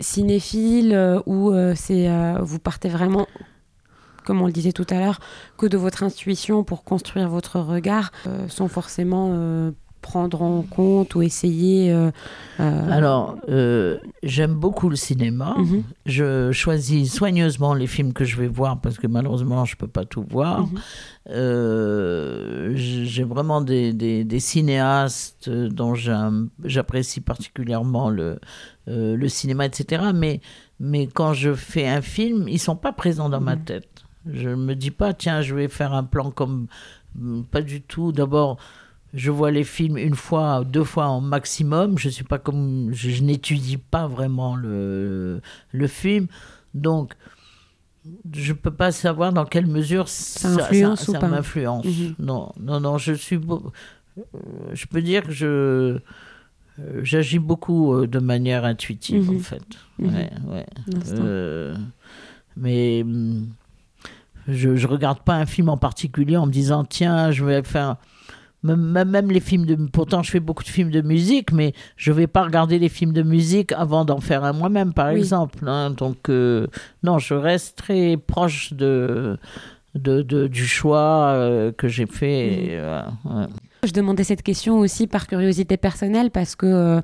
cinéphile 0.00 1.20
ou 1.26 1.52
c'est 1.74 2.08
vous 2.40 2.58
partez 2.58 2.88
vraiment 2.88 3.26
comme 4.30 4.42
on 4.42 4.46
le 4.46 4.52
disait 4.52 4.70
tout 4.70 4.86
à 4.90 5.00
l'heure, 5.00 5.18
que 5.58 5.66
de 5.66 5.76
votre 5.76 6.04
intuition 6.04 6.62
pour 6.62 6.84
construire 6.84 7.28
votre 7.28 7.58
regard, 7.58 8.12
euh, 8.28 8.46
sans 8.46 8.68
forcément 8.68 9.30
euh, 9.32 9.72
prendre 10.02 10.42
en 10.42 10.62
compte 10.62 11.16
ou 11.16 11.22
essayer 11.22 11.90
euh, 11.90 12.12
Alors, 12.60 13.38
j'aime 14.22 14.54
beaucoup 14.54 14.88
le 14.88 14.94
cinéma. 14.94 15.56
Mhm. 15.58 15.82
Je 16.06 16.52
choisis 16.52 17.12
soigneusement 17.12 17.74
les 17.74 17.88
films 17.88 18.12
que 18.12 18.24
je 18.24 18.36
vais 18.36 18.46
voir 18.46 18.80
parce 18.80 18.98
que 18.98 19.08
malheureusement, 19.08 19.64
je 19.64 19.74
ne 19.74 19.78
peux 19.78 19.88
pas 19.88 20.04
tout 20.04 20.24
voir. 20.30 20.68
Mhm. 21.26 22.76
J'ai 22.76 23.24
vraiment 23.24 23.62
des, 23.62 23.92
des, 23.92 24.40
cinéastes 24.40 25.50
dont 25.50 25.96
j'apprécie 25.96 27.20
particulièrement 27.20 28.10
le, 28.10 28.38
le 28.86 29.28
cinéma, 29.28 29.66
etc. 29.66 30.04
Mais, 30.14 30.40
mais 30.78 31.08
quand 31.08 31.32
je 31.32 31.52
fais 31.52 31.88
un 31.88 32.00
film, 32.00 32.46
ils 32.46 32.54
ne 32.54 32.58
sont 32.58 32.76
pas 32.76 32.92
présents 32.92 33.28
dans 33.28 33.40
ma 33.40 33.56
mhm. 33.56 33.64
tête. 33.64 33.99
Je 34.32 34.48
ne 34.48 34.56
me 34.56 34.74
dis 34.74 34.90
pas, 34.90 35.14
tiens, 35.14 35.42
je 35.42 35.54
vais 35.54 35.68
faire 35.68 35.92
un 35.92 36.04
plan 36.04 36.30
comme. 36.30 36.66
Pas 37.50 37.62
du 37.62 37.82
tout. 37.82 38.12
D'abord, 38.12 38.58
je 39.14 39.30
vois 39.30 39.50
les 39.50 39.64
films 39.64 39.98
une 39.98 40.14
fois, 40.14 40.64
deux 40.64 40.84
fois 40.84 41.06
en 41.06 41.20
maximum. 41.20 41.98
Je 41.98 42.08
suis 42.08 42.24
pas 42.24 42.38
comme. 42.38 42.90
Je, 42.92 43.22
n'étudie 43.22 43.78
pas 43.78 44.06
vraiment 44.06 44.56
le, 44.56 45.40
le 45.72 45.86
film. 45.86 46.28
Donc, 46.74 47.14
je 48.32 48.52
ne 48.52 48.56
peux 48.56 48.70
pas 48.70 48.92
savoir 48.92 49.32
dans 49.32 49.44
quelle 49.44 49.66
mesure 49.66 50.08
ça, 50.08 50.48
m'influence. 50.48 51.84
Mhm. 51.84 52.14
Non, 52.18 52.52
non, 52.60 52.80
non, 52.80 52.98
je 52.98 53.12
suis. 53.12 53.40
Je 54.72 54.86
peux 54.86 55.02
dire 55.02 55.24
que 55.24 55.32
je. 55.32 55.98
J'agis 57.02 57.38
beaucoup 57.38 57.92
euh, 57.92 58.06
de 58.06 58.18
manière 58.18 58.64
intuitive, 58.64 59.28
en 59.28 59.34
mhm. 59.34 59.40
fait. 59.40 59.62
Mhm. 59.98 60.14
Ouais, 60.14 60.30
ouais. 60.48 60.66
Euh, 61.12 61.76
mais 62.56 63.02
hum, 63.02 63.48
je 64.52 64.70
ne 64.70 64.86
regarde 64.86 65.20
pas 65.20 65.34
un 65.34 65.46
film 65.46 65.68
en 65.68 65.76
particulier 65.76 66.36
en 66.36 66.46
me 66.46 66.52
disant 66.52 66.84
tiens, 66.84 67.30
je 67.30 67.44
vais 67.44 67.62
faire. 67.62 67.96
Même 68.62 69.30
les 69.30 69.40
films 69.40 69.64
de. 69.64 69.74
Pourtant, 69.74 70.22
je 70.22 70.30
fais 70.30 70.40
beaucoup 70.40 70.62
de 70.62 70.68
films 70.68 70.90
de 70.90 71.00
musique, 71.00 71.50
mais 71.50 71.72
je 71.96 72.10
ne 72.10 72.16
vais 72.16 72.26
pas 72.26 72.42
regarder 72.42 72.78
les 72.78 72.90
films 72.90 73.14
de 73.14 73.22
musique 73.22 73.72
avant 73.72 74.04
d'en 74.04 74.20
faire 74.20 74.44
un 74.44 74.52
moi-même, 74.52 74.92
par 74.92 75.08
exemple. 75.08 75.66
Hein. 75.66 75.90
Donc, 75.90 76.28
euh, 76.28 76.66
non, 77.02 77.18
je 77.18 77.32
reste 77.32 77.78
très 77.78 78.18
proche 78.18 78.74
de, 78.74 79.38
de, 79.94 80.22
du 80.46 80.66
choix 80.66 81.30
euh, 81.32 81.72
que 81.72 81.88
j'ai 81.88 82.04
fait. 82.04 82.78
Mmh. 83.24 83.46
Je 83.82 83.92
demandais 83.92 84.24
cette 84.24 84.42
question 84.42 84.78
aussi 84.78 85.06
par 85.06 85.26
curiosité 85.26 85.76
personnelle 85.78 86.30
parce 86.30 86.54
que 86.54 86.66
euh, 86.66 87.00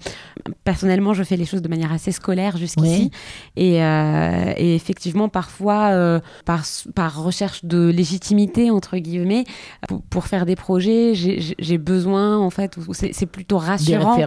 personnellement, 0.65 1.15
je 1.15 1.23
fais 1.23 1.37
les 1.37 1.47
choses 1.47 1.63
de 1.63 1.69
manière 1.69 1.93
assez 1.93 2.13
scolaire 2.13 2.57
jusqu'ici. 2.59 3.11
Et, 3.57 3.83
euh, 3.83 4.53
et, 4.57 4.75
effectivement, 4.75 5.29
parfois, 5.29 5.89
euh, 5.93 6.21
par, 6.45 6.65
par 6.95 7.23
recherche 7.23 7.65
de 7.65 7.89
légitimité, 7.89 8.71
entre 8.71 8.99
guillemets, 8.99 9.45
pour, 10.11 10.27
faire 10.27 10.45
des 10.45 10.57
projets, 10.57 11.13
j'ai 11.15 11.79
besoin, 11.79 12.37
en 12.37 12.51
fait, 12.51 12.77
c'est 13.13 13.27
plutôt 13.27 13.59
rassurant 13.59 14.19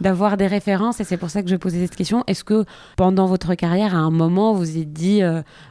d'avoir 0.00 0.36
des 0.36 0.46
références. 0.46 1.00
Et 1.00 1.04
c'est 1.04 1.16
pour 1.16 1.30
ça 1.30 1.42
que 1.42 1.48
je 1.48 1.56
posais 1.56 1.80
cette 1.80 1.96
question. 1.96 2.24
Est-ce 2.26 2.44
que 2.44 2.64
pendant 2.96 3.26
votre 3.26 3.54
carrière, 3.54 3.94
à 3.94 3.98
un 3.98 4.10
moment, 4.10 4.52
vous 4.52 4.66
vous 4.66 4.78
êtes 4.78 4.92
dit, 4.92 5.22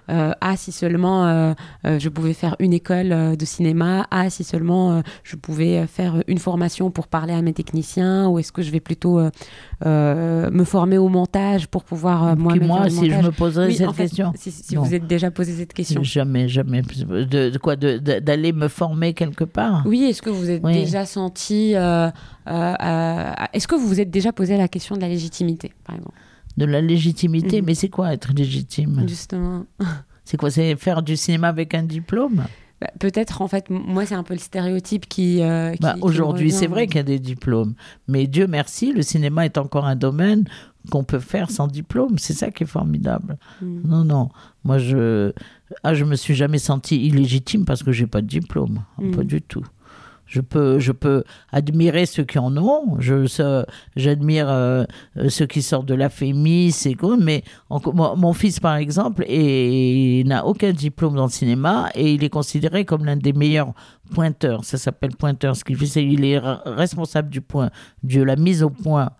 ah, 0.07 0.57
si 0.57 0.71
seulement 0.71 1.53
je 1.83 2.09
pouvais 2.09 2.33
faire 2.33 2.55
une 2.59 2.73
école 2.73 3.35
de 3.35 3.45
cinéma, 3.45 4.07
ah, 4.11 4.29
si 4.29 4.43
seulement 4.43 5.01
je 5.23 5.35
pouvais 5.35 5.85
faire 5.87 6.14
faire 6.15 6.23
une 6.27 6.37
formation 6.37 6.91
pour 6.91 7.07
parler 7.07 7.33
à 7.33 7.41
mes 7.41 7.53
techniciens 7.53 8.27
ou 8.27 8.39
est-ce 8.39 8.51
que 8.51 8.61
je 8.61 8.71
vais 8.71 8.79
plutôt 8.79 9.19
euh, 9.19 9.29
euh, 9.85 10.49
me 10.51 10.63
former 10.63 10.97
au 10.97 11.09
montage 11.09 11.67
pour 11.67 11.83
pouvoir 11.83 12.35
moi-même 12.37 12.67
Moi, 12.67 12.81
faire 12.83 12.91
si 12.91 13.09
je 13.11 13.15
me 13.17 13.31
poserais 13.31 13.67
Oui, 13.67 13.75
cette 13.75 13.91
fait, 13.91 14.03
question. 14.03 14.31
Si, 14.35 14.51
si 14.51 14.75
vous 14.75 14.93
êtes 14.93 15.07
déjà 15.07 15.31
posé 15.31 15.53
cette 15.53 15.73
question. 15.73 16.01
Jamais, 16.03 16.47
jamais. 16.47 16.81
De, 16.81 17.49
de 17.49 17.57
quoi 17.57 17.75
de- 17.75 17.97
de- 17.97 18.19
D'aller 18.19 18.53
me 18.53 18.67
former 18.67 19.13
quelque 19.13 19.43
part 19.43 19.83
Oui, 19.85 20.03
est-ce 20.05 20.21
que 20.21 20.29
vous 20.29 20.49
êtes 20.49 20.63
Oui. 20.63 20.73
déjà 20.73 21.05
senti. 21.05 21.75
euh, 21.75 22.09
euh, 22.47 22.73
euh, 22.81 23.31
est-ce 23.53 23.67
que 23.67 23.75
vous 23.75 23.87
vous 23.87 23.99
êtes 23.99 24.09
déjà 24.11 24.31
posé 24.31 24.57
la 24.57 24.67
question 24.67 24.95
de 24.95 25.01
la 25.01 25.07
légitimité, 25.09 25.73
par 25.85 25.95
exemple? 25.95 26.17
De 26.57 26.65
la 26.65 26.79
légitimité. 26.81 27.59
Mhm. 27.59 27.65
Mais 27.67 27.75
c'est 27.75 27.89
quoi 27.89 28.13
être 28.13 28.31
légitime? 28.33 29.03
Justement. 29.07 29.65
C'est 30.23 30.37
quoi? 30.37 30.49
C'est 30.49 30.75
faire 30.77 31.01
du 31.03 31.17
cinéma 31.17 31.49
avec 31.49 31.73
un 31.73 31.83
diplôme? 31.83 32.45
Bah, 32.85 32.91
Peut-être, 32.99 33.41
en 33.41 33.47
fait, 33.47 33.69
moi, 33.69 34.05
c'est 34.05 34.15
un 34.15 34.23
peu 34.23 34.33
le 34.33 34.39
stéréotype 34.39 35.07
qui. 35.07 35.41
euh, 35.41 35.71
qui- 35.73 35.79
Bah, 35.81 35.95
Aujourd'hui, 36.01 36.51
c'est 36.51 36.67
vrai 36.67 36.87
qu'il 36.87 36.97
y 36.97 36.99
a 36.99 37.03
des 37.03 37.19
diplômes. 37.19 37.73
Mais 38.07 38.27
Dieu 38.27 38.47
merci, 38.47 38.91
le 38.93 39.01
cinéma 39.01 39.45
est 39.45 39.57
encore 39.57 39.85
un 39.85 39.95
domaine 39.95 40.45
qu'on 40.91 41.03
peut 41.03 41.19
faire 41.19 41.49
sans 41.49 41.67
diplôme. 41.67 42.17
C'est 42.17 42.33
ça 42.33 42.51
qui 42.51 42.63
est 42.63 42.67
formidable. 42.67 43.37
Mm. 43.61 43.81
Non, 43.87 44.05
non. 44.05 44.29
Moi, 44.63 44.77
je 44.77 45.31
ah, 45.83 45.93
je 45.95 46.03
me 46.05 46.15
suis 46.15 46.35
jamais 46.35 46.59
senti 46.59 47.05
illégitime 47.07 47.65
parce 47.65 47.81
que 47.83 47.91
j'ai 47.91 48.07
pas 48.07 48.21
de 48.21 48.27
diplôme. 48.27 48.83
Mm. 48.99 49.11
Pas 49.15 49.23
du 49.23 49.41
tout. 49.41 49.65
Je 50.25 50.41
peux, 50.41 50.79
je 50.79 50.91
peux 50.91 51.23
admirer 51.51 52.05
ceux 52.05 52.23
qui 52.23 52.39
en 52.39 52.55
ont. 52.57 52.97
J'admire 53.95 54.47
euh, 54.49 54.85
ceux 55.29 55.45
qui 55.45 55.61
sortent 55.61 55.85
de 55.85 55.93
la 55.93 56.09
FEMI, 56.09 56.71
c'est 56.71 56.95
cool. 56.95 57.19
Mais 57.21 57.43
mon, 57.69 58.15
mon 58.15 58.33
fils, 58.33 58.59
par 58.59 58.75
exemple, 58.75 59.25
n'a 59.27 60.45
aucun 60.45 60.71
diplôme 60.71 61.15
dans 61.15 61.25
le 61.25 61.31
cinéma 61.31 61.89
et 61.95 62.13
il 62.13 62.23
est 62.23 62.29
considéré 62.29 62.85
comme 62.85 63.05
l'un 63.05 63.17
des 63.17 63.33
meilleurs 63.33 63.73
pointeurs. 64.13 64.63
Ça 64.63 64.77
s'appelle 64.77 65.15
pointeur. 65.15 65.55
Ce 65.55 65.63
qu'il 65.63 65.77
fait, 65.77 65.85
c'est 65.85 66.05
il 66.05 66.23
est 66.25 66.39
responsable 66.39 67.29
du 67.29 67.41
point, 67.41 67.69
de 68.03 68.21
la 68.21 68.35
mise 68.35 68.63
au 68.63 68.69
point 68.69 69.11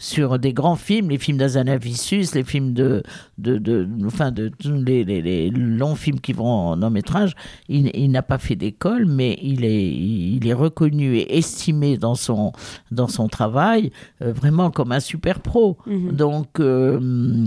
sur 0.00 0.38
des 0.38 0.54
grands 0.54 0.76
films, 0.76 1.10
les 1.10 1.18
films 1.18 1.36
d'Azanavicius, 1.36 2.34
les 2.34 2.42
films 2.42 2.72
de, 2.72 3.02
de, 3.36 3.58
de, 3.58 3.86
enfin 4.06 4.30
de 4.32 4.48
tous 4.48 4.72
les, 4.72 5.04
les, 5.04 5.20
les 5.20 5.50
longs 5.50 5.94
films 5.94 6.20
qui 6.20 6.32
vont 6.32 6.46
en 6.46 6.76
long 6.76 6.88
métrage. 6.88 7.34
Il, 7.68 7.90
il 7.94 8.10
n'a 8.10 8.22
pas 8.22 8.38
fait 8.38 8.56
d'école, 8.56 9.04
mais 9.04 9.38
il 9.42 9.62
est, 9.62 9.88
il 9.92 10.46
est 10.48 10.54
reconnu 10.54 11.16
et 11.16 11.36
estimé 11.36 11.98
dans 11.98 12.14
son, 12.14 12.52
dans 12.90 13.08
son 13.08 13.28
travail 13.28 13.92
euh, 14.22 14.32
vraiment 14.32 14.70
comme 14.70 14.90
un 14.92 15.00
super 15.00 15.40
pro. 15.40 15.76
Mhm. 15.86 16.12
Donc, 16.12 16.60
euh, 16.60 17.46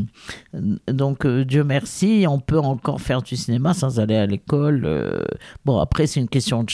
donc 0.87 1.25
euh, 1.25 1.43
Dieu 1.45 1.63
merci, 1.63 2.25
on 2.29 2.39
peut 2.39 2.59
encore 2.59 3.01
faire 3.01 3.23
du 3.23 3.35
cinéma 3.35 3.73
sans 3.73 3.99
aller 3.99 4.15
à 4.15 4.27
l'école. 4.27 4.87
bon, 5.65 5.79
après, 5.79 6.05
c'est 6.05 6.19
une 6.19 6.29
question 6.29 6.63
de 6.63 6.69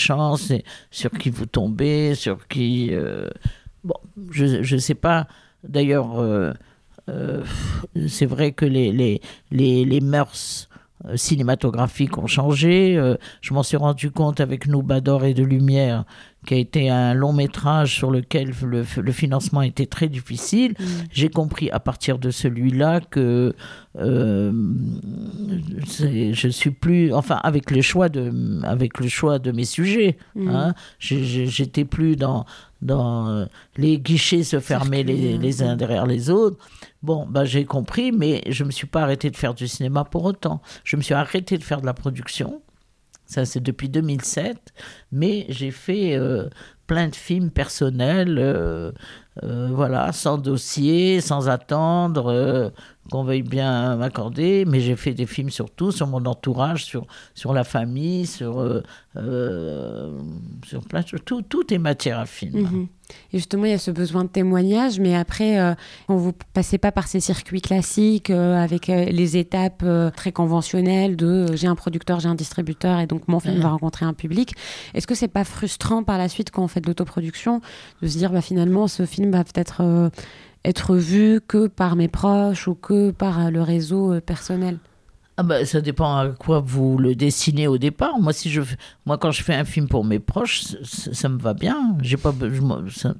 sur 0.91 1.12
qui 1.12 1.30
vous 1.30 1.45
tombez, 1.45 2.16
sur 2.16 2.47
qui. 2.47 2.89
euh, 2.91 3.28
bon, 3.84 3.95
je 4.32 4.76
ne 4.76 4.80
sais 4.80 4.95
pas. 4.95 5.28
D'ailleurs, 5.64 6.20
euh, 6.20 6.53
euh, 7.10 7.43
c'est 8.07 8.26
vrai 8.26 8.51
que 8.51 8.66
les, 8.66 8.91
les, 8.91 9.22
les, 9.51 9.86
les 9.86 10.01
mœurs 10.01 10.68
cinématographiques 11.16 12.18
ont 12.18 12.28
changé. 12.28 12.97
Euh, 12.97 13.16
je 13.41 13.54
m'en 13.54 13.64
suis 13.64 13.78
rendu 13.78 14.12
compte 14.12 14.39
avec 14.39 14.68
Nous 14.68 14.84
d'or 14.84 15.24
et 15.24 15.34
de 15.34 15.43
lumière, 15.43 16.04
qui 16.45 16.54
a 16.54 16.58
été 16.58 16.89
un 16.89 17.14
long 17.14 17.34
métrage 17.34 17.95
sur 17.95 18.12
lequel 18.12 18.54
le, 18.64 18.84
le 18.97 19.12
financement 19.12 19.62
était 19.62 19.86
très 19.86 20.10
difficile. 20.10 20.74
Mm. 20.80 20.84
J'ai 21.12 21.30
compris 21.30 21.70
à 21.72 21.80
partir 21.80 22.20
de 22.20 22.32
celui-là 22.32 23.02
que 23.02 23.54
euh, 23.97 24.52
je 26.32 26.47
suis 26.50 26.72
plus, 26.72 27.14
enfin 27.14 27.39
avec 27.43 27.72
le 27.72 27.82
choix 27.82 28.10
de, 28.10 28.62
avec 28.64 29.00
le 29.00 29.08
choix 29.08 29.39
de 29.39 29.52
mes 29.52 29.66
sujets, 29.66 30.18
Mm. 30.36 30.50
hein, 30.50 30.74
j'étais 31.00 31.86
plus 31.86 32.16
dans 32.16 32.45
dans 32.82 33.27
euh, 33.27 33.45
les 33.77 33.99
guichets 33.99 34.43
se 34.43 34.59
fermer 34.59 35.03
les, 35.03 35.15
Circuler, 35.15 35.38
les 35.38 35.63
uns 35.63 35.75
derrière 35.75 36.05
les 36.05 36.30
autres. 36.30 36.57
Bon, 37.01 37.25
bah, 37.27 37.45
j'ai 37.45 37.65
compris, 37.65 38.11
mais 38.11 38.41
je 38.47 38.63
me 38.63 38.71
suis 38.71 38.88
pas 38.88 39.01
arrêté 39.01 39.30
de 39.30 39.38
faire 39.38 39.53
du 39.53 39.67
cinéma 39.67 40.03
pour 40.03 40.25
autant. 40.25 40.61
Je 40.84 40.95
me 40.95 41.01
suis 41.01 41.13
arrêté 41.13 41.57
de 41.57 41.63
faire 41.63 41.82
de 41.82 41.86
la 41.86 41.93
production. 41.93 42.61
Ça, 43.30 43.45
c'est 43.45 43.59
depuis 43.59 43.89
2007. 43.89 44.73
Mais 45.11 45.45
j'ai 45.49 45.69
fait 45.69 46.15
euh, 46.15 46.49
plein 46.88 47.09
de 47.09 47.15
films 47.15 47.51
personnels, 47.51 48.39
euh, 48.39 48.91
euh, 49.43 49.69
voilà, 49.71 50.11
sans 50.11 50.39
dossier, 50.39 51.21
sans 51.21 51.47
attendre, 51.47 52.73
qu'on 53.10 53.24
veuille 53.24 53.41
bien 53.43 53.95
m'accorder. 53.95 54.66
Mais 54.66 54.80
j'ai 54.80 54.95
fait 54.95 55.14
des 55.14 55.26
films 55.26 55.49
surtout 55.49 55.91
sur 55.91 56.07
mon 56.07 56.26
entourage, 56.26 56.86
sur, 56.86 57.05
sur 57.36 57.53
la 57.53 57.64
famille, 57.64 58.26
sur, 58.26 58.60
euh, 58.60 58.82
euh, 59.18 60.12
sur 60.66 60.82
plein 60.82 61.01
de 61.01 61.07
choses. 61.07 61.20
Tout, 61.26 61.41
tout 61.41 61.74
est 61.74 61.78
matière 61.78 62.20
à 62.20 62.26
film. 62.26 62.62
Mhm. 62.62 62.88
Et 63.34 63.38
justement, 63.39 63.66
il 63.66 63.72
y 63.72 63.74
a 63.74 63.80
ce 63.80 63.89
besoin 63.89 64.24
de 64.24 64.30
témoignage, 64.30 64.99
mais 64.99 65.16
après, 65.16 65.60
euh, 65.60 65.74
quand 66.07 66.16
vous 66.16 66.32
passez 66.53 66.78
pas 66.78 66.91
par 66.91 67.07
ces 67.07 67.20
circuits 67.20 67.62
classiques 67.62 68.30
euh, 68.30 68.55
avec 68.55 68.88
euh, 68.89 69.05
les 69.05 69.36
étapes 69.36 69.84
très 70.16 70.32
conventionnelles 70.32 71.16
de 71.16 71.47
j'ai 71.55 71.66
un 71.66 71.76
producteur, 71.76 72.20
j'ai 72.20 72.30
un 72.30 72.36
distributeur, 72.36 72.99
et 72.99 73.07
donc 73.07 73.28
mon 73.28 73.39
film 73.39 73.55
Mhm. 73.55 73.62
va 73.62 73.70
rencontrer 73.70 74.05
un 74.05 74.14
public. 74.14 74.53
Est-ce 74.93 75.07
que 75.07 75.16
c'est 75.16 75.28
pas 75.28 75.43
frustrant 75.43 76.03
par 76.03 76.20
la 76.20 76.30
suite 76.30 76.51
quand 76.51 76.64
on 76.64 76.68
fait 76.68 76.82
de 76.82 76.88
l'autoproduction 76.88 77.62
de 78.03 78.07
se 78.07 78.18
dire 78.18 78.32
bah, 78.32 78.41
finalement 78.41 78.88
ce 78.88 79.05
film 79.07 79.32
va 79.32 79.43
peut-être 79.43 80.12
être 80.66 80.95
vu 80.95 81.39
que 81.47 81.68
par 81.68 81.95
mes 81.95 82.07
proches 82.07 82.68
ou 82.68 82.76
que 82.76 83.12
par 83.12 83.39
euh, 83.39 83.49
le 83.49 83.62
réseau 83.62 84.14
euh, 84.14 84.22
personnel 84.22 84.78
Ah 85.38 85.43
bah, 85.43 85.66
ça 85.66 85.80
dépend 85.80 86.18
à 86.18 86.28
quoi 86.30 86.60
vous 86.60 86.97
le 86.97 87.16
dessinez 87.16 87.66
au 87.68 87.78
départ. 87.78 88.20
Moi, 88.20 88.34
si 88.34 88.49
je, 88.49 88.62
moi 89.05 89.18
quand 89.18 89.32
je 89.32 89.41
fais 89.41 89.53
un 89.55 89.64
film 89.64 89.88
pour 89.88 90.03
mes 90.03 90.20
proches, 90.20 90.64
ça, 90.84 91.30
me 91.30 91.39
va 91.39 91.53
bien. 91.53 91.95
J'ai 92.01 92.18
pas, 92.18 92.32
be- 92.34 92.51
je, 92.53 92.93
ça- 92.99 93.14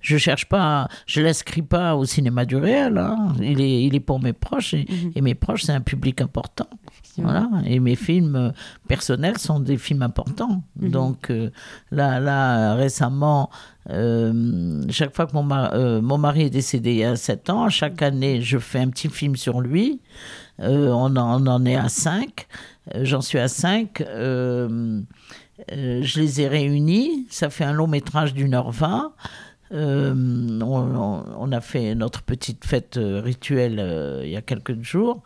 je 0.00 0.16
cherche 0.16 0.48
pas, 0.48 0.88
je 1.06 1.20
l'inscris 1.20 1.62
pas 1.62 1.96
au 1.96 2.04
cinéma 2.04 2.44
du 2.44 2.54
réel. 2.56 2.96
hein. 2.96 3.34
Il 3.42 3.60
est, 3.60 3.82
il 3.84 3.94
est 3.96 4.00
pour 4.00 4.20
mes 4.20 4.32
proches 4.32 4.74
et, 4.74 4.86
Mhm. 4.88 5.12
et 5.16 5.20
mes 5.20 5.34
proches, 5.34 5.62
c'est 5.64 5.72
un 5.72 5.80
public 5.80 6.20
important. 6.20 6.68
Voilà. 7.22 7.48
Et 7.66 7.78
mes 7.80 7.96
films 7.96 8.36
euh, 8.36 8.50
personnels 8.88 9.38
sont 9.38 9.60
des 9.60 9.76
films 9.78 10.02
importants. 10.02 10.62
Mhm. 10.80 10.90
Donc 10.90 11.30
euh, 11.30 11.50
là, 11.90 12.18
là, 12.20 12.74
récemment, 12.74 13.50
euh, 13.90 14.82
chaque 14.90 15.14
fois 15.14 15.26
que 15.26 15.32
mon, 15.34 15.42
ma- 15.42 15.72
euh, 15.74 16.00
mon 16.00 16.18
mari 16.18 16.42
est 16.42 16.50
décédé 16.50 16.90
il 16.92 16.98
y 16.98 17.04
a 17.04 17.16
sept 17.16 17.50
ans, 17.50 17.68
chaque 17.68 18.02
année, 18.02 18.40
je 18.42 18.58
fais 18.58 18.80
un 18.80 18.88
petit 18.88 19.08
film 19.08 19.36
sur 19.36 19.60
lui. 19.60 20.00
On, 20.58 21.16
en, 21.16 21.42
on 21.42 21.46
en 21.46 21.64
est 21.66 21.76
à 21.76 21.88
cinq. 21.88 22.46
Euh, 22.94 23.00
J'en 23.04 23.20
suis 23.20 23.38
à 23.38 23.48
cinq. 23.48 24.00
Euh, 24.00 25.00
euh, 25.72 26.00
je 26.02 26.20
les 26.20 26.40
ai 26.40 26.48
réunis. 26.48 27.26
Ça 27.30 27.50
fait 27.50 27.64
un 27.64 27.72
long 27.72 27.86
métrage 27.88 28.34
d'une 28.34 28.54
heure 28.54 28.70
vingt. 28.70 29.12
Euh, 29.72 30.14
on, 30.62 31.50
a 31.50 31.60
fait 31.60 31.94
notre 31.96 32.22
petite 32.22 32.64
fête 32.64 32.98
rituelle 33.00 33.78
euh, 33.80 34.22
il 34.24 34.30
y 34.30 34.36
a 34.36 34.42
quelques 34.42 34.80
jours. 34.82 35.22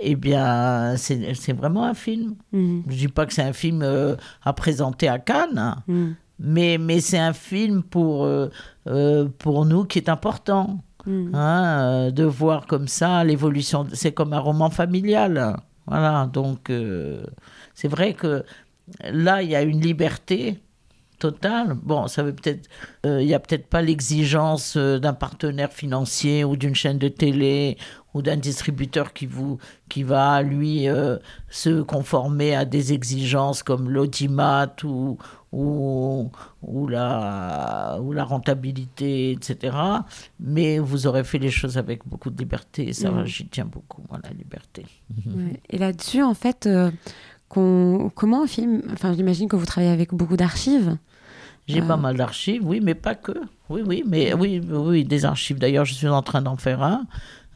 Eh 0.00 0.14
bien, 0.16 0.94
c'est 0.96 1.52
vraiment 1.52 1.84
un 1.84 1.94
film. 1.94 2.36
Mhm. 2.52 2.84
Je 2.88 2.96
dis 2.96 3.08
pas 3.08 3.26
que 3.26 3.32
c'est 3.32 3.42
un 3.42 3.52
film 3.52 3.82
euh, 3.82 4.16
à 4.44 4.52
présenter 4.52 5.08
à 5.08 5.18
Cannes, 5.18 5.58
hein, 5.58 5.82
Mhm. 5.88 6.14
mais, 6.38 6.78
mais 6.78 7.00
c'est 7.00 7.18
un 7.18 7.32
film 7.32 7.82
pour, 7.82 8.24
euh, 8.24 8.48
euh, 8.86 9.28
pour 9.38 9.64
nous 9.66 9.84
qui 9.84 9.98
est 9.98 10.08
important. 10.08 10.80
Mhm. 11.06 11.30
hein, 11.34 11.80
euh, 11.80 12.10
de 12.10 12.24
voir 12.24 12.66
comme 12.66 12.86
ça 12.88 13.24
l'évolution. 13.24 13.86
C'est 13.94 14.12
comme 14.12 14.32
un 14.34 14.40
roman 14.40 14.68
familial. 14.68 15.56
Voilà, 15.86 16.28
donc 16.30 16.68
euh, 16.68 17.24
c'est 17.74 17.88
vrai 17.88 18.12
que 18.12 18.44
là, 19.10 19.42
il 19.42 19.48
y 19.50 19.56
a 19.56 19.62
une 19.62 19.80
liberté 19.80 20.60
totale. 21.18 21.74
Bon, 21.82 22.08
ça 22.08 22.22
veut 22.22 22.34
peut-être, 22.34 22.68
euh, 23.06 23.22
il 23.22 23.28
y 23.28 23.32
a 23.34 23.38
peut-être 23.40 23.68
pas 23.68 23.80
l'exigence 23.80 24.76
euh, 24.76 24.98
d'un 24.98 25.14
partenaire 25.14 25.72
financier 25.72 26.44
ou 26.44 26.56
d'une 26.56 26.74
chaîne 26.74 26.98
de 26.98 27.08
télé 27.08 27.78
ou 28.18 28.22
d'un 28.22 28.36
distributeur 28.36 29.12
qui 29.12 29.26
vous, 29.26 29.58
qui 29.88 30.02
va 30.02 30.42
lui 30.42 30.88
euh, 30.88 31.16
se 31.48 31.80
conformer 31.82 32.54
à 32.56 32.64
des 32.64 32.92
exigences 32.92 33.62
comme 33.62 33.88
l'audimat 33.90 34.72
ou 34.84 35.16
ou, 35.50 36.30
ou, 36.60 36.88
la, 36.88 37.98
ou 38.02 38.12
la 38.12 38.22
rentabilité, 38.24 39.30
etc. 39.32 39.74
Mais 40.38 40.78
vous 40.78 41.06
aurez 41.06 41.24
fait 41.24 41.38
les 41.38 41.50
choses 41.50 41.78
avec 41.78 42.06
beaucoup 42.06 42.28
de 42.28 42.36
liberté. 42.36 42.88
Et 42.88 42.92
ça, 42.92 43.10
Mhm. 43.10 43.24
j'y 43.24 43.46
tiens 43.48 43.64
beaucoup, 43.64 44.02
la 44.22 44.28
liberté. 44.30 44.84
Ouais. 45.26 45.58
Et 45.70 45.78
là-dessus, 45.78 46.22
en 46.22 46.34
fait, 46.34 46.66
euh, 46.66 46.90
comment 47.48 48.42
on 48.42 48.46
filme 48.46 48.82
Enfin, 48.92 49.14
j'imagine 49.14 49.48
que 49.48 49.56
vous 49.56 49.64
travaillez 49.64 49.90
avec 49.92 50.12
beaucoup 50.12 50.36
d'archives. 50.36 50.98
J'ai 51.66 51.80
Euh. 51.80 51.86
pas 51.86 51.96
mal 51.96 52.16
d'archives, 52.18 52.62
oui, 52.66 52.80
mais 52.82 52.94
pas 52.94 53.14
que. 53.14 53.32
Oui, 53.70 53.82
oui, 53.86 54.02
mais 54.06 54.34
oui, 54.34 54.60
oui, 54.70 55.04
des 55.04 55.24
archives. 55.24 55.58
D'ailleurs, 55.58 55.84
je 55.86 55.94
suis 55.94 56.08
en 56.08 56.22
train 56.22 56.42
d'en 56.42 56.56
faire 56.56 56.82
un 56.82 57.04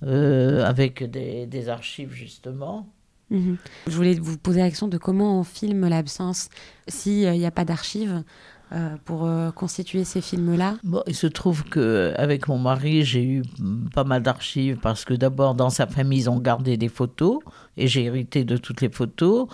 euh, 0.05 0.65
avec 0.65 1.03
des, 1.05 1.47
des 1.47 1.69
archives, 1.69 2.13
justement. 2.13 2.89
Mhm. 3.31 3.57
Je 3.87 3.97
voulais 3.97 4.15
vous 4.15 4.37
poser 4.37 4.61
la 4.61 4.69
question 4.69 4.89
de 4.89 4.99
comment 4.99 5.41
on 5.41 5.43
filme 5.43 5.89
l'absence 5.89 6.51
s'il 6.87 7.31
n'y 7.31 7.47
a 7.47 7.51
pas 7.51 7.65
d'archives. 7.65 8.23
Euh, 8.75 8.97
pour 9.05 9.27
euh, 9.27 9.51
constituer 9.51 10.05
ces 10.05 10.23
films-là 10.23 10.77
bon, 10.83 11.03
Il 11.07 11.15
se 11.15 11.27
trouve 11.27 11.65
qu'avec 11.65 12.49
mon 12.49 12.57
mari, 12.57 13.05
j'ai 13.05 13.23
eu 13.23 13.43
pas 13.93 14.05
mal 14.05 14.23
d'archives 14.23 14.79
parce 14.81 15.05
que 15.05 15.13
d'abord, 15.13 15.55
dans 15.55 15.69
sa 15.69 15.87
famille, 15.87 16.21
ils 16.21 16.31
ont 16.31 16.39
gardé 16.39 16.79
des 16.79 16.89
photos 16.89 17.41
et 17.77 17.87
j'ai 17.87 18.05
hérité 18.05 18.45
de 18.45 18.57
toutes 18.57 18.81
les 18.81 18.89
photos. 18.89 19.47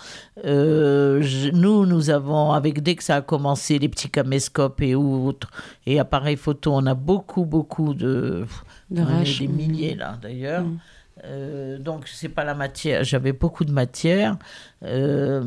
Euh, 0.45 1.23
nous, 1.53 1.85
nous 1.85 2.11
avons, 2.11 2.53
avec 2.53 2.81
dès 2.81 2.95
que 2.95 3.03
ça 3.03 3.17
a 3.17 3.21
commencé, 3.23 3.81
les 3.81 3.89
petits 3.89 4.11
caméscopes 4.11 4.81
et 4.83 4.95
autres, 4.95 5.51
et 5.85 5.99
appareils 5.99 6.37
photo, 6.37 6.73
on 6.75 6.87
a 6.87 6.95
beaucoup, 6.95 7.45
beaucoup 7.45 7.95
de... 7.95 8.47
de 8.91 9.03
on 9.03 9.23
des 9.23 9.49
milliers 9.49 9.97
là, 9.97 10.17
d'ailleurs. 10.23 10.63
Mm. 10.63 10.79
Euh, 11.25 11.79
donc 11.79 12.07
c'est 12.09 12.29
pas 12.29 12.45
la 12.45 12.55
matière. 12.55 13.05
J'avais 13.05 13.33
beaucoup 13.33 13.65
de 13.65 13.73
matière. 13.73 14.37
Euh, 14.85 15.43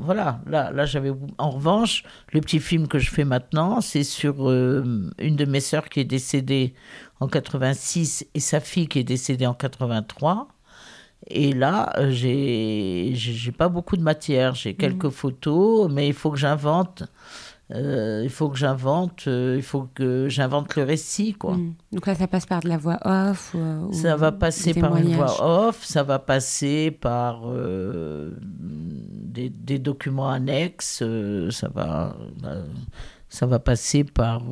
voilà. 0.00 0.40
Là, 0.46 0.70
là 0.72 0.86
j'avais. 0.86 1.12
En 1.38 1.50
revanche, 1.50 2.04
le 2.32 2.40
petit 2.40 2.60
film 2.60 2.88
que 2.88 2.98
je 2.98 3.10
fais 3.10 3.24
maintenant, 3.24 3.80
c'est 3.80 4.04
sur 4.04 4.50
euh, 4.50 5.10
une 5.18 5.36
de 5.36 5.44
mes 5.44 5.60
sœurs 5.60 5.88
qui 5.88 6.00
est 6.00 6.04
décédée 6.04 6.74
en 7.20 7.28
86 7.28 8.26
et 8.34 8.40
sa 8.40 8.60
fille 8.60 8.88
qui 8.88 8.98
est 8.98 9.04
décédée 9.04 9.46
en 9.46 9.54
83. 9.54 10.48
Et 11.28 11.52
là, 11.52 11.92
j'ai 12.08 13.12
j'ai 13.14 13.52
pas 13.52 13.68
beaucoup 13.68 13.96
de 13.96 14.02
matière. 14.02 14.54
J'ai 14.54 14.74
quelques 14.74 15.04
mmh. 15.04 15.10
photos, 15.10 15.90
mais 15.90 16.08
il 16.08 16.14
faut 16.14 16.30
que 16.30 16.38
j'invente. 16.38 17.04
Euh, 17.72 18.22
il 18.24 18.30
faut 18.30 18.48
que 18.48 18.58
j'invente, 18.58 19.24
euh, 19.28 19.54
il 19.56 19.62
faut 19.62 19.88
que 19.94 20.28
j'invente 20.28 20.74
le 20.74 20.82
récit, 20.82 21.34
quoi. 21.34 21.56
Hmm. 21.56 21.74
Donc 21.92 22.06
là, 22.06 22.14
ça 22.16 22.26
passe 22.26 22.46
par 22.46 22.60
de 22.60 22.68
la 22.68 22.78
voix 22.78 22.98
off 23.04 23.54
ou, 23.54 23.92
Ça 23.92 24.16
va 24.16 24.32
passer 24.32 24.74
par 24.74 24.96
une 24.96 25.14
voix 25.14 25.68
off, 25.68 25.84
ça 25.84 26.02
va 26.02 26.18
passer 26.18 26.90
par 26.90 27.42
euh, 27.44 28.36
des, 28.40 29.50
des, 29.50 29.78
documents 29.78 30.30
annexes, 30.30 31.04
ça 31.50 31.68
va, 31.68 32.16
ça 33.28 33.46
va 33.46 33.58
passer 33.60 34.02
par 34.02 34.42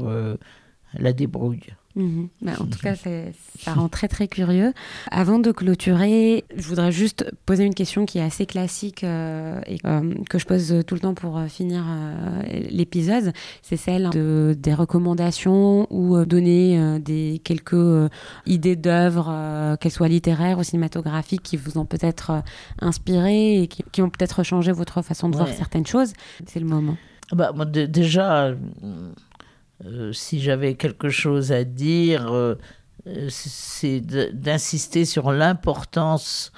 la 0.95 1.13
débrouille. 1.13 1.75
Mhm. 1.99 2.29
Bah, 2.43 2.53
en 2.61 2.67
tout 2.67 2.79
cas, 2.79 2.95
ça 3.59 3.75
rend 3.75 3.89
très 3.89 4.07
très 4.07 4.29
curieux. 4.29 4.73
Avant 5.11 5.41
de 5.41 5.51
clôturer, 5.51 6.45
je 6.57 6.69
voudrais 6.69 6.93
juste 6.93 7.29
poser 7.45 7.65
une 7.65 7.75
question 7.75 8.07
qui 8.07 8.19
est 8.19 8.23
assez 8.23 8.47
classique 8.47 9.03
euh, 9.03 9.61
et 9.67 9.79
euh, 9.85 10.15
que 10.31 10.39
je 10.39 10.47
pose 10.47 10.85
tout 10.87 10.95
le 10.95 11.01
temps 11.01 11.15
pour 11.15 11.37
euh, 11.37 11.49
finir 11.49 11.85
l'épisode. 12.71 13.33
C'est 13.63 13.77
celle 13.77 14.11
de, 14.11 14.57
des 14.57 14.75
recommandations 14.75 15.89
ou 15.91 16.25
donner 16.25 17.01
des 17.01 17.41
quelques 17.43 18.09
idées 18.47 18.77
d'œuvres, 18.77 19.77
qu'elles 19.81 19.93
soient 19.93 20.09
littéraires 20.09 20.59
ou 20.59 20.63
cinématographiques, 20.63 21.43
qui 21.43 21.57
vous 21.57 21.79
ont 21.79 21.85
peut-être 21.85 22.43
inspiré 22.81 23.63
et 23.63 23.67
qui, 23.67 24.03
ont 24.03 24.11
peut-être 24.11 24.45
changé 24.45 24.71
votre 24.71 25.03
façon 25.03 25.29
de 25.29 25.37
voir 25.37 25.49
certaines 25.49 25.87
choses. 25.87 26.13
C'est 26.47 26.61
le 26.61 26.67
moment. 26.67 26.97
Bah, 27.33 27.53
moi, 27.55 27.65
déjà 27.67 28.55
euh, 29.85 30.13
si 30.13 30.41
j'avais 30.41 30.75
quelque 30.75 31.09
chose 31.09 31.53
à 31.53 31.65
dire, 31.65 32.33
euh, 32.33 32.57
c'est 33.29 34.01
d'insister 34.01 35.05
sur 35.05 35.31
l'importance 35.33 36.53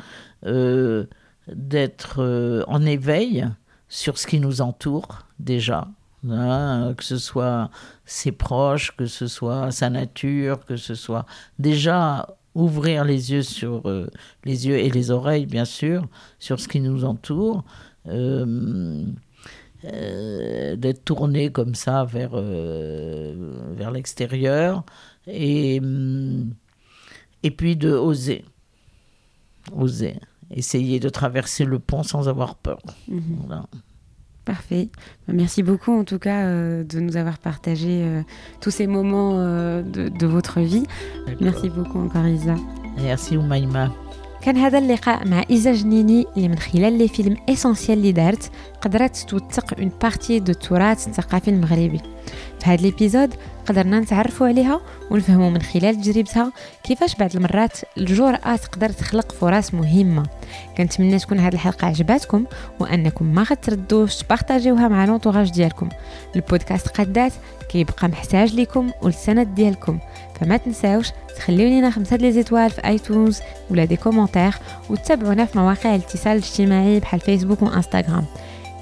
euh, 0.47 1.05
d'être 1.53 2.65
en 2.67 2.85
éveil 2.87 3.47
sur 3.89 4.19
ce 4.19 4.27
qui 4.27 4.41
nous 4.41 4.61
entoure 4.61 5.27
déjà. 5.39 5.89
Hein, 6.29 6.93
que 6.99 7.05
ce 7.05 7.17
soit 7.17 7.71
ses 8.05 8.33
proches, 8.33 8.95
que 8.97 9.07
ce 9.07 9.27
soit 9.27 9.71
sa 9.71 9.89
nature, 9.89 10.65
que 10.67 10.77
ce 10.77 10.95
soit 10.95 11.25
déjà 11.59 12.37
ouvrir 12.55 13.05
les 13.05 13.33
yeux 13.33 13.43
sur 13.43 13.85
les 14.45 14.67
yeux 14.67 14.77
et 14.77 14.91
les 14.91 15.11
oreilles 15.11 15.47
bien 15.47 15.65
sûr 15.65 16.07
sur 16.39 16.61
ce 16.61 16.69
qui 16.69 16.81
nous 16.81 17.05
entoure. 17.07 17.65
Euh, 19.85 20.77
d'être 20.77 21.05
tourné 21.07 21.51
comme 21.51 21.75
ça 21.75 22.05
vers, 22.05 22.33
euh, 22.35 23.55
vers 23.73 23.91
l'extérieur 23.91 24.85
et, 25.27 25.81
mm, 25.81 26.51
et 27.43 27.51
puis 27.51 27.77
de 27.77 27.91
oser. 27.91 28.45
Oser. 29.73 30.17
Essayer 30.51 31.01
de 31.01 31.09
traverser 31.09 31.65
le 31.65 31.79
pont 31.79 32.03
sans 32.03 32.29
avoir 32.29 32.57
peur. 32.57 32.83
Mhm. 33.09 33.63
Parfait. 34.45 34.91
Bah, 35.27 35.33
merci 35.35 35.63
beaucoup 35.63 35.93
en 35.93 36.05
tout 36.05 36.19
cas 36.19 36.45
euh, 36.45 36.85
de 36.85 37.01
nous 37.01 37.17
avoir 37.17 37.39
partagé 37.39 38.05
tous 38.61 38.71
ces 38.71 38.87
moments 38.87 39.37
de, 39.39 40.09
de, 40.09 40.27
votre 40.27 40.61
vie. 40.61 40.85
Merci 41.41 41.71
beaucoup 41.71 42.01
encore 42.01 42.27
Isa. 42.27 42.57
Merci 42.99 43.37
Oumaima. 43.37 43.91
كان 44.43 44.57
هذا 44.57 44.79
اللقاء 44.79 45.29
مع 45.29 45.45
إيزا 45.51 45.73
جنيني 45.73 46.27
اللي 46.37 46.49
من 46.49 46.59
خلال 46.59 46.99
لي 46.99 47.09
فيلم 47.09 47.37
اسونسيال 47.49 47.99
اللي 47.99 48.13
دارت 48.13 48.51
قدرت 48.81 49.17
توثق 49.17 49.79
اون 49.79 49.93
بارتي 50.03 50.39
دو 50.39 50.53
التراث 50.53 51.09
الثقافي 51.09 51.51
المغربي 51.51 52.01
في 52.61 52.67
هذا 52.71 52.83
ليبيزود 52.83 53.35
قدرنا 53.67 54.01
نتعرفوا 54.01 54.49
عليها 54.49 54.81
ونفهموا 55.11 55.51
من 55.51 55.63
خلال 55.63 56.01
تجربتها 56.01 56.53
كيفاش 56.85 57.15
بعض 57.15 57.37
المرات 57.37 57.79
الجرأة 57.99 58.57
تقدر 58.57 58.89
تخلق 58.89 59.33
فرص 59.33 59.75
مهمة. 59.75 60.27
كنتمنى 60.77 61.19
تكون 61.19 61.39
هذه 61.39 61.55
الحلقة 61.55 61.87
عجباتكم 61.87 62.45
وأنكم 62.81 63.25
ما 63.25 63.43
غتردوش 63.43 64.17
تبارطاجيوها 64.17 64.89
مع 64.89 65.05
لونطوراج 65.05 65.51
ديالكم. 65.51 65.89
البودكاست 66.37 66.89
قدات 67.01 67.33
كيبقى 67.69 68.09
محتاج 68.09 68.55
لكم 68.55 68.91
والسند 69.03 69.55
ديالكم. 69.55 69.99
فما 70.41 70.57
تنساوش 70.57 71.11
تخليو 71.37 71.69
لينا 71.69 71.91
خمسة 71.91 72.17
لي 72.17 72.33
زيتوال 72.33 72.71
في 72.71 72.85
آيتونز 72.87 73.41
ولا 73.71 73.85
دي 73.85 73.97
كومونتير 73.97 74.55
وتتابعونا 74.91 75.45
في 75.45 75.59
مواقع 75.59 75.95
الاتصال 75.95 76.33
الاجتماعي 76.33 77.01
بحال 77.01 77.21
فيسبوك 77.21 77.63
وإنستغرام. 77.63 78.25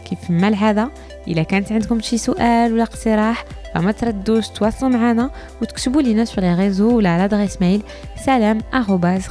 كيف 0.04 0.30
ما 0.30 0.48
العاده 0.48 0.90
إلا 1.28 1.42
كانت 1.42 1.72
عندكم 1.72 2.00
شي 2.00 2.18
سؤال 2.18 2.72
ولا 2.72 2.82
اقتراح 2.82 3.44
فما 3.74 3.92
تردوش 3.92 4.48
تواصلوا 4.48 4.90
معنا 4.90 5.30
وتكتبوا 5.62 6.02
لينا 6.02 6.24
في 6.24 6.40
لي 6.40 6.54
ريزو 6.54 6.96
ولا 6.96 7.10
على 7.10 7.24
ادريس 7.24 7.60
ميل 7.62 7.82
سلام 8.24 8.60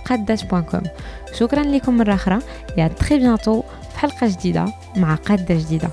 قداش.com 0.06 0.88
شكرا 1.34 1.64
لكم 1.64 1.98
مرة 1.98 2.14
أخرى 2.14 2.40
يا 2.78 2.88
تري 2.88 3.20
بيانتو 3.20 3.62
في 3.94 4.00
حلقة 4.00 4.28
جديدة 4.28 4.66
مع 4.96 5.16
قاده 5.16 5.56
جديدة. 5.56 5.90